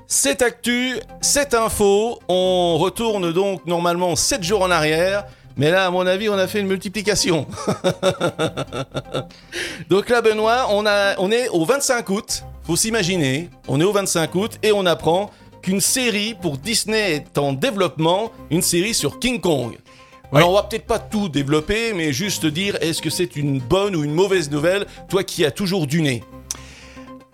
C'est 0.09 0.43
actu, 0.43 0.97
c'est 1.21 1.55
info. 1.55 2.19
On 2.29 2.77
retourne 2.79 3.33
donc 3.33 3.65
normalement 3.67 4.17
7 4.17 4.43
jours 4.43 4.63
en 4.63 4.71
arrière. 4.73 5.27
Mais 5.57 5.71
là, 5.71 5.87
à 5.87 5.91
mon 5.91 6.05
avis, 6.09 6.29
on 6.29 6.35
a 6.35 6.49
fait 6.49 6.59
une 6.59 6.67
multiplication. 6.67 7.47
donc 9.89 10.09
là, 10.09 10.21
Benoît, 10.23 10.67
on 10.71 11.31
est 11.31 11.49
au 11.51 11.65
25 11.65 12.09
août. 12.09 12.43
Faut 12.65 12.75
s'imaginer, 12.75 13.49
on 13.69 13.81
est 13.81 13.85
au 13.85 13.93
25 13.93 14.35
août 14.35 14.59
et 14.65 14.73
on 14.73 14.87
apprend 14.87 15.31
qu'une 15.63 15.81
série 15.81 16.35
pour 16.35 16.59
Disney 16.59 17.13
est 17.13 17.39
en 17.39 17.53
développement, 17.53 18.33
une 18.51 18.63
série 18.63 18.95
sur 18.95 19.21
King 19.21 19.41
Kong. 19.41 19.77
Alors 20.33 20.51
on 20.51 20.55
va 20.55 20.63
peut-être 20.63 20.87
pas 20.87 20.99
tout 21.01 21.29
développer, 21.29 21.93
mais 21.93 22.13
juste 22.13 22.47
dire 22.47 22.77
est-ce 22.81 23.03
que 23.03 23.11
c'est 23.11 23.35
une 23.37 23.59
bonne 23.59 23.97
ou 23.97 24.05
une 24.05 24.15
mauvaise 24.15 24.49
nouvelle, 24.51 24.87
toi 25.09 25.25
qui 25.25 25.45
as 25.45 25.51
toujours 25.51 25.87
du 25.89 26.03
nez? 26.03 26.23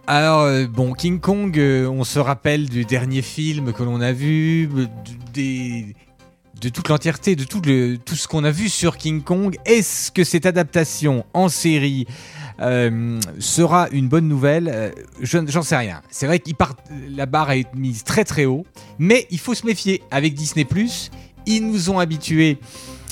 Alors, 0.07 0.43
euh, 0.43 0.67
bon, 0.67 0.93
King 0.93 1.19
Kong, 1.21 1.59
euh, 1.59 1.87
on 1.89 2.05
se 2.05 2.19
rappelle 2.21 2.69
du 2.69 2.85
dernier 2.85 3.23
film 3.23 3.73
que 3.73 3.83
l'on 3.83 4.01
a 4.01 4.13
vu, 4.13 4.71
euh, 4.77 4.87
des, 5.35 5.95
de 6.61 6.69
toute 6.69 6.89
l'entièreté, 6.89 7.35
de 7.35 7.43
tout, 7.45 7.61
le, 7.67 7.97
tout 7.99 8.15
ce 8.15 8.29
qu'on 8.29 8.45
a 8.45 8.53
vu 8.53 8.69
sur 8.69 8.97
King 8.97 9.21
Kong. 9.23 9.57
Est-ce 9.67 10.13
que 10.13 10.23
cette 10.23 10.47
adaptation 10.47 11.27
en 11.35 11.49
série 11.49 12.07
euh, 12.61 13.21
sera 13.41 13.89
une 13.91 14.09
bonne 14.09 14.29
nouvelle? 14.29 14.71
Euh, 14.73 14.91
je- 15.21 15.39
J'en 15.49 15.63
sais 15.63 15.77
rien. 15.77 16.01
C'est 16.09 16.27
vrai 16.27 16.41
part, 16.57 16.77
la 17.11 17.27
barre 17.27 17.51
est 17.51 17.67
mise 17.75 18.05
très 18.05 18.25
très 18.25 18.45
haut, 18.45 18.65
mais 19.01 19.27
il 19.31 19.41
faut 19.41 19.55
se 19.55 19.67
méfier. 19.67 20.03
Avec 20.13 20.35
Disney+, 20.35 20.65
ils 21.47 21.67
nous 21.67 21.91
ont 21.91 21.99
habitués 21.99 22.59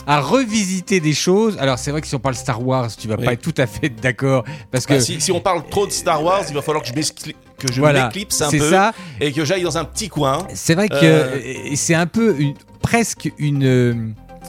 à 0.06 0.20
revisiter 0.20 1.00
des 1.00 1.14
choses. 1.14 1.56
Alors 1.58 1.78
c'est 1.78 1.90
vrai 1.90 2.00
que 2.02 2.06
si 2.06 2.14
on 2.14 2.18
parle 2.18 2.34
Star 2.34 2.64
Wars, 2.66 2.94
tu 2.94 3.08
vas 3.08 3.16
Oui. 3.18 3.24
pas 3.24 3.32
être 3.32 3.40
tout 3.42 3.54
à 3.56 3.66
fait 3.66 3.88
d'accord 3.88 4.44
parce 4.70 4.84
que 4.84 4.94
Bah, 4.94 5.00
si, 5.00 5.18
si 5.20 5.32
on 5.32 5.40
parle 5.40 5.62
trop 5.70 5.86
de 5.86 5.92
Star 5.92 6.22
Wars, 6.22 6.42
il 6.48 6.54
va 6.54 6.60
falloir 6.62 6.82
que 6.82 6.88
je 6.90 6.94
m'escli- 6.94 7.34
que 7.58 7.72
je 7.72 7.80
voilà, 7.80 8.06
m'éclipse 8.06 8.42
un 8.42 8.50
peu 8.50 8.70
ça. 8.70 8.92
et 9.20 9.32
que 9.32 9.44
j'aille 9.46 9.62
dans 9.62 9.78
un 9.78 9.84
petit 9.84 10.08
coin. 10.08 10.46
C'est 10.52 10.74
vrai 10.74 10.88
que 10.90 10.96
Euh. 11.02 11.70
c'est 11.74 11.94
un 11.94 12.06
peu 12.06 12.36
une, 12.38 12.54
presque 12.82 13.30
une, 13.38 13.64
euh, 13.64 13.94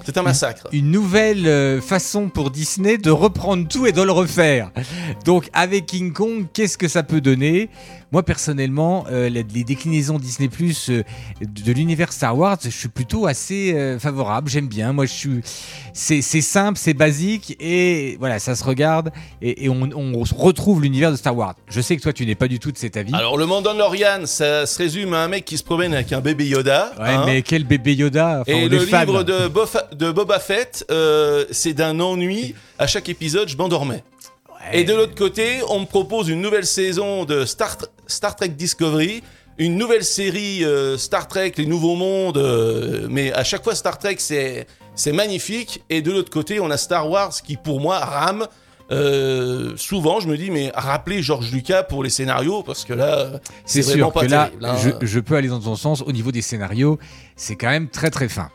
C'est 0.05 0.17
un 0.17 0.23
massacre. 0.23 0.67
une 0.73 0.91
nouvelle 0.91 1.47
euh, 1.47 1.79
façon 1.79 2.27
pour 2.27 2.51
Disney 2.51 2.97
de 2.97 3.09
reprendre 3.11 3.65
tout 3.67 3.85
et 3.87 3.93
de 3.93 4.01
le 4.01 4.11
refaire. 4.11 4.71
Donc 5.23 5.49
avec 5.53 5.85
King 5.85 6.11
Kong, 6.11 6.47
qu'est-ce 6.51 6.77
que 6.77 6.89
ça 6.89 7.01
peut 7.03 7.21
donner? 7.21 7.69
Moi 8.11 8.23
personnellement, 8.23 9.05
euh, 9.11 9.29
les, 9.29 9.43
les 9.53 9.63
déclinaisons 9.63 10.17
Disney 10.19 10.47
Plus 10.49 10.89
euh, 10.89 11.03
de 11.41 11.71
l'univers 11.71 12.11
Star 12.13 12.37
Wars, 12.37 12.57
je 12.63 12.69
suis 12.69 12.87
plutôt 12.87 13.25
assez 13.27 13.73
euh, 13.73 13.99
favorable. 13.99 14.49
J'aime 14.49 14.67
bien. 14.67 14.93
Moi, 14.93 15.05
je 15.05 15.13
suis. 15.13 15.41
C'est 15.93 16.21
simple, 16.21 16.77
c'est 16.77 16.93
basique 16.93 17.55
et 17.59 18.17
voilà, 18.19 18.39
ça 18.39 18.55
se 18.55 18.63
regarde 18.63 19.11
et, 19.41 19.65
et 19.65 19.69
on, 19.69 19.89
on 19.95 20.23
retrouve 20.37 20.81
l'univers 20.81 21.11
de 21.11 21.15
Star 21.15 21.35
Wars. 21.35 21.55
Je 21.69 21.79
sais 21.81 21.95
que 21.97 22.01
toi, 22.01 22.11
tu 22.13 22.25
n'es 22.25 22.35
pas 22.35 22.47
du 22.47 22.59
tout 22.59 22.71
de 22.71 22.77
cet 22.77 22.97
avis. 22.97 23.13
Alors, 23.13 23.37
le 23.37 23.45
Mandalorian, 23.45 24.25
ça 24.25 24.65
se 24.65 24.77
résume 24.77 25.13
à 25.13 25.23
un 25.23 25.27
mec 25.27 25.45
qui 25.45 25.57
se 25.57 25.63
promène 25.63 25.93
avec 25.93 26.11
un 26.13 26.19
bébé 26.21 26.45
Yoda. 26.47 26.91
ouais, 26.99 27.05
hein. 27.09 27.23
mais 27.25 27.41
quel 27.41 27.63
bébé 27.63 27.93
Yoda? 27.95 28.41
Enfin, 28.41 28.51
Et 28.51 28.67
le 28.67 28.77
livre 28.79 29.23
de, 29.23 29.47
Bofa- 29.47 29.95
de 29.95 30.11
Boba 30.11 30.39
Fett, 30.39 30.85
c'est 31.51 31.73
d'un 31.73 31.99
ennui. 31.99 32.55
À 32.77 32.87
chaque 32.87 33.07
épisode, 33.07 33.47
je 33.47 33.55
m'endormais. 33.55 34.03
Et 34.73 34.83
de 34.83 34.93
l'autre 34.93 35.15
côté, 35.15 35.59
on 35.69 35.79
me 35.81 35.85
propose 35.85 36.27
une 36.27 36.41
nouvelle 36.41 36.65
saison 36.65 37.23
de 37.23 37.45
Star, 37.45 37.77
Star 38.07 38.35
Trek 38.35 38.49
Discovery, 38.49 39.23
une 39.57 39.77
nouvelle 39.77 40.03
série 40.03 40.63
euh, 40.65 40.97
Star 40.97 41.27
Trek, 41.27 41.53
les 41.57 41.65
nouveaux 41.65 41.95
mondes. 41.95 42.37
euh, 42.37 43.07
mais 43.09 43.31
à 43.33 43.43
chaque 43.43 43.63
fois, 43.63 43.75
Star 43.75 43.97
Trek, 43.97 44.15
c'est 44.19 44.67
c'est 44.95 45.11
magnifique. 45.11 45.83
Et 45.89 46.01
de 46.01 46.11
l'autre 46.11 46.29
côté, 46.31 46.59
on 46.59 46.69
a 46.71 46.77
Star 46.77 47.09
Wars 47.09 47.31
qui, 47.43 47.57
pour 47.57 47.79
moi, 47.81 47.99
rame. 47.99 48.47
Euh, 48.91 49.73
souvent, 49.77 50.19
je 50.19 50.27
me 50.27 50.37
dis, 50.37 50.51
mais 50.51 50.71
rappelez 50.75 51.23
George 51.23 51.51
Lucas 51.51 51.83
pour 51.83 52.03
les 52.03 52.11
scénarios, 52.11 52.61
parce 52.61 52.85
que 52.85 52.93
là, 52.93 53.41
C'est 53.65 53.81
vraiment 53.81 53.95
sûr 54.07 54.13
pas 54.13 54.21
que 54.21 54.31
là, 54.31 54.51
hein. 54.61 54.75
je, 55.01 55.05
je 55.05 55.19
peux 55.19 55.35
aller 55.35 55.47
dans 55.47 55.59
ton 55.59 55.75
sens 55.75 56.03
au 56.05 56.11
niveau 56.11 56.31
des 56.31 56.43
scénarios. 56.43 56.99
C'est 57.35 57.55
quand 57.55 57.69
même 57.69 57.89
très 57.89 58.11
très 58.11 58.29
fin. 58.29 58.49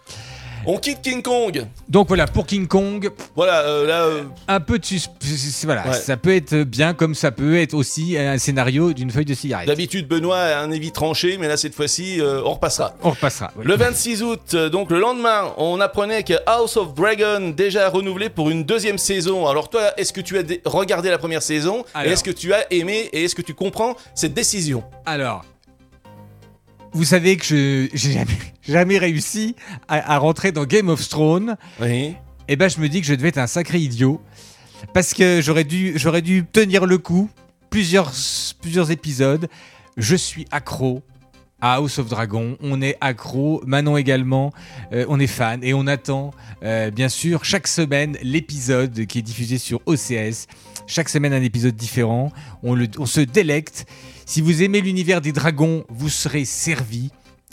On 0.67 0.79
quitte 0.79 1.01
King 1.03 1.23
Kong. 1.23 1.65
Donc 1.89 2.09
voilà, 2.09 2.27
pour 2.27 2.47
King 2.47 2.67
Kong, 2.67 3.11
Voilà, 3.35 3.61
euh, 3.61 3.87
là, 3.87 4.03
euh, 4.05 4.23
un 4.49 4.61
peu 4.61 4.79
de 4.79 4.85
sus- 4.85 5.01
c'est- 5.21 5.37
c'est- 5.37 5.67
voilà, 5.67 5.87
Ouais. 5.89 5.95
ça 5.95 6.17
peut 6.17 6.35
être 6.35 6.55
bien 6.65 6.95
comme 6.95 7.15
ça 7.15 7.31
peut 7.31 7.59
être 7.59 7.75
aussi 7.75 8.17
un 8.19 8.39
scénario 8.39 8.93
d'une 8.93 9.11
feuille 9.11 9.25
de 9.25 9.35
cigarette. 9.35 9.67
d'habitude, 9.67 10.07
Benoît 10.09 10.39
a 10.39 10.61
un 10.61 10.71
évi 10.71 10.93
tranché, 10.93 11.39
mais 11.39 11.49
là, 11.49 11.57
cette 11.57 11.75
fois-ci, 11.75 12.21
euh, 12.21 12.43
on 12.45 12.55
repassera. 12.55 12.95
On 13.03 13.11
repassera. 13.11 13.53
Le 13.63 13.75
26 13.77 14.23
août, 14.23 14.55
donc 14.55 14.91
le 14.91 14.99
lendemain, 15.01 15.53
on 15.57 15.81
apprenait 15.81 16.23
que 16.23 16.35
House 16.47 16.77
of 16.77 16.95
Dragon 16.95 17.53
déjà 17.57 17.89
renouvelé 17.89 18.29
pour 18.29 18.51
une 18.51 18.65
deuxième 18.65 18.99
saison. 18.99 19.47
Alors 19.47 19.71
toi, 19.71 19.93
est-ce 19.97 20.13
que 20.13 20.21
tu 20.21 20.37
as 20.39 20.43
dé- 20.43 20.61
regardé 20.65 21.11
la 21.11 21.19
première 21.19 21.43
saison? 21.43 21.85
Alors. 21.95 22.13
Est-ce 22.13 22.25
que 22.25 22.31
tu 22.31 22.53
as 22.53 22.73
aimé? 22.73 23.09
Et 23.13 23.25
est-ce 23.25 23.35
que 23.35 23.43
tu 23.43 23.55
comprends 23.55 23.97
cette 24.15 24.35
décision? 24.35 24.83
Alors, 25.07 25.45
vous 26.93 27.05
savez 27.05 27.37
que 27.37 27.45
je 27.45 27.89
j'ai 27.93 28.13
jamais, 28.13 28.39
jamais 28.63 28.99
réussi 28.99 29.55
à, 29.89 30.15
à 30.15 30.19
rentrer 30.19 30.53
dans 30.53 30.65
Game 30.65 30.89
of 30.89 31.09
Thrones. 31.09 31.57
Oui. 31.81 32.15
Et 32.49 32.57
ben, 32.57 32.69
je 32.69 32.81
me 32.81 32.89
dis 32.89 33.01
que 33.01 33.07
je 33.07 33.15
devais 33.15 33.29
être 33.29 33.39
un 33.39 33.47
sacré 33.47 33.79
idiot 33.79 34.21
parce 34.93 35.15
que 35.15 35.41
j'aurais 35.43 35.65
dû 35.65 35.93
j'aurais 35.97 36.23
dû 36.23 36.45
tenir 36.45 36.87
le 36.87 36.99
coup 36.99 37.31
plusieurs 37.71 38.13
plusieurs 38.61 38.91
épisodes. 38.91 39.49
Je 39.97 40.17
suis 40.17 40.47
accro. 40.51 41.03
À 41.63 41.75
House 41.75 41.99
of 41.99 42.09
Dragon, 42.09 42.57
on 42.63 42.81
est 42.81 42.97
accro, 43.03 43.63
Manon 43.67 43.99
également, 43.99 44.51
euh, 44.95 45.05
on 45.11 45.21
est 45.21 45.27
fan 45.27 45.63
et 45.63 45.75
on 45.75 45.87
attend 45.87 46.31
euh, 46.63 46.91
bien 46.91 47.11
sûr 47.11 47.45
chaque 47.45 47.67
semaine 47.67 48.17
l'épisode 48.23 49.05
qui 49.05 49.19
est 49.19 49.23
diffusé 49.23 49.59
sur 49.59 49.83
OCS. 49.85 50.47
Chaque 50.87 51.11
semaine 51.11 51.35
un 51.35 51.43
épisode 51.43 51.77
différent, 51.77 52.33
on, 52.63 52.77
se 53.05 53.21
délecte. 53.21 53.87
Si 54.25 54.41
vous 54.41 54.63
aimez 54.63 54.81
l'univers 54.81 55.21
des 55.21 55.33
dragons, 55.33 55.85
vous 55.91 56.09
serez 56.09 56.47
servi. 56.47 57.11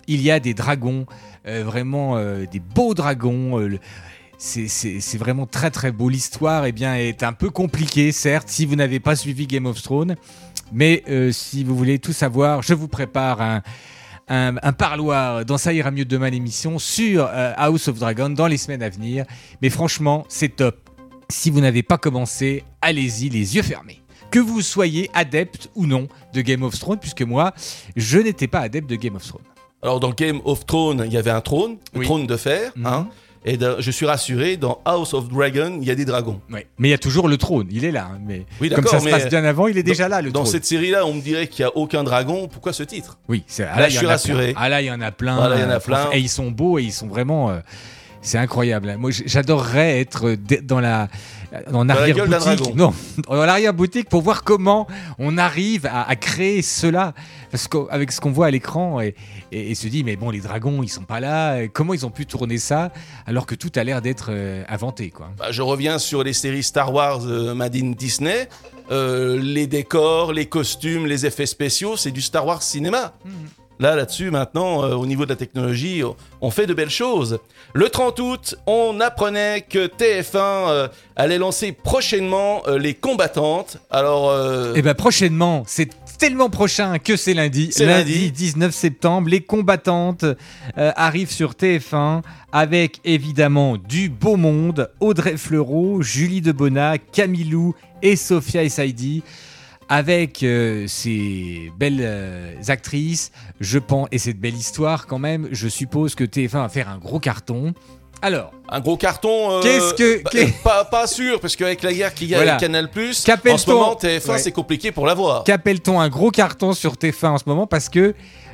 Il 0.08 0.22
y 0.22 0.32
a 0.32 0.40
des 0.40 0.54
dragons, 0.54 1.06
euh, 1.46 1.64
vraiment 1.66 2.18
des 2.18 2.62
beaux 2.62 2.94
dragons. 2.94 3.78
c'est- 4.38 5.18
vraiment 5.18 5.48
très 5.48 5.70
très 5.70 5.92
beau. 5.92 6.08
L'histoire 6.08 6.66
eh 6.66 6.72
bien, 6.72 6.96
est 6.96 7.24
un 7.24 7.34
peu 7.34 7.50
compliquée, 7.50 8.14
certes, 8.14 8.48
si 8.48 8.66
vous 8.66 8.78
n'avez 8.78 9.02
pas 9.02 9.18
suivi 9.18 9.48
Game 9.48 9.66
of 9.66 9.82
Thrones. 9.82 10.16
Mais 10.72 11.04
si 11.32 11.66
vous 11.66 11.76
voulez 11.76 12.00
tout 12.00 12.14
savoir, 12.14 12.62
je 12.62 12.74
vous 12.74 12.88
prépare 12.88 13.42
un, 13.42 13.62
un, 14.28 14.56
un 14.62 14.74
parloir 14.74 15.46
dans 15.46 15.58
Ça 15.58 15.74
ira 15.74 15.92
mieux 15.92 16.06
demain 16.06 16.30
l'émission 16.30 16.80
sur 16.80 17.28
euh, 17.32 17.54
House 17.58 17.88
of 17.88 18.00
Dragon 18.00 18.30
dans 18.30 18.48
les 18.48 18.58
semaines 18.58 18.84
à 18.84 18.90
venir. 18.90 19.26
Mais 19.62 19.70
franchement, 19.70 20.26
c'est 20.30 20.56
top. 20.56 20.90
Si 21.30 21.50
vous 21.50 21.60
n'avez 21.62 21.84
pas 21.84 21.98
commencé, 21.98 22.64
allez-y 22.82 23.30
les 23.30 23.56
yeux 23.56 23.62
fermés. 23.64 24.02
Que 24.32 24.40
vous 24.40 24.62
soyez 24.62 25.10
adepte 25.14 25.70
ou 25.76 25.86
non 25.86 26.08
de 26.34 26.42
Game 26.42 26.64
of 26.64 26.78
Thrones, 26.78 27.00
puisque 27.00 27.22
moi, 27.22 27.54
je 27.96 28.20
n'étais 28.20 28.48
pas 28.48 28.60
adepte 28.60 28.90
de 28.90 28.96
Game 28.96 29.16
of 29.16 29.26
Thrones. 29.26 29.44
Alors 29.82 30.00
dans 30.00 30.10
Game 30.12 30.42
of 30.44 30.66
Thrones, 30.66 31.04
il 31.06 31.14
y 31.14 31.18
avait 31.18 31.32
un 31.32 31.40
trône, 31.42 31.78
le 31.94 32.00
Oui. 32.00 32.06
trône 32.06 32.28
de 32.28 32.36
fer. 32.36 32.72
Mhm. 32.76 32.86
hein. 32.86 33.10
Et 33.48 33.58
de- 33.58 33.78
je 33.80 33.92
suis 33.92 34.06
rassuré, 34.06 34.58
dans 34.58 34.80
House 34.86 35.14
of 35.14 35.30
Dragon, 35.30 35.78
il 35.82 35.88
y 35.88 35.92
a 35.92 35.96
des 35.96 36.06
dragons. 36.06 36.40
Ouais. 36.52 36.68
Mais 36.78 36.90
il 36.90 36.92
y 36.92 36.94
a 36.94 36.98
toujours 36.98 37.28
le 37.28 37.38
trône, 37.38 37.68
il 37.72 37.86
est 37.86 37.92
là. 37.92 38.10
hein, 38.14 38.20
mais 38.26 38.46
Oui, 38.62 38.70
comme 38.70 38.86
ça 38.86 39.00
se 39.00 39.10
passe 39.10 39.30
bien 39.30 39.44
avant, 39.46 39.68
il 39.68 39.78
est 39.78 39.84
déjà 39.84 40.08
là, 40.10 40.22
le 40.22 40.32
Dans 40.32 40.42
trône. 40.42 40.52
cette 40.52 40.66
série-là, 40.66 41.06
on 41.06 41.14
me 41.14 41.22
dirait 41.22 41.48
qu'il 41.48 41.64
n'y 41.66 41.70
a 41.72 41.76
aucun 41.78 42.04
dragon. 42.04 42.48
Pourquoi 42.48 42.74
ce 42.74 42.84
titre? 42.84 43.18
Oui, 43.30 43.44
c'est 43.48 43.64
ah, 43.64 43.80
Là, 43.80 43.90
je 43.90 43.98
suis 43.98 44.06
a 44.06 44.10
rassuré. 44.10 44.52
plein. 44.54 44.62
Ah 44.62 44.70
là, 44.70 44.82
il 44.82 44.86
y 44.86 44.92
en 44.92 45.02
a 45.02 45.12
plein. 45.12 45.36
Voilà, 45.38 45.56
il 45.56 45.62
y 45.62 45.66
en 45.66 45.70
a 45.70 45.76
euh, 45.76 45.80
plein. 45.80 46.10
Et 46.12 46.20
ils 46.20 46.30
sont 46.30 46.52
beaux 46.52 46.78
et 46.78 46.84
ils 46.84 46.92
sont 46.94 47.08
vraiment. 47.08 47.50
euh, 47.50 47.60
c'est 48.22 48.38
incroyable. 48.38 48.90
hein. 48.90 48.98
Moi, 48.98 49.12
j'adorerais 49.12 50.00
être 50.00 50.32
d- 50.32 50.62
dans 50.64 50.80
la 50.80 51.08
dans 51.72 51.86
la 51.86 51.94
l'arrière 51.96 52.16
gueule 52.18 52.30
d'un 52.30 52.40
boutique. 52.40 52.58
dragon. 52.58 52.74
Non, 52.76 52.94
dans 53.30 53.46
l'arrière 53.46 53.74
boutique 53.74 54.10
pour 54.10 54.22
voir 54.22 54.44
comment 54.44 54.86
on 55.18 55.38
arrive 55.38 55.86
à, 55.86 56.04
à 56.08 56.16
créer 56.18 56.62
cela. 56.62 57.14
Parce 57.52 57.70
qu'avec 57.70 58.12
ce 58.12 58.20
qu'on 58.20 58.32
voit 58.34 58.48
à 58.48 58.52
l'écran 58.52 59.00
et, 59.00 59.16
et, 59.54 59.72
et 59.72 59.76
se 59.76 59.88
dit 59.88 60.04
mais 60.04 60.18
bon 60.18 60.30
les 60.30 60.42
dragons 60.42 60.84
ils 60.84 60.90
sont 60.90 61.04
pas 61.06 61.22
là. 61.22 61.62
et 61.62 61.70
Comment 61.70 61.94
ils 61.94 62.06
ont 62.06 62.10
pu 62.12 62.26
tourner 62.26 62.58
ça 62.58 62.92
alors 63.26 63.46
que 63.46 63.56
tout 63.56 63.72
a 63.76 63.84
l'air 63.86 64.02
d'être 64.02 64.28
euh, 64.32 64.64
inventé 64.68 65.10
quoi. 65.10 65.30
Bah, 65.38 65.52
je 65.52 65.62
reviens 65.62 65.98
sur 66.00 66.24
les 66.24 66.34
séries 66.34 66.64
Star 66.64 66.94
Wars 66.94 67.22
euh, 67.26 67.54
Made 67.54 67.76
in 67.78 67.92
Disney. 67.92 68.50
Euh, 68.92 69.38
les 69.42 69.68
décors, 69.68 70.32
les 70.34 70.46
costumes, 70.48 71.06
les 71.08 71.26
effets 71.26 71.46
spéciaux, 71.46 71.96
c'est 71.98 72.12
du 72.12 72.22
Star 72.22 72.46
Wars 72.46 72.62
cinéma. 72.62 73.14
Là, 73.80 73.96
là-dessus, 73.96 74.32
maintenant, 74.32 74.84
euh, 74.84 74.96
au 74.96 75.06
niveau 75.06 75.26
de 75.26 75.30
la 75.30 75.36
technologie, 75.36 76.02
on- 76.42 76.50
fait 76.52 76.66
de 76.66 76.74
belles 76.74 76.90
choses. 76.90 77.40
Le 77.74 77.90
30 77.90 78.20
août, 78.20 78.56
on 78.66 79.00
apprenait 79.02 79.62
que 79.70 79.86
TF1 79.88 80.70
euh, 80.70 80.88
allait 81.16 81.38
lancer 81.38 81.72
prochainement 81.74 82.64
euh, 82.68 82.80
les 82.80 82.94
combattantes. 82.96 83.78
Alors, 83.92 84.34
Et 84.76 84.82
ben 84.82 84.96
prochainement, 84.96 85.64
c'est 85.68 85.90
tellement 86.18 86.50
prochain 86.50 86.98
que 86.98 87.16
c'est 87.16 87.36
lundi. 87.36 87.70
C'est 87.72 87.86
lundi. 87.86 88.32
19 88.32 88.74
septembre, 88.74 89.30
les 89.30 89.42
combattantes 89.42 90.26
arrivent 90.76 91.32
sur 91.32 91.52
TF1 91.54 92.22
avec 92.52 93.00
évidemment 93.06 93.78
du 93.78 94.10
beau 94.10 94.36
monde, 94.38 94.90
Audrey 95.00 95.38
Fleurot, 95.38 96.02
Julie 96.02 96.42
Debona, 96.42 96.98
Camilou 96.98 97.76
et 98.02 98.16
Sophia 98.16 98.64
Essaidi. 98.64 99.22
Avec 99.90 100.44
euh, 100.44 100.86
ces 100.88 101.72
belles 101.80 102.02
euh, 102.02 102.54
actrices, 102.68 103.32
je 103.62 103.80
pense, 103.80 104.10
et 104.12 104.18
cette 104.18 104.38
belle 104.40 104.56
histoire 104.56 105.08
quand 105.08 105.20
même, 105.20 105.48
je 105.52 105.70
suppose 105.70 106.14
que 106.14 106.26
TF1 106.26 106.62
va 106.64 106.70
faire 106.70 106.90
un 106.90 106.98
gros 106.98 107.20
carton. 107.20 107.74
Alors, 108.22 108.52
un 108.68 108.80
gros 108.82 108.98
carton. 108.98 109.52
euh, 109.52 109.62
Qu'est-ce 109.62 109.94
que- 109.94 110.24
bah, 110.24 110.32
euh, 110.36 110.46
pas, 110.64 110.84
pas 110.86 111.08
sûr, 111.08 111.40
parce 111.40 111.56
qu'avec 111.56 111.84
la 111.84 111.94
guerre 111.94 112.14
qu'il 112.14 112.28
y 112.28 112.34
a 112.34 112.38
Voilà. 112.40 112.54
avec 112.56 112.62
Canal, 112.62 112.86
en 112.86 113.24
Qu'appelle-t-on 113.24 113.58
ce 113.58 113.70
moment, 113.70 113.96
TF1, 113.96 114.32
Ouais. 114.34 114.38
c'est 114.40 114.52
compliqué 114.52 114.92
pour 114.92 115.06
l'avoir. 115.06 115.44
Qu'appelle-t-on 115.46 116.02
un 116.02 116.10
gros 116.10 116.32
carton 116.32 116.74
sur 116.74 116.98
TF1 116.98 117.30
en 117.30 117.38
ce 117.38 117.44
moment? 117.46 117.68
Parce 117.68 117.88
que, 117.88 118.14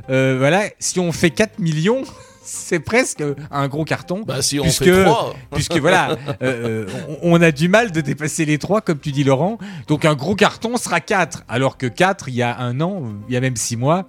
euh, 0.10 0.36
voilà, 0.38 0.66
si 0.80 1.00
on 1.00 1.12
fait 1.12 1.32
4 1.32 1.58
millions, 1.60 2.04
c'est 2.44 2.80
presque 2.80 3.24
un 3.52 3.68
gros 3.68 3.86
carton. 3.86 4.24
Bah, 4.26 4.42
si 4.42 4.60
on 4.60 4.64
puisque, 4.64 4.84
fait 4.84 5.04
3. 5.04 5.36
puisque 5.52 5.78
voilà, 5.78 6.12
euh, 6.42 6.86
euh, 6.86 6.88
on, 7.22 7.42
a 7.42 7.52
du 7.52 7.70
mal 7.70 7.92
de 7.92 8.02
dépasser 8.02 8.46
les 8.46 8.58
3, 8.58 8.82
comme 8.82 9.00
tu 9.00 9.12
dis 9.12 9.24
Laurent. 9.24 9.58
Donc 9.88 10.06
un 10.06 10.16
gros 10.16 10.36
carton 10.36 10.78
sera 10.78 11.00
4. 11.00 11.44
Alors 11.48 11.78
que 11.78 11.88
4, 11.88 12.30
il 12.30 12.36
y 12.36 12.42
a 12.42 12.58
un 12.60 12.82
an, 12.82 13.04
il 13.28 13.34
y 13.34 13.38
a 13.38 13.42
même 13.42 13.56
6 13.56 13.78
mois, 13.78 14.08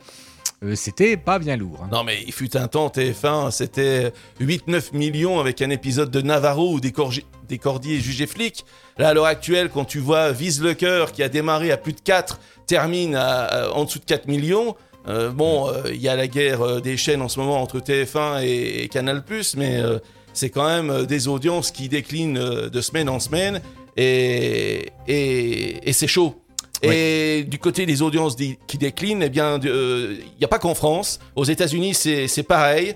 euh, 0.64 0.74
c'était 0.74 1.16
pas 1.16 1.38
bien 1.38 1.56
lourd. 1.56 1.80
hein. 1.84 1.88
Non, 1.92 2.04
mais 2.04 2.22
il 2.26 2.32
fut 2.32 2.56
un 2.56 2.68
temps, 2.68 2.88
TF1, 2.88 3.50
c'était 3.50 4.12
8-9 4.40 4.94
millions 4.96 5.38
avec 5.40 5.62
un 5.62 5.70
épisode 5.70 6.10
de 6.10 6.20
Navarro 6.20 6.72
ou 6.72 6.80
des, 6.80 6.92
cordiers 6.92 8.00
jugés 8.00 8.26
flics. 8.26 8.64
Là, 8.98 9.08
à 9.08 9.14
l'heure 9.14 9.26
actuelle, 9.26 9.68
quand 9.68 9.84
tu 9.84 9.98
vois 9.98 10.32
Vise 10.32 10.62
le 10.62 10.74
cœur 10.74 11.12
qui 11.12 11.22
a 11.22 11.28
démarré 11.28 11.70
à 11.70 11.76
plus 11.76 11.92
de 11.92 12.00
4, 12.00 12.40
termine 12.66 13.14
à, 13.14 13.44
à- 13.44 13.70
en 13.70 13.84
dessous 13.84 13.98
de 13.98 14.04
4 14.04 14.26
millions. 14.26 14.74
Euh, 15.08 15.30
bon, 15.30 15.68
euh, 15.68 15.82
il 15.92 16.00
y 16.00 16.08
a 16.08 16.16
la 16.16 16.26
guerre 16.26 16.62
euh, 16.62 16.80
des 16.80 16.96
chaînes 16.96 17.22
en 17.22 17.28
ce 17.28 17.38
moment 17.38 17.60
entre 17.60 17.78
TF1 17.80 18.42
et, 18.44 18.82
et 18.84 18.88
Canal+, 18.88 19.22
mais 19.56 19.78
euh, 19.80 19.98
c'est 20.32 20.50
quand 20.50 20.66
même 20.66 20.90
euh, 20.90 21.04
des 21.04 21.28
audiences 21.28 21.70
qui 21.70 21.88
déclinent 21.88 22.38
euh, 22.38 22.68
de 22.70 22.80
semaine 22.80 23.08
en 23.08 23.20
semaine 23.20 23.60
et, 23.96 24.86
et, 25.08 25.88
et 25.88 25.92
c'est 25.92 26.06
chaud. 26.08 26.40
Et 26.82 27.44
du 27.44 27.58
côté 27.58 27.86
des 27.86 28.02
audiences 28.02 28.36
di- 28.36 28.58
qui 28.66 28.76
déclinent, 28.76 29.22
eh 29.22 29.30
bien, 29.30 29.58
euh, 29.64 30.16
il 30.20 30.38
n'y 30.38 30.44
a 30.44 30.48
pas 30.48 30.58
qu'en 30.58 30.74
France. 30.74 31.18
Aux 31.34 31.44
États-Unis, 31.44 31.94
c'est 31.94 32.28
c'est 32.28 32.42
pareil. 32.42 32.94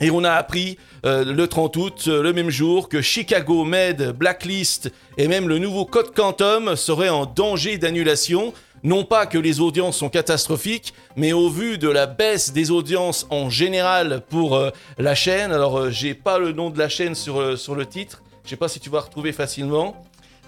Et 0.00 0.12
on 0.12 0.22
a 0.22 0.30
appris 0.30 0.78
euh, 1.04 1.24
le 1.24 1.48
30 1.48 1.76
août, 1.76 2.04
euh, 2.06 2.22
le 2.22 2.32
même 2.32 2.50
jour, 2.50 2.88
que 2.88 3.02
Chicago 3.02 3.64
Med, 3.64 4.12
Blacklist 4.16 4.92
et 5.16 5.26
même 5.26 5.48
le 5.48 5.58
nouveau 5.58 5.84
Code 5.84 6.14
Quantum 6.14 6.76
seraient 6.76 7.08
en 7.08 7.26
danger 7.26 7.78
d'annulation. 7.78 8.52
Non 8.84 9.04
pas 9.04 9.26
que 9.26 9.38
les 9.38 9.60
audiences 9.60 9.96
sont 9.98 10.08
catastrophiques, 10.08 10.94
mais 11.16 11.32
au 11.32 11.48
vu 11.50 11.78
de 11.78 11.88
la 11.88 12.06
baisse 12.06 12.52
des 12.52 12.70
audiences 12.70 13.26
en 13.30 13.50
général 13.50 14.22
pour 14.28 14.54
euh, 14.56 14.70
la 14.98 15.14
chaîne, 15.14 15.50
alors 15.52 15.78
euh, 15.78 15.90
j'ai 15.90 16.14
pas 16.14 16.38
le 16.38 16.52
nom 16.52 16.70
de 16.70 16.78
la 16.78 16.88
chaîne 16.88 17.14
sur, 17.14 17.40
euh, 17.40 17.56
sur 17.56 17.74
le 17.74 17.86
titre, 17.86 18.22
je 18.44 18.50
sais 18.50 18.56
pas 18.56 18.68
si 18.68 18.78
tu 18.80 18.88
vas 18.90 19.00
retrouver 19.00 19.32
facilement. 19.32 19.96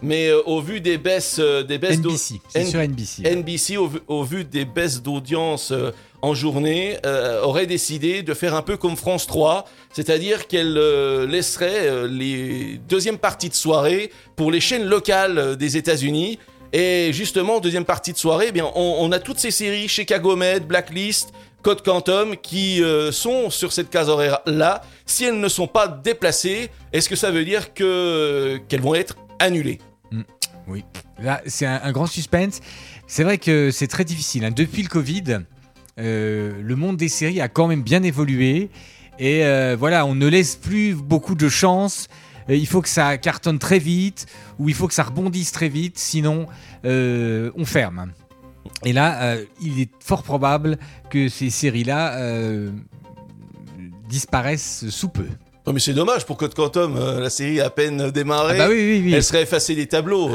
mais 0.02 0.28
euh, 0.28 0.40
au 0.46 0.60
vu 0.60 0.80
des 0.80 0.96
baisses, 0.96 1.40
des 1.40 1.78
baisses 1.78 1.98
NBC, 1.98 2.40
c'est 2.48 2.64
sur 2.64 2.80
NBC. 2.80 3.22
NBC, 3.36 3.76
au, 3.76 3.88
vu- 3.88 4.00
au 4.08 4.22
vu 4.24 4.44
des 4.44 4.64
baisses 4.64 5.02
d'audience 5.02 5.72
en 6.22 6.32
journée, 6.34 6.98
aurait 7.42 7.66
décidé 7.66 8.22
de 8.22 8.32
faire 8.34 8.54
un 8.54 8.62
peu 8.62 8.76
comme 8.76 8.96
France 8.96 9.26
3, 9.26 9.64
c'est-à-dire 9.92 10.46
qu'elle 10.46 10.74
laisserait 11.26 12.06
les 12.08 12.78
deuxièmes 12.88 13.18
parties 13.18 13.48
de 13.48 13.54
soirée 13.54 14.10
pour 14.36 14.50
les 14.50 14.60
chaînes 14.60 14.84
locales 14.84 15.56
des 15.56 15.76
États-Unis. 15.76 16.38
Et 16.72 17.10
justement, 17.12 17.60
deuxième 17.60 17.84
partie 17.84 18.12
de 18.12 18.18
soirée, 18.18 18.46
eh 18.48 18.52
bien, 18.52 18.70
on, 18.74 19.10
a 19.12 19.18
toutes 19.18 19.38
ces 19.38 19.50
séries, 19.50 19.88
Chicago 19.88 20.36
Med, 20.36 20.66
Blacklist, 20.66 21.32
Code 21.62 21.82
Quantum, 21.82 22.36
qui 22.36 22.82
euh, 22.82 23.10
sont 23.10 23.50
sur 23.50 23.72
cette 23.72 23.90
case 23.90 24.08
horaire-là. 24.08 24.82
Si 25.04 25.24
elles 25.24 25.40
ne 25.40 25.48
sont 25.48 25.66
pas 25.66 25.88
déplacées, 25.88 26.70
est-ce 26.92 27.08
que 27.08 27.16
ça 27.16 27.30
veut 27.30 27.44
dire 27.44 27.74
que 27.74 28.60
qu'elles 28.68 28.80
vont 28.80 28.94
être 28.94 29.16
annulées? 29.38 29.80
Oui, 30.68 30.84
là, 31.20 31.40
c'est 31.46 31.66
un, 31.66 31.80
un 31.82 31.90
grand 31.90 32.06
suspense. 32.06 32.60
C'est 33.08 33.24
vrai 33.24 33.38
que 33.38 33.72
c'est 33.72 33.88
très 33.88 34.04
difficile. 34.04 34.44
hein. 34.44 34.52
Depuis 34.54 34.82
le 34.82 34.88
Covid, 34.88 35.40
euh, 35.98 36.52
le 36.62 36.76
monde 36.76 36.96
des 36.96 37.08
séries 37.08 37.40
a 37.40 37.48
quand 37.48 37.66
même 37.66 37.82
bien 37.82 38.02
évolué. 38.02 38.70
Et 39.18 39.44
euh, 39.44 39.76
voilà, 39.78 40.06
on 40.06 40.14
ne 40.14 40.26
laisse 40.26 40.56
plus 40.56 40.94
beaucoup 40.94 41.34
de 41.34 41.48
chance. 41.48 42.08
Il 42.56 42.66
faut 42.66 42.80
que 42.82 42.88
ça 42.88 43.16
cartonne 43.18 43.58
très 43.58 43.78
vite 43.78 44.26
ou 44.58 44.68
il 44.68 44.74
faut 44.74 44.88
que 44.88 44.94
ça 44.94 45.02
rebondisse 45.04 45.52
très 45.52 45.68
vite, 45.68 45.98
sinon 45.98 46.46
euh, 46.84 47.50
on 47.56 47.64
ferme. 47.64 48.12
Et 48.84 48.92
là, 48.92 49.22
euh, 49.22 49.44
il 49.62 49.80
est 49.80 49.90
fort 50.04 50.22
probable 50.22 50.78
que 51.10 51.28
ces 51.28 51.50
séries-là 51.50 52.16
euh, 52.18 52.70
disparaissent 54.08 54.88
sous 54.90 55.08
peu. 55.08 55.26
Non, 55.66 55.72
mais 55.72 55.80
c'est 55.80 55.92
dommage 55.92 56.24
pour 56.24 56.36
Code 56.36 56.54
Quantum, 56.54 56.98
la 56.98 57.30
série 57.30 57.60
a 57.60 57.66
à 57.66 57.70
peine 57.70 58.10
démarré. 58.10 58.54
Ah 58.58 58.64
bah 58.64 58.68
oui, 58.70 58.76
oui, 58.78 59.02
oui. 59.04 59.14
Elle 59.14 59.22
serait 59.22 59.42
effacée 59.42 59.74
des 59.74 59.86
tableaux. 59.86 60.30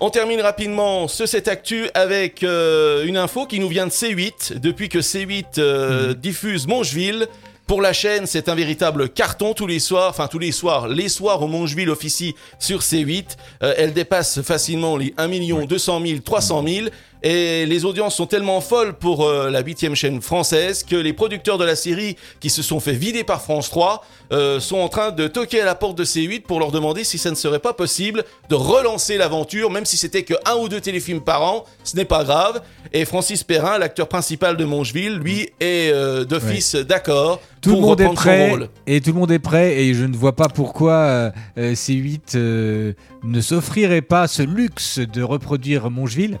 On 0.00 0.10
termine 0.10 0.40
rapidement 0.40 1.06
ce 1.08 1.24
set 1.24 1.46
actu 1.48 1.84
avec 1.94 2.42
une 2.42 3.16
info 3.16 3.46
qui 3.46 3.60
nous 3.60 3.68
vient 3.68 3.86
de 3.86 3.92
C8. 3.92 4.58
Depuis 4.58 4.88
que 4.88 4.98
C8 4.98 5.58
euh, 5.58 6.08
Mhm. 6.08 6.14
diffuse 6.14 6.66
Mongeville, 6.66 7.28
pour 7.66 7.80
la 7.80 7.94
chaîne, 7.94 8.26
c'est 8.26 8.50
un 8.50 8.54
véritable 8.54 9.08
carton 9.08 9.54
tous 9.54 9.66
les 9.66 9.78
soirs. 9.78 10.10
Enfin, 10.10 10.28
tous 10.28 10.38
les 10.38 10.52
soirs. 10.52 10.86
Les 10.86 11.08
soirs 11.08 11.42
où 11.42 11.46
Mongeville 11.46 11.88
officie 11.88 12.34
sur 12.58 12.80
C8, 12.80 13.36
euh, 13.62 13.74
elle 13.78 13.94
dépasse 13.94 14.42
facilement 14.42 14.96
les 14.96 15.14
1 15.16 15.28
million 15.28 15.64
200 15.64 16.02
000, 16.06 16.18
300 16.20 16.64
000. 16.66 16.86
Et 17.24 17.64
les 17.64 17.86
audiences 17.86 18.14
sont 18.14 18.26
tellement 18.26 18.60
folles 18.60 18.92
pour 18.92 19.24
euh, 19.24 19.48
la 19.48 19.62
huitième 19.62 19.94
chaîne 19.94 20.20
française 20.20 20.84
que 20.84 20.94
les 20.94 21.14
producteurs 21.14 21.56
de 21.56 21.64
la 21.64 21.74
série, 21.74 22.16
qui 22.38 22.50
se 22.50 22.60
sont 22.62 22.80
fait 22.80 22.92
vider 22.92 23.24
par 23.24 23.40
France 23.40 23.70
3, 23.70 24.04
euh, 24.32 24.60
sont 24.60 24.76
en 24.76 24.88
train 24.88 25.10
de 25.10 25.26
toquer 25.26 25.62
à 25.62 25.64
la 25.64 25.74
porte 25.74 25.96
de 25.96 26.04
C8 26.04 26.42
pour 26.42 26.60
leur 26.60 26.70
demander 26.70 27.02
si 27.02 27.16
ça 27.16 27.30
ne 27.30 27.34
serait 27.34 27.60
pas 27.60 27.72
possible 27.72 28.24
de 28.50 28.54
relancer 28.54 29.16
l'aventure, 29.16 29.70
même 29.70 29.86
si 29.86 29.96
c'était 29.96 30.22
que 30.22 30.34
un 30.44 30.56
ou 30.56 30.68
deux 30.68 30.82
téléfilms 30.82 31.22
par 31.22 31.42
an, 31.42 31.64
ce 31.82 31.96
n'est 31.96 32.04
pas 32.04 32.24
grave. 32.24 32.60
Et 32.92 33.06
Francis 33.06 33.42
Perrin, 33.42 33.78
l'acteur 33.78 34.06
principal 34.06 34.58
de 34.58 34.64
Mongeville, 34.66 35.16
lui 35.16 35.48
est 35.60 35.90
euh, 35.92 36.24
d'office 36.24 36.74
d'accord 36.74 37.40
Tout 37.60 37.70
pour 37.70 37.80
le 37.80 37.86
monde 37.86 38.00
est 38.02 38.06
son 38.06 38.14
prêt 38.14 38.50
rôle. 38.50 38.68
et 38.86 39.00
tout 39.00 39.12
le 39.12 39.18
monde 39.18 39.32
est 39.32 39.38
prêt 39.38 39.78
et 39.78 39.94
je 39.94 40.04
ne 40.04 40.14
vois 40.14 40.36
pas 40.36 40.48
pourquoi 40.48 40.92
euh, 40.92 41.30
euh, 41.58 41.72
C8 41.72 42.36
euh, 42.36 42.92
ne 43.22 43.40
s'offrirait 43.40 44.02
pas 44.02 44.28
ce 44.28 44.42
luxe 44.42 44.98
de 44.98 45.22
reproduire 45.22 45.90
Mongeville 45.90 46.38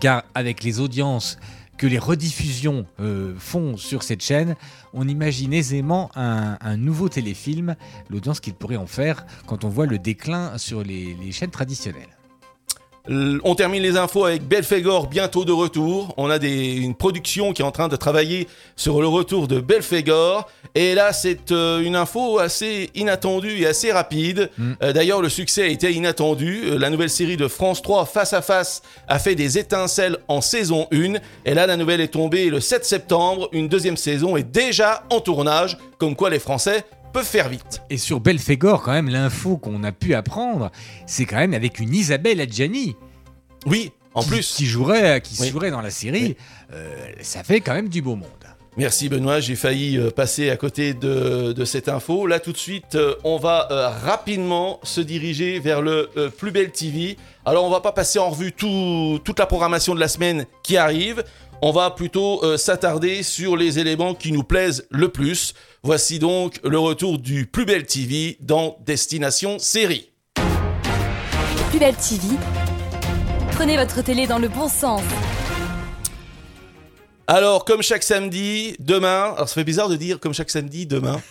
car 0.00 0.24
avec 0.34 0.62
les 0.62 0.80
audiences 0.80 1.38
que 1.78 1.86
les 1.86 1.98
rediffusions 1.98 2.86
euh, 3.00 3.34
font 3.38 3.76
sur 3.76 4.02
cette 4.02 4.22
chaîne, 4.22 4.54
on 4.92 5.08
imagine 5.08 5.52
aisément 5.52 6.10
un, 6.14 6.76
nouveau 6.76 7.08
téléfilm, 7.08 7.76
l'audience 8.08 8.40
qu'il 8.40 8.54
pourrait 8.54 8.76
en 8.76 8.86
faire 8.86 9.26
quand 9.46 9.64
on 9.64 9.68
voit 9.68 9.86
le 9.86 9.98
déclin 9.98 10.58
sur 10.58 10.82
les 10.84 11.32
chaînes 11.32 11.50
traditionnelles. 11.50 12.21
On 13.08 13.54
termine 13.56 13.82
les 13.82 13.96
infos 13.96 14.24
avec 14.26 14.46
Belphégor 14.46 15.08
bientôt 15.08 15.44
de 15.44 15.50
retour. 15.50 16.14
On 16.16 16.30
a 16.30 16.38
des- 16.38 16.76
une 16.76 16.94
production 16.94 17.52
qui 17.52 17.60
est 17.62 17.64
en 17.64 17.72
train 17.72 17.88
de 17.88 17.96
travailler 17.96 18.46
sur 18.76 19.00
le 19.00 19.08
retour 19.08 19.48
de 19.48 19.58
Belphégor. 19.58 20.48
Et 20.76 20.94
là, 20.94 21.12
c'est 21.12 21.50
euh, 21.50 21.80
une 21.80 21.96
info 21.96 22.38
assez 22.38 22.90
inattendue 22.94 23.60
et 23.62 23.66
assez 23.66 23.90
rapide. 23.90 24.50
Mm. 24.56 24.72
Euh, 24.84 24.92
D'ailleurs, 24.92 25.20
le 25.20 25.28
succès 25.28 25.62
a 25.62 25.66
été 25.66 25.90
inattendu. 25.92 26.62
Euh, 26.64 26.78
la 26.78 26.90
nouvelle 26.90 27.10
série 27.10 27.36
de 27.36 27.48
France 27.48 27.82
3, 27.82 28.06
Face 28.06 28.32
à 28.34 28.40
Face, 28.40 28.82
a 29.08 29.18
fait 29.18 29.34
des 29.34 29.58
étincelles 29.58 30.18
en 30.28 30.40
saison 30.40 30.86
1. 30.92 31.14
Et 31.44 31.54
là, 31.54 31.66
la 31.66 31.76
nouvelle 31.76 32.00
est 32.00 32.08
tombée 32.12 32.50
le 32.50 32.60
7 32.60 32.84
septembre. 32.84 33.48
Une 33.52 33.66
deuxième 33.66 33.96
saison 33.96 34.36
est 34.36 34.44
déjà 34.48 35.02
en 35.10 35.18
tournage. 35.20 35.76
Comme 35.98 36.14
quoi 36.14 36.30
les 36.30 36.38
Français 36.38 36.84
peuvent 37.12 37.24
faire 37.26 37.48
vite. 37.48 37.82
Et 37.90 37.98
sur 37.98 38.20
Belphégor, 38.20 38.82
quand 38.82 38.92
même, 38.92 39.08
l'info 39.08 39.56
qu'on 39.58 39.84
a 39.84 39.92
pu 39.92 40.14
apprendre, 40.14 40.70
c'est 41.06 41.24
quand 41.24 41.36
même 41.36 41.54
avec 41.54 41.78
une 41.78 41.94
Isabelle 41.94 42.40
Adjani. 42.40 42.96
Oui, 43.66 43.92
en 44.14 44.22
qui, 44.22 44.28
plus. 44.28 44.54
qui 44.54 44.66
jouerait, 44.66 45.20
qui 45.20 45.36
Oui. 45.40 45.48
jouerait 45.48 45.70
dans 45.70 45.80
la 45.80 45.90
série, 45.90 46.36
euh, 46.72 47.06
ça 47.20 47.44
fait 47.44 47.60
quand 47.60 47.74
même 47.74 47.88
du 47.88 48.02
beau 48.02 48.16
monde. 48.16 48.28
Merci 48.78 49.10
Benoît, 49.10 49.38
j'ai 49.40 49.54
failli 49.54 49.98
euh, 49.98 50.10
passer 50.10 50.48
à 50.48 50.56
côté 50.56 50.94
de, 50.94 51.52
de 51.52 51.64
cette 51.66 51.90
info. 51.90 52.26
Là 52.26 52.40
tout 52.40 52.52
de 52.52 52.56
suite, 52.56 52.94
euh, 52.94 53.14
on 53.22 53.36
va 53.36 53.68
euh, 53.70 53.90
rapidement 53.90 54.80
se 54.82 55.02
diriger 55.02 55.58
vers 55.60 55.82
le 55.82 56.08
euh, 56.16 56.30
Plus 56.30 56.52
Belle 56.52 56.70
TV. 56.72 57.18
Alors 57.44 57.64
on 57.64 57.70
va 57.70 57.80
pas 57.80 57.92
passer 57.92 58.18
en 58.18 58.30
revue 58.30 58.52
tout- 58.52 59.20
toute 59.24 59.38
la 59.38 59.44
programmation 59.44 59.94
de 59.94 60.00
la 60.00 60.08
semaine 60.08 60.46
qui 60.62 60.78
arrive. 60.78 61.22
On 61.64 61.70
va 61.70 61.92
plutôt 61.92 62.42
euh, 62.42 62.56
s'attarder 62.56 63.22
sur 63.22 63.56
les 63.56 63.78
éléments 63.78 64.16
qui 64.16 64.32
nous 64.32 64.42
plaisent 64.42 64.84
le 64.90 65.10
plus. 65.10 65.54
Voici 65.84 66.18
donc 66.18 66.58
le 66.64 66.76
retour 66.76 67.20
du 67.20 67.46
Plus 67.46 67.64
Belle 67.64 67.86
TV 67.86 68.36
dans 68.40 68.78
Destination 68.84 69.60
Série. 69.60 70.10
Plus 71.70 71.78
belle 71.78 71.94
TV. 71.94 72.34
Prenez 73.52 73.76
votre 73.76 74.02
télé 74.02 74.26
dans 74.26 74.40
le 74.40 74.48
bon 74.48 74.68
sens. 74.68 75.02
Alors, 77.28 77.64
comme 77.64 77.80
chaque 77.80 78.02
samedi, 78.02 78.74
demain, 78.80 79.32
alors 79.36 79.48
ça 79.48 79.54
fait 79.54 79.62
bizarre 79.62 79.88
de 79.88 79.94
dire 79.94 80.18
comme 80.18 80.34
chaque 80.34 80.50
samedi, 80.50 80.86
demain, 80.86 81.22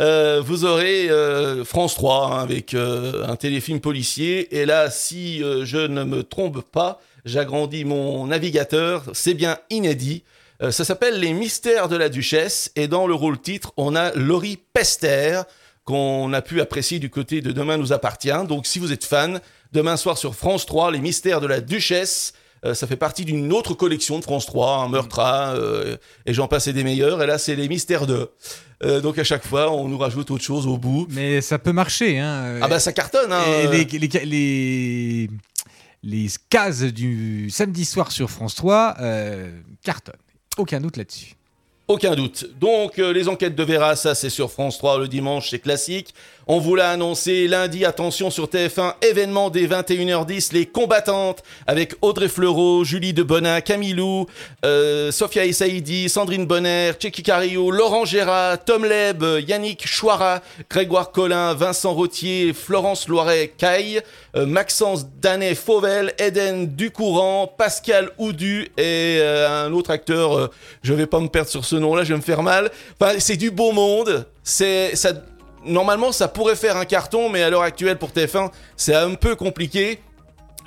euh, 0.00 0.42
vous 0.44 0.64
aurez 0.64 1.08
euh, 1.08 1.64
France 1.64 1.94
3 1.94 2.26
hein, 2.26 2.42
avec 2.42 2.74
euh, 2.74 3.26
un 3.26 3.36
téléfilm 3.36 3.80
policier. 3.80 4.56
Et 4.56 4.66
là, 4.66 4.90
si 4.90 5.40
je 5.40 5.78
ne 5.78 6.04
me 6.04 6.22
trompe 6.22 6.62
pas, 6.62 7.00
j'agrandis 7.24 7.84
mon 7.84 8.26
navigateur, 8.26 9.04
c'est 9.12 9.34
bien 9.34 9.58
inédit. 9.70 10.24
Ça 10.70 10.84
s'appelle 10.84 11.18
Les 11.18 11.32
Mystères 11.32 11.88
de 11.88 11.96
la 11.96 12.08
Duchesse. 12.08 12.70
Et 12.76 12.88
dans 12.88 13.06
le 13.06 13.14
rôle 13.14 13.38
titre, 13.40 13.72
on 13.76 13.94
a 13.96 14.12
Laurie 14.14 14.58
Pester, 14.72 15.42
qu'on 15.84 16.32
a 16.32 16.40
pu 16.40 16.60
apprécier 16.60 16.98
du 16.98 17.10
côté 17.10 17.42
de 17.42 17.52
Demain 17.52 17.76
nous 17.76 17.92
appartient. 17.92 18.46
Donc, 18.48 18.66
si 18.66 18.78
vous 18.78 18.92
êtes 18.92 19.04
fan, 19.04 19.40
demain 19.72 19.96
soir 19.96 20.16
sur 20.16 20.34
France 20.34 20.64
3, 20.64 20.92
Les 20.92 21.00
Mystères 21.00 21.40
de 21.40 21.46
la 21.46 21.60
Duchesse. 21.60 22.32
Euh, 22.64 22.74
ça 22.74 22.86
fait 22.86 22.96
partie 22.96 23.24
d'une 23.24 23.52
autre 23.52 23.74
collection 23.74 24.18
de 24.18 24.24
France 24.24 24.46
3, 24.46 24.78
un 24.78 24.88
meurtra, 24.88 25.54
euh, 25.54 25.96
et 26.24 26.32
j'en 26.32 26.48
passe 26.48 26.66
et 26.66 26.72
des 26.72 26.84
meilleurs. 26.84 27.22
Et 27.22 27.26
là, 27.26 27.38
c'est 27.38 27.56
les 27.56 27.68
mystères 27.68 28.06
de. 28.06 28.30
Euh, 28.82 29.00
donc 29.00 29.18
à 29.18 29.24
chaque 29.24 29.46
fois, 29.46 29.70
on 29.72 29.88
nous 29.88 29.98
rajoute 29.98 30.30
autre 30.30 30.44
chose 30.44 30.66
au 30.66 30.78
bout. 30.78 31.06
Mais 31.10 31.40
ça 31.40 31.58
peut 31.58 31.72
marcher. 31.72 32.18
Hein. 32.18 32.58
Ah 32.62 32.68
bah 32.68 32.80
ça 32.80 32.92
cartonne, 32.92 33.32
hein. 33.32 33.42
Et 33.62 33.66
les, 33.68 33.84
les, 33.84 34.24
les, 34.24 35.30
les 36.02 36.26
cases 36.50 36.82
du 36.82 37.50
samedi 37.50 37.84
soir 37.84 38.12
sur 38.12 38.30
France 38.30 38.54
3 38.54 38.96
euh, 39.00 39.50
cartonnent. 39.82 40.14
Aucun 40.58 40.80
doute 40.80 40.96
là-dessus. 40.96 41.34
Aucun 41.86 42.14
doute. 42.14 42.46
Donc, 42.58 42.98
euh, 42.98 43.12
les 43.12 43.28
enquêtes 43.28 43.54
de 43.54 43.62
Vera, 43.62 43.94
ça 43.94 44.14
c'est 44.14 44.30
sur 44.30 44.50
France 44.50 44.78
3 44.78 44.98
le 44.98 45.08
dimanche, 45.08 45.50
c'est 45.50 45.58
classique. 45.58 46.14
On 46.46 46.58
vous 46.58 46.74
l'a 46.74 46.90
annoncé 46.90 47.48
lundi, 47.48 47.86
attention 47.86 48.28
sur 48.28 48.48
TF1, 48.48 48.96
événement 49.00 49.48
des 49.48 49.66
21h10, 49.66 50.52
les 50.52 50.66
combattantes, 50.66 51.42
avec 51.66 51.94
Audrey 52.02 52.28
Fleurot, 52.28 52.84
Julie 52.84 53.14
de 53.14 53.22
Bonin, 53.22 53.62
Camilou, 53.62 54.26
euh, 54.64 55.10
Sophia 55.10 55.46
Essaïdi, 55.46 56.10
Sandrine 56.10 56.44
Bonner, 56.44 56.92
Tchéki 56.98 57.22
Cario, 57.22 57.70
Laurent 57.70 58.04
Gérard, 58.04 58.62
Tom 58.62 58.84
Leb, 58.84 59.24
Yannick 59.48 59.86
Chouara, 59.86 60.42
Grégoire 60.68 61.12
Collin, 61.12 61.54
Vincent 61.54 61.94
Rottier, 61.94 62.52
Florence 62.52 63.08
Loiret-Caille, 63.08 64.02
euh, 64.36 64.44
Maxence 64.44 65.06
Danet 65.22 65.54
Fauvel, 65.54 66.12
Eden 66.18 66.66
Ducourant, 66.66 67.46
Pascal 67.46 68.10
Oudu 68.18 68.64
et 68.76 69.18
euh, 69.20 69.66
un 69.66 69.72
autre 69.72 69.90
acteur, 69.90 70.36
euh, 70.36 70.50
je 70.82 70.92
vais 70.92 71.06
pas 71.06 71.20
me 71.20 71.28
perdre 71.28 71.48
sur 71.48 71.64
ce 71.64 71.76
nom-là, 71.76 72.04
je 72.04 72.12
vais 72.12 72.18
me 72.18 72.22
faire 72.22 72.42
mal. 72.42 72.70
Enfin, 73.00 73.14
c'est 73.18 73.36
du 73.36 73.50
beau 73.50 73.72
monde. 73.72 74.26
C'est 74.42 74.94
ça. 74.94 75.12
Normalement, 75.64 76.12
ça 76.12 76.28
pourrait 76.28 76.56
faire 76.56 76.76
un 76.76 76.84
carton, 76.84 77.28
mais 77.28 77.42
à 77.42 77.50
l'heure 77.50 77.62
actuelle 77.62 77.98
pour 77.98 78.10
TF1, 78.10 78.50
c'est 78.76 78.94
un 78.94 79.14
peu 79.14 79.34
compliqué. 79.34 80.00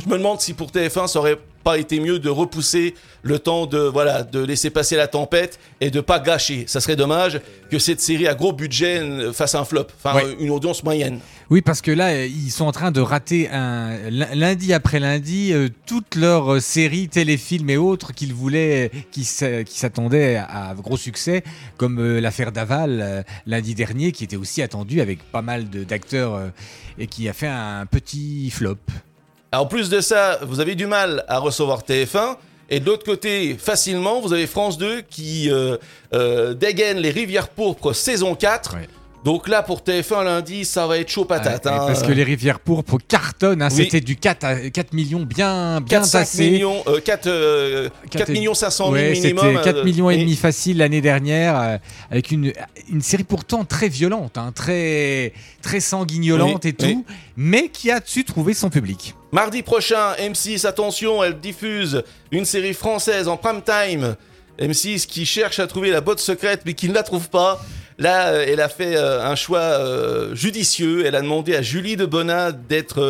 Je 0.04 0.10
me 0.10 0.18
demande 0.18 0.42
si 0.42 0.54
pour 0.54 0.70
TF1, 0.70 1.08
ça 1.08 1.20
aurait 1.20 1.40
pas 1.68 1.78
été 1.78 2.00
mieux 2.00 2.18
de 2.18 2.30
repousser 2.30 2.94
le 3.24 3.40
temps 3.40 3.66
de 3.66 3.78
voilà 3.80 4.24
de 4.24 4.40
laisser 4.40 4.70
passer 4.70 4.96
la 4.96 5.08
tempête 5.08 5.60
et 5.82 5.92
de 5.92 6.00
pas 6.00 6.18
gâcher. 6.20 6.64
Ça 6.66 6.80
serait 6.80 6.96
dommage 6.96 7.42
que 7.70 7.78
cette 7.78 8.00
série 8.00 8.26
à 8.26 8.36
gros 8.36 8.54
budget 8.54 9.00
euh, 9.02 9.34
fasse 9.34 9.54
un 9.54 9.66
flop, 9.66 9.88
enfin 10.02 10.18
euh, 10.24 10.34
une 10.40 10.50
audience 10.52 10.82
moyenne. 10.86 11.20
Oui, 11.50 11.62
parce 11.62 11.82
que 11.82 11.92
là, 11.92 12.26
ils 12.26 12.52
sont 12.52 12.64
en 12.66 12.72
train 12.72 12.92
de 12.92 13.02
rater 13.02 13.50
un, 13.50 13.98
lundi 14.10 14.72
après 14.72 15.02
lundi 15.02 15.52
euh, 15.52 15.68
toutes 15.86 16.16
leurs 16.16 16.62
séries, 16.62 17.10
téléfilms 17.10 17.70
et 17.70 17.76
autres 17.78 18.14
qu'ils 18.14 18.34
voulaient, 18.34 18.90
qui 19.12 19.26
s'a- 19.26 19.66
qui 19.66 19.78
s'attendaient 19.78 20.38
à, 20.38 20.74
gros 20.78 20.96
succès, 20.98 21.44
comme 21.76 22.00
euh, 22.00 22.22
l'affaire 22.22 22.54
Daval 22.54 23.00
euh, 23.02 23.24
lundi 23.46 23.76
dernier, 23.76 24.14
qui 24.14 24.24
était 24.24 24.38
aussi 24.38 24.62
attendu 24.62 25.02
avec 25.02 25.20
pas 25.32 25.42
mal 25.42 25.66
d'acteurs 25.70 26.52
et 26.98 27.08
qui 27.08 27.28
a 27.28 27.34
fait 27.34 27.48
un 27.48 27.86
petit 27.86 28.50
flop. 28.52 28.78
En 29.54 29.66
plus 29.66 29.90
de 29.90 30.02
ça, 30.02 30.40
vous 30.42 30.60
avez 30.60 30.76
du 30.76 30.88
mal 30.88 31.24
à 31.28 31.40
recevoir 31.40 31.82
TF1. 31.82 32.36
Et 32.70 32.82
de 32.82 32.86
l'autre 32.86 33.06
côté, 33.06 33.56
facilement, 33.58 34.20
vous 34.20 34.34
avez 34.34 34.46
France 34.46 34.78
2 34.78 35.02
qui 35.02 35.50
euh, 35.50 35.78
euh, 36.14 36.54
dégaine 36.54 36.98
les 36.98 37.12
Rivières 37.12 37.48
Pourpres 37.48 37.94
saison 37.94 38.36
4. 38.36 38.76
Ouais. 38.76 38.90
Donc 39.28 39.50
là, 39.50 39.62
pour 39.62 39.82
TF1 39.82 40.24
lundi, 40.24 40.64
ça 40.64 40.88
va 40.88 40.98
être 41.00 41.10
chaud 41.10 41.26
patate. 41.26 41.64
Ah, 41.66 41.82
hein. 41.84 41.88
parce 41.88 42.02
que 42.02 42.14
les 42.14 42.24
rivières 42.24 42.62
pourpres 42.62 42.98
cartonnent, 43.06 43.62
hein, 43.62 43.68
Oui. 43.72 43.84
c'était 43.84 44.00
du 44.00 44.16
4, 44.16 44.44
à, 44.46 44.70
4 44.70 44.94
millions 44.94 45.24
bien, 45.24 45.82
bien 45.82 46.00
4, 46.00 46.06
5 46.06 46.20
tassé. 46.20 46.50
millions, 46.50 46.82
euh, 46.88 47.02
4, 47.02 47.28
euh, 47.28 47.90
4 48.10 48.20
Quatre 48.20 48.30
et- 48.30 48.32
millions 48.32 48.54
500 48.54 48.90
Ouais, 48.90 49.14
000 49.16 49.22
minimum. 49.36 49.46
C'était 49.52 49.64
4 49.66 49.76
euh, 49.80 49.84
millions 49.84 50.10
et 50.10 50.16
demi 50.16 50.38
facile 50.38 50.78
l'année 50.78 51.02
dernière, 51.02 51.60
euh, 51.60 51.78
avec 52.10 52.32
une, 52.32 52.54
une 52.90 53.02
série 53.02 53.26
pourtant 53.26 53.66
très 53.66 53.90
violente, 53.90 54.38
hein, 54.38 54.54
très, 54.56 55.34
très 55.62 55.82
sanguignolante 55.82 56.62
Oui, 56.64 56.70
et 56.70 56.74
tout, 56.74 56.86
oui. 56.86 57.04
mais 57.36 57.68
qui 57.68 57.92
a 57.92 58.00
su 58.06 58.24
trouver 58.24 58.54
son 58.54 58.70
public. 58.70 59.14
Mardi 59.34 59.62
prochain, 59.62 60.14
M6, 60.22 60.66
attention, 60.66 61.22
elle 61.22 61.38
diffuse 61.38 62.02
une 62.32 62.46
série 62.46 62.74
française 62.74 63.28
en 63.28 63.36
prime 63.36 63.62
time. 63.62 64.16
M6 64.58 65.06
qui 65.06 65.26
cherche 65.26 65.60
à 65.60 65.68
trouver 65.68 65.92
la 65.92 66.00
botte 66.00 66.20
secrète 66.22 66.62
mais 66.66 66.74
qui 66.76 66.88
ne 66.88 66.94
la 66.94 67.04
trouve 67.04 67.30
pas. 67.30 67.60
Là, 68.00 68.28
euh, 68.28 68.46
elle 68.48 68.62
a 68.62 68.70
fait 68.70 68.96
euh, 68.96 69.26
un 69.26 69.36
choix 69.36 69.60
euh, 69.60 70.36
judicieux. 70.36 71.06
Elle 71.06 71.16
a 71.16 71.22
demandé 71.22 71.56
à 71.56 71.64
Julie 71.64 71.96
de 71.96 72.06
Bonnat 72.06 72.52
d'être 72.52 73.02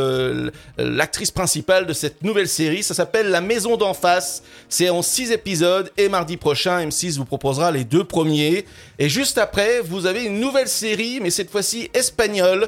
l'actrice 0.77 1.31
principale 1.31 1.85
de 1.85 1.93
cette 1.93 2.23
nouvelle 2.23 2.47
série. 2.47 2.83
Ça 2.83 2.93
s'appelle 2.93 3.29
La 3.29 3.41
Maison 3.41 3.75
d'en 3.75 3.93
face. 3.93 4.43
C'est 4.69 4.89
en 4.89 5.01
six 5.01 5.31
épisodes 5.31 5.91
et 5.97 6.07
mardi 6.07 6.37
prochain, 6.37 6.85
M6 6.85 7.17
vous 7.17 7.25
proposera 7.25 7.71
les 7.71 7.83
deux 7.83 8.05
premiers. 8.05 8.65
Et 8.97 9.09
juste 9.09 9.37
après, 9.37 9.81
vous 9.81 10.05
avez 10.05 10.23
une 10.23 10.39
nouvelle 10.39 10.69
série, 10.69 11.19
mais 11.21 11.31
cette 11.31 11.49
fois-ci 11.49 11.89
espagnole. 11.93 12.67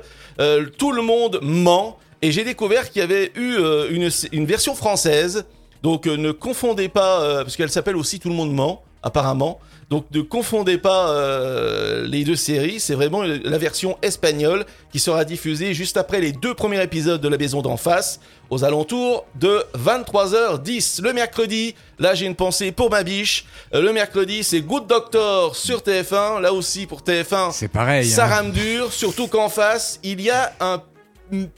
Tout 0.77 0.91
le 0.91 1.01
monde 1.01 1.39
ment. 1.41 1.97
Et 2.21 2.31
j'ai 2.31 2.43
découvert 2.43 2.89
qu'il 2.89 3.01
y 3.01 3.03
avait 3.03 3.31
eu 3.35 3.57
une, 3.91 4.45
version 4.45 4.75
française. 4.75 5.45
Donc 5.83 6.05
ne 6.05 6.31
confondez 6.31 6.89
pas, 6.89 7.43
parce 7.43 7.55
qu'elle 7.55 7.69
s'appelle 7.69 7.95
aussi 7.95 8.19
Tout 8.19 8.29
le 8.29 8.35
monde 8.35 8.53
ment, 8.53 8.83
apparemment. 9.03 9.59
Donc 9.89 10.05
ne 10.11 10.21
confondez 10.21 10.77
pas 10.77 11.09
euh, 11.09 12.05
les 12.05 12.23
deux 12.23 12.35
séries, 12.35 12.79
c'est 12.79 12.93
vraiment 12.93 13.23
la 13.23 13.57
version 13.57 13.97
espagnole 14.03 14.65
qui 14.91 14.99
sera 14.99 15.25
diffusée 15.25 15.73
juste 15.73 15.97
après 15.97 16.21
les 16.21 16.31
deux 16.31 16.53
premiers 16.53 16.81
épisodes 16.83 17.19
de 17.19 17.27
La 17.27 17.37
Maison 17.37 17.63
d'en 17.63 17.75
face, 17.75 18.19
aux 18.51 18.63
alentours 18.63 19.25
de 19.33 19.63
23h10 19.75 21.01
le 21.01 21.11
mercredi. 21.13 21.73
Là 21.97 22.13
j'ai 22.13 22.27
une 22.27 22.35
pensée 22.35 22.71
pour 22.71 22.91
ma 22.91 23.01
biche. 23.01 23.45
Euh, 23.73 23.81
le 23.81 23.91
mercredi 23.91 24.43
c'est 24.43 24.61
Good 24.61 24.85
Doctor 24.85 25.55
sur 25.55 25.79
TF1, 25.79 26.39
là 26.39 26.53
aussi 26.53 26.85
pour 26.85 27.01
TF1 27.01 27.51
C'est 27.51 27.67
pareil. 27.67 28.05
ça 28.07 28.25
hein. 28.25 28.29
rame 28.29 28.51
dur, 28.51 28.93
surtout 28.93 29.27
qu'en 29.27 29.49
face, 29.49 29.99
il 30.03 30.21
y 30.21 30.29
a 30.29 30.53
un, 30.59 30.83
une, 31.31 31.49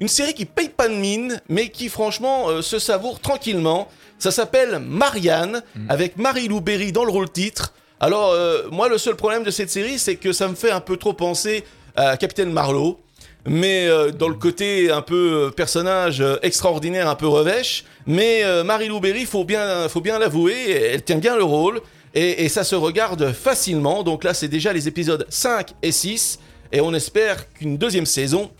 une 0.00 0.08
série 0.08 0.34
qui 0.34 0.46
paye 0.46 0.68
pas 0.68 0.88
de 0.88 0.94
mine, 0.94 1.40
mais 1.48 1.68
qui 1.68 1.88
franchement 1.88 2.48
euh, 2.48 2.60
se 2.60 2.80
savoure 2.80 3.20
tranquillement. 3.20 3.86
Ça 4.18 4.30
s'appelle 4.30 4.78
Marianne, 4.80 5.62
Mm. 5.74 5.90
avec 5.90 6.16
Marie-Lou 6.16 6.60
Berry 6.60 6.92
dans 6.92 7.04
le 7.04 7.10
rôle 7.12 7.30
titre. 7.30 7.72
Alors, 8.00 8.32
euh, 8.32 8.62
moi, 8.70 8.88
le 8.88 8.98
seul 8.98 9.16
problème 9.16 9.42
de 9.44 9.50
cette 9.50 9.70
série, 9.70 9.98
c'est 9.98 10.16
que 10.16 10.32
ça 10.32 10.48
me 10.48 10.54
fait 10.54 10.70
un 10.70 10.80
peu 10.80 10.96
trop 10.96 11.12
penser 11.12 11.64
à 11.96 12.16
Capitaine 12.16 12.52
Marlowe. 12.52 12.98
Mais 13.46 13.86
euh, 13.88 14.10
dans 14.10 14.28
le 14.28 14.34
côté 14.34 14.90
un 14.90 15.00
peu 15.02 15.46
euh, 15.46 15.50
personnage 15.50 16.22
extraordinaire, 16.42 17.08
un 17.08 17.14
peu 17.14 17.26
revêche. 17.28 17.84
Mais 18.06 18.42
euh, 18.44 18.62
Marie-Lou 18.64 19.00
Berry, 19.00 19.24
faut 19.24 19.44
bien, 19.44 19.88
faut 19.88 20.00
bien 20.00 20.18
l'avouer, 20.18 20.70
elle 20.70 21.02
tient 21.02 21.16
bien 21.18 21.36
le 21.36 21.44
rôle. 21.44 21.80
Et, 22.14 22.44
et 22.44 22.48
ça 22.48 22.64
se 22.64 22.74
regarde 22.74 23.32
facilement. 23.32 24.02
Donc 24.02 24.24
là, 24.24 24.34
c'est 24.34 24.48
déjà 24.48 24.72
les 24.72 24.86
épisodes 24.88 25.26
5 25.28 25.70
et 25.82 25.92
6. 25.92 26.38
Et 26.72 26.80
on 26.80 26.92
espère 26.92 27.50
qu'une 27.52 27.78
deuxième 27.78 28.06
saison 28.06 28.50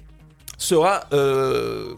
sera 0.57 1.05
euh, 1.13 1.95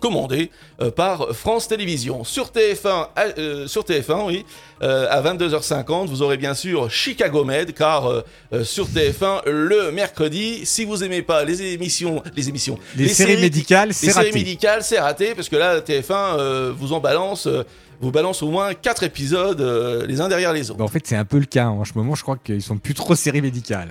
commandée 0.00 0.50
euh, 0.80 0.90
par 0.90 1.28
France 1.34 1.68
Télévisions. 1.68 2.24
Sur 2.24 2.46
TF1, 2.50 3.08
à- 3.16 3.24
euh, 3.38 3.66
sur 3.66 3.82
TF1 3.84 4.26
oui, 4.26 4.44
euh, 4.82 5.06
à 5.10 5.20
22h50, 5.22 6.06
vous 6.06 6.22
aurez 6.22 6.36
bien 6.36 6.54
sûr 6.54 6.90
Chicago 6.90 7.44
Med, 7.44 7.74
car 7.74 8.06
euh, 8.06 8.22
euh, 8.52 8.64
sur 8.64 8.86
TF1, 8.88 9.48
le 9.48 9.90
mercredi, 9.92 10.64
si 10.64 10.84
vous 10.84 11.02
aimez 11.04 11.22
pas 11.22 11.44
les 11.44 11.60
émissions... 11.62 12.22
Les 12.36 12.48
émissions... 12.48 12.78
Les, 12.96 13.08
séries, 13.08 13.36
médicales, 13.40 13.88
Les 13.88 13.94
c'est 13.94 14.06
séries 14.12 14.26
raté. 14.26 14.38
médicales, 14.38 14.82
c'est 14.82 15.00
raté, 15.00 15.34
parce 15.34 15.48
que 15.48 15.56
là, 15.56 15.80
TF1 15.80 16.38
euh, 16.38 16.72
vous 16.76 16.92
en 16.92 17.00
balance... 17.00 17.46
euh, 17.46 17.62
vous 18.00 18.12
balance 18.12 18.44
au 18.44 18.48
moins 18.48 18.74
4 18.74 19.02
épisodes 19.02 19.60
euh, 19.60 20.06
les 20.06 20.20
uns 20.20 20.28
derrière 20.28 20.52
les 20.52 20.70
autres. 20.70 20.78
Bah, 20.78 20.84
en 20.84 20.88
fait, 20.88 21.04
c'est 21.04 21.16
un 21.16 21.24
peu 21.24 21.38
le 21.40 21.46
cas. 21.46 21.66
En 21.66 21.84
ce 21.84 21.94
moment, 21.96 22.14
je 22.14 22.22
crois 22.22 22.36
qu'ils 22.36 22.62
sont 22.62 22.76
plus 22.78 22.94
trop 22.94 23.16
séries 23.16 23.42
médicales. 23.42 23.88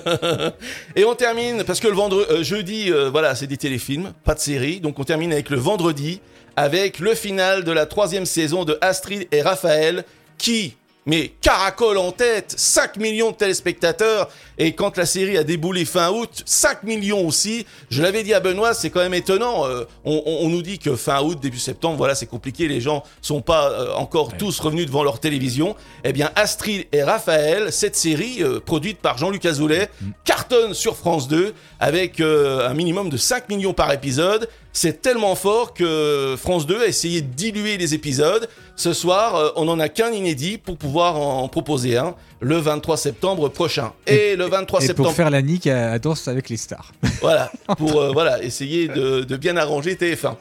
Et 0.96 1.04
on 1.04 1.14
termine, 1.14 1.64
parce 1.64 1.80
que 1.80 1.88
le 1.88 1.94
vendredi, 1.94 2.26
euh, 2.30 2.42
jeudi, 2.42 2.90
euh, 2.90 3.10
voilà, 3.10 3.34
c'est 3.34 3.46
des 3.46 3.56
téléfilms, 3.56 4.12
pas 4.24 4.34
de 4.34 4.40
série. 4.40 4.80
Donc 4.80 4.98
on 4.98 5.04
termine 5.04 5.32
avec 5.32 5.50
le 5.50 5.56
vendredi, 5.56 6.20
avec 6.56 6.98
le 6.98 7.14
final 7.14 7.64
de 7.64 7.72
la 7.72 7.86
troisième 7.86 8.26
saison 8.26 8.64
de 8.64 8.78
Astrid 8.80 9.26
et 9.32 9.42
Raphaël, 9.42 10.04
qui, 10.38 10.76
mais 11.06 11.32
caracole 11.40 11.98
en 11.98 12.12
tête, 12.12 12.54
5 12.56 12.96
millions 12.96 13.30
de 13.30 13.36
téléspectateurs. 13.36 14.30
Et 14.58 14.72
quand 14.74 14.96
la 14.96 15.06
série 15.06 15.36
a 15.38 15.44
déboulé 15.44 15.84
fin 15.84 16.10
août, 16.10 16.42
5 16.44 16.82
millions 16.84 17.26
aussi. 17.26 17.66
Je 17.90 18.02
l'avais 18.02 18.22
dit 18.22 18.34
à 18.34 18.40
Benoît, 18.40 18.74
c'est 18.74 18.90
quand 18.90 19.00
même 19.00 19.14
étonnant. 19.14 19.66
Euh, 19.66 19.84
on, 20.04 20.22
on- 20.26 20.46
on 20.46 20.48
nous 20.48 20.62
dit 20.62 20.78
que 20.78 20.94
fin 20.96 21.22
août, 21.22 21.38
début 21.40 21.58
septembre, 21.58 21.96
voilà, 21.96 22.14
c'est 22.14 22.26
compliqué. 22.26 22.68
Les 22.68 22.80
gens 22.80 23.02
sont 23.20 23.40
pas 23.40 23.70
euh, 23.70 23.92
encore 23.94 24.36
tous 24.36 24.58
revenus 24.60 24.86
devant 24.86 25.02
leur 25.04 25.20
télévision. 25.20 25.74
Eh 26.04 26.12
bien, 26.12 26.30
Astrid 26.36 26.86
et 26.92 27.02
Raphaël, 27.02 27.72
cette 27.72 27.96
série 27.96 28.42
euh, 28.42 28.60
produite 28.60 28.98
par 28.98 29.18
Jean-Luc 29.18 29.44
Azoulay, 29.46 29.88
cartonne 30.24 30.74
sur 30.74 30.96
France 30.96 31.28
2 31.28 31.54
avec 31.80 32.20
un 32.20 32.74
minimum 32.74 33.08
de 33.10 33.16
5 33.16 33.48
millions 33.48 33.72
par 33.74 33.92
épisode. 33.92 34.48
C'est 34.74 35.02
tellement 35.02 35.34
fort 35.34 35.74
que 35.74 36.34
France 36.38 36.66
2 36.66 36.82
a 36.82 36.86
essayé 36.86 37.20
de 37.20 37.26
diluer 37.34 37.76
les 37.76 37.92
épisodes. 37.94 38.48
Ce 38.76 38.92
soir, 38.94 39.52
on 39.56 39.66
n'en 39.66 39.78
a 39.80 39.88
qu'un 39.90 40.10
inédit 40.12 40.56
pour 40.58 40.78
pouvoir 40.78 41.16
en 41.18 41.46
proposer 41.48 41.98
un 41.98 42.14
le 42.42 42.56
23 42.56 42.96
septembre 42.96 43.48
prochain. 43.48 43.92
Et, 44.06 44.36
le 44.36 44.46
23 44.46 44.82
Et 44.82 44.86
septembre, 44.88 45.08
pour 45.08 45.16
faire 45.16 45.30
la 45.30 45.40
nique 45.42 45.66
à, 45.68 45.92
à 45.92 45.98
Danse 45.98 46.26
avec 46.28 46.48
les 46.48 46.56
stars. 46.56 46.92
voilà, 47.20 47.50
pour 47.78 48.00
euh, 48.00 48.10
voilà, 48.12 48.42
essayer 48.42 48.88
de, 48.88 49.20
de 49.22 49.36
bien 49.36 49.56
arranger 49.56 49.94
TF1. 49.94 50.34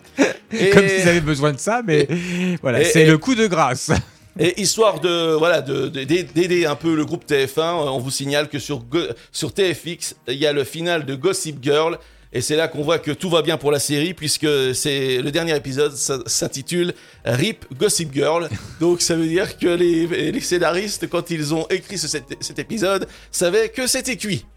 Et, 0.51 0.69
Comme 0.73 0.87
s'ils 0.87 1.07
avaient 1.07 1.21
besoin 1.21 1.53
de 1.53 1.59
ça, 1.59 1.81
mais 1.85 2.07
voilà, 2.61 2.83
c'est 2.83 3.05
le 3.05 3.17
coup 3.17 3.35
de 3.35 3.47
grâce. 3.47 3.91
et 4.39 4.59
histoire 4.61 4.99
de 4.99 5.33
voilà 5.33 5.61
de- 5.61 5.87
de- 5.89 6.03
d'aider 6.03 6.65
un 6.65 6.75
peu 6.75 6.95
le 6.95 7.05
groupe 7.05 7.25
TF1, 7.29 7.59
euh, 7.59 7.89
on 7.91 7.99
vous 7.99 8.11
signale 8.11 8.49
que 8.49 8.59
sur 8.59 8.83
sur 9.31 9.53
TFX, 9.53 10.15
il 10.27 10.35
y 10.35 10.45
a 10.47 10.53
le 10.53 10.63
final 10.63 11.05
de 11.05 11.15
Gossip 11.15 11.57
Girl. 11.61 11.97
Et 12.33 12.39
c'est 12.41 12.55
là 12.55 12.67
qu'on 12.69 12.81
voit 12.81 12.97
que 12.99 13.11
tout 13.11 13.29
va 13.29 13.41
bien 13.41 13.57
pour 13.57 13.71
la 13.71 13.79
série, 13.79 14.13
puisque 14.13 14.47
c'est 14.73 15.21
le 15.21 15.31
dernier 15.31 15.55
épisode 15.55 15.93
s'intitule 16.27 16.93
RIP 17.25 17.65
Gossip 17.77 18.13
Girl. 18.13 18.47
Donc 18.79 19.01
ça 19.01 19.15
veut 19.15 19.27
dire 19.27 19.57
que 19.57 19.67
les, 19.67 20.31
les 20.31 20.39
scénaristes, 20.39 21.09
quand 21.09 21.29
ils 21.29 21.53
ont 21.53 21.67
écrit 21.69 21.97
ce- 21.97 22.07
cet, 22.07 22.23
cet 22.39 22.57
épisode, 22.59 23.07
savaient 23.31 23.67
que 23.69 23.85
c'était 23.87 24.15
cuit. 24.15 24.45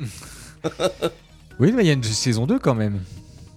Oui, 1.61 1.71
mais 1.73 1.85
il 1.85 1.87
y 1.87 1.91
a 1.91 1.93
une 1.93 2.03
saison 2.03 2.47
2 2.47 2.59
quand 2.59 2.75
même. 2.75 3.01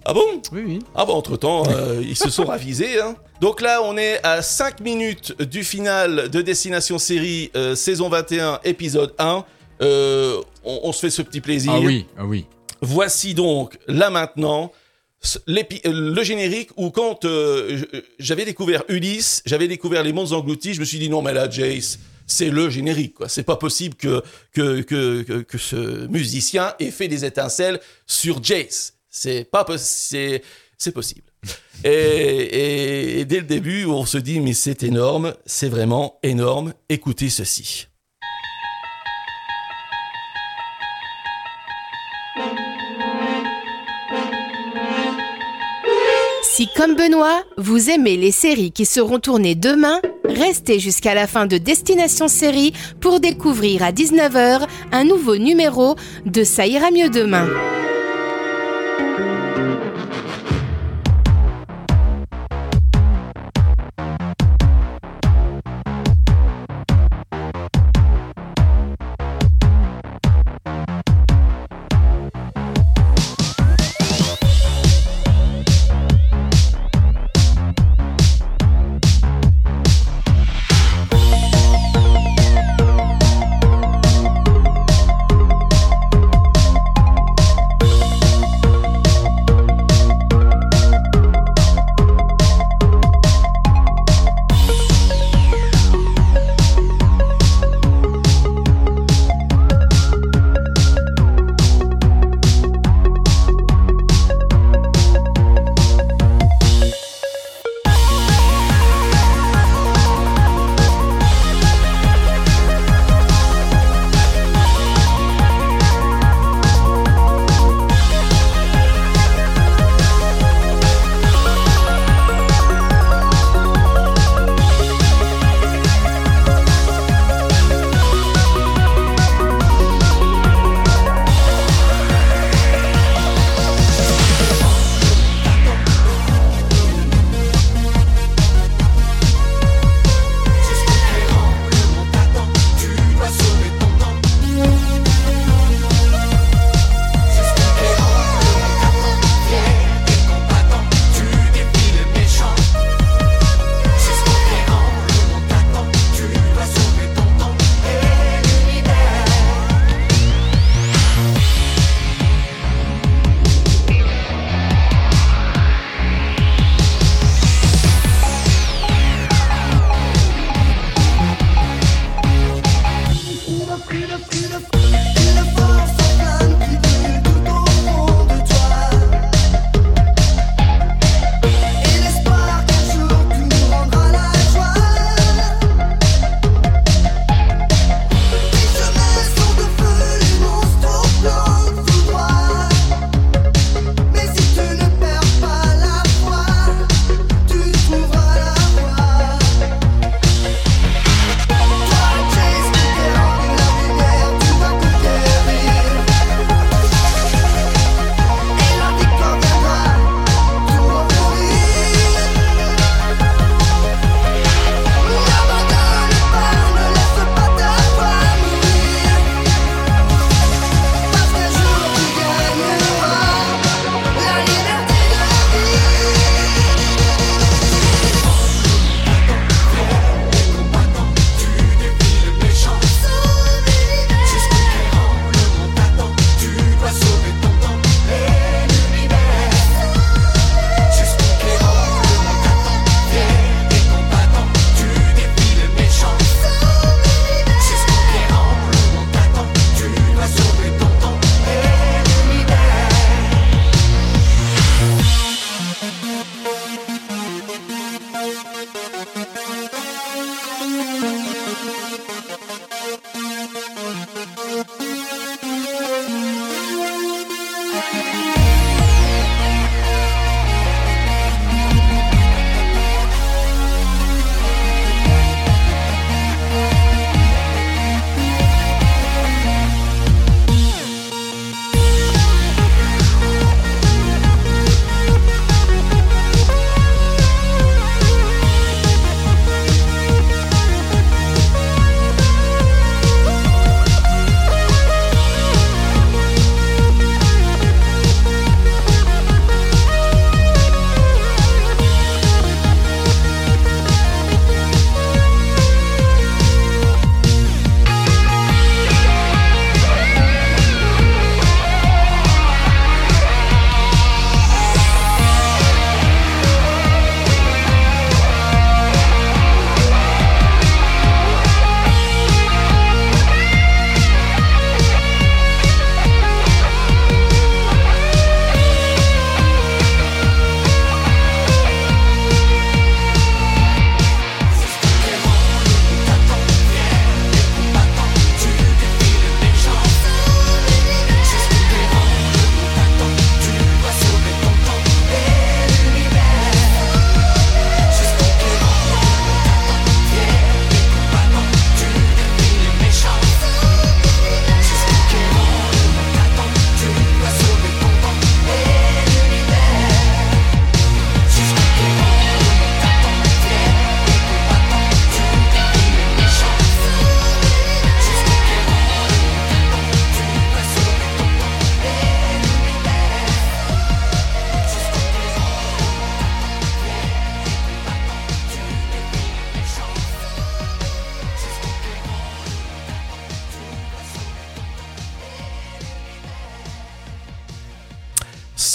Ah 0.04 0.14
bon? 0.14 0.40
Oui, 0.52 0.62
oui. 0.66 0.78
Ah 0.94 1.04
bah 1.04 1.12
entre-temps, 1.14 1.64
euh, 1.68 2.00
ils 2.00 2.16
se 2.16 2.30
sont 2.30 2.44
ravisés. 2.44 3.00
Hein. 3.00 3.16
Donc 3.40 3.60
là, 3.60 3.82
on 3.82 3.96
est 3.96 4.24
à 4.24 4.40
5 4.40 4.80
minutes 4.80 5.40
du 5.42 5.64
final 5.64 6.30
de 6.30 6.40
Destination 6.40 6.98
Série 6.98 7.50
euh, 7.56 7.74
saison 7.74 8.08
21, 8.08 8.60
épisode 8.64 9.14
1. 9.18 9.44
Euh, 9.82 10.40
on, 10.64 10.80
on 10.84 10.92
se 10.92 11.00
fait 11.00 11.10
ce 11.10 11.22
petit 11.22 11.40
plaisir. 11.40 11.72
Ah 11.74 11.80
oui, 11.80 12.06
ah 12.16 12.24
oui. 12.24 12.46
Voici 12.80 13.34
donc, 13.34 13.78
là 13.88 14.10
maintenant, 14.10 14.72
euh, 15.48 15.62
le 15.86 16.22
générique 16.22 16.70
où 16.76 16.90
quand 16.90 17.24
euh, 17.24 17.78
je- 17.92 18.00
j'avais 18.18 18.44
découvert 18.44 18.84
Ulysse, 18.88 19.42
j'avais 19.46 19.66
découvert 19.68 20.02
Les 20.04 20.12
Mondes 20.12 20.32
Engloutis, 20.32 20.74
je 20.74 20.80
me 20.80 20.84
suis 20.84 20.98
dit 20.98 21.08
non 21.08 21.22
mais 21.22 21.32
là, 21.32 21.50
Jace, 21.50 21.98
c'est 22.26 22.50
le 22.50 22.70
générique. 22.70 23.14
quoi. 23.14 23.28
C'est 23.28 23.42
pas 23.42 23.56
possible 23.56 23.94
que, 23.96 24.22
que, 24.52 24.82
que, 24.82 25.42
que, 25.42 25.58
ce 25.58 26.06
musicien 26.06 26.74
ait 26.78 26.90
fait 26.90 27.08
des 27.08 27.24
étincelles 27.24 27.80
sur 28.06 28.42
Jace. 28.44 28.94
C'est 29.10 29.44
pas 29.50 29.66
c'est 29.78 30.42
c'est 30.76 30.92
possible. 30.92 31.22
Et 31.84 33.24
dès 33.24 33.38
le 33.40 33.46
début, 33.46 33.86
on 33.86 34.04
se 34.06 34.18
dit 34.18 34.40
mais 34.40 34.52
c'est 34.52 34.82
énorme, 34.82 35.34
c'est 35.46 35.68
vraiment 35.68 36.18
énorme. 36.22 36.74
Écoutez 36.88 37.28
ceci. 37.30 37.86
Si 46.58 46.66
comme 46.66 46.96
Benoît, 46.96 47.44
vous 47.56 47.88
aimez 47.88 48.16
les 48.16 48.32
séries 48.32 48.72
qui 48.72 48.84
seront 48.84 49.20
tournées 49.20 49.54
demain, 49.54 50.00
restez 50.24 50.80
jusqu'à 50.80 51.14
la 51.14 51.28
fin 51.28 51.46
de 51.46 51.56
Destination 51.56 52.26
Série 52.26 52.72
pour 53.00 53.20
découvrir 53.20 53.84
à 53.84 53.92
19h 53.92 54.66
un 54.90 55.04
nouveau 55.04 55.36
numéro 55.36 55.94
de 56.26 56.42
Ça 56.42 56.66
ira 56.66 56.90
mieux 56.90 57.10
demain. 57.10 57.46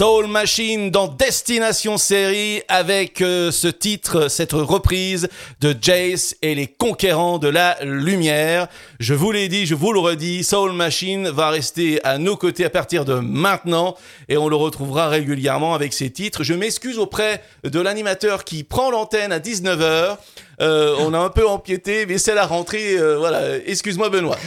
Soul 0.04 0.28
Machine 0.28 0.92
dans 0.92 1.08
Destination 1.08 1.98
Série 1.98 2.62
avec 2.68 3.22
euh, 3.22 3.52
ce 3.52 3.70
titre, 3.70 4.28
cette 4.28 4.52
reprise 4.52 5.30
de 5.62 5.74
Jace 5.82 6.36
et 6.42 6.56
les 6.56 6.68
conquérants 6.68 7.38
de 7.38 7.48
la 7.48 7.78
lumière. 7.86 8.68
Je 9.00 9.14
vous 9.14 9.32
l'ai 9.32 9.48
dit, 9.48 9.66
je 9.66 9.76
vous 9.76 9.94
le 9.94 10.00
redis, 10.00 10.44
Soul 10.44 10.74
Machine 10.74 11.30
va 11.30 11.52
rester 11.52 12.04
à 12.04 12.18
nos 12.18 12.36
côtés 12.36 12.66
à 12.66 12.70
partir 12.70 13.06
de 13.06 13.14
maintenant 13.14 13.96
et 14.28 14.36
on 14.36 14.50
le 14.50 14.58
retrouvera 14.58 15.08
régulièrement 15.08 15.74
avec 15.74 15.94
ses 15.94 16.10
titres. 16.10 16.44
Je 16.44 16.54
m'excuse 16.54 17.00
auprès 17.00 17.42
de 17.64 17.80
l'animateur 17.80 18.44
qui 18.44 18.66
prend 18.66 18.92
l'antenne 18.92 19.32
à 19.32 19.40
19h. 19.40 20.18
Euh, 20.60 20.96
on 21.00 21.14
a 21.14 21.20
un 21.20 21.30
peu 21.30 21.48
empiété, 21.48 22.06
mais 22.08 22.18
c'est 22.18 22.36
la 22.36 22.46
rentrée. 22.46 22.98
euh, 22.98 23.18
voilà, 23.20 23.58
excuse-moi 23.66 24.10
Benoît. 24.10 24.38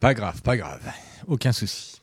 Pas 0.00 0.12
grave, 0.12 0.42
pas 0.42 0.56
grave. 0.56 0.80
Aucun 1.28 1.52
souci. 1.52 1.97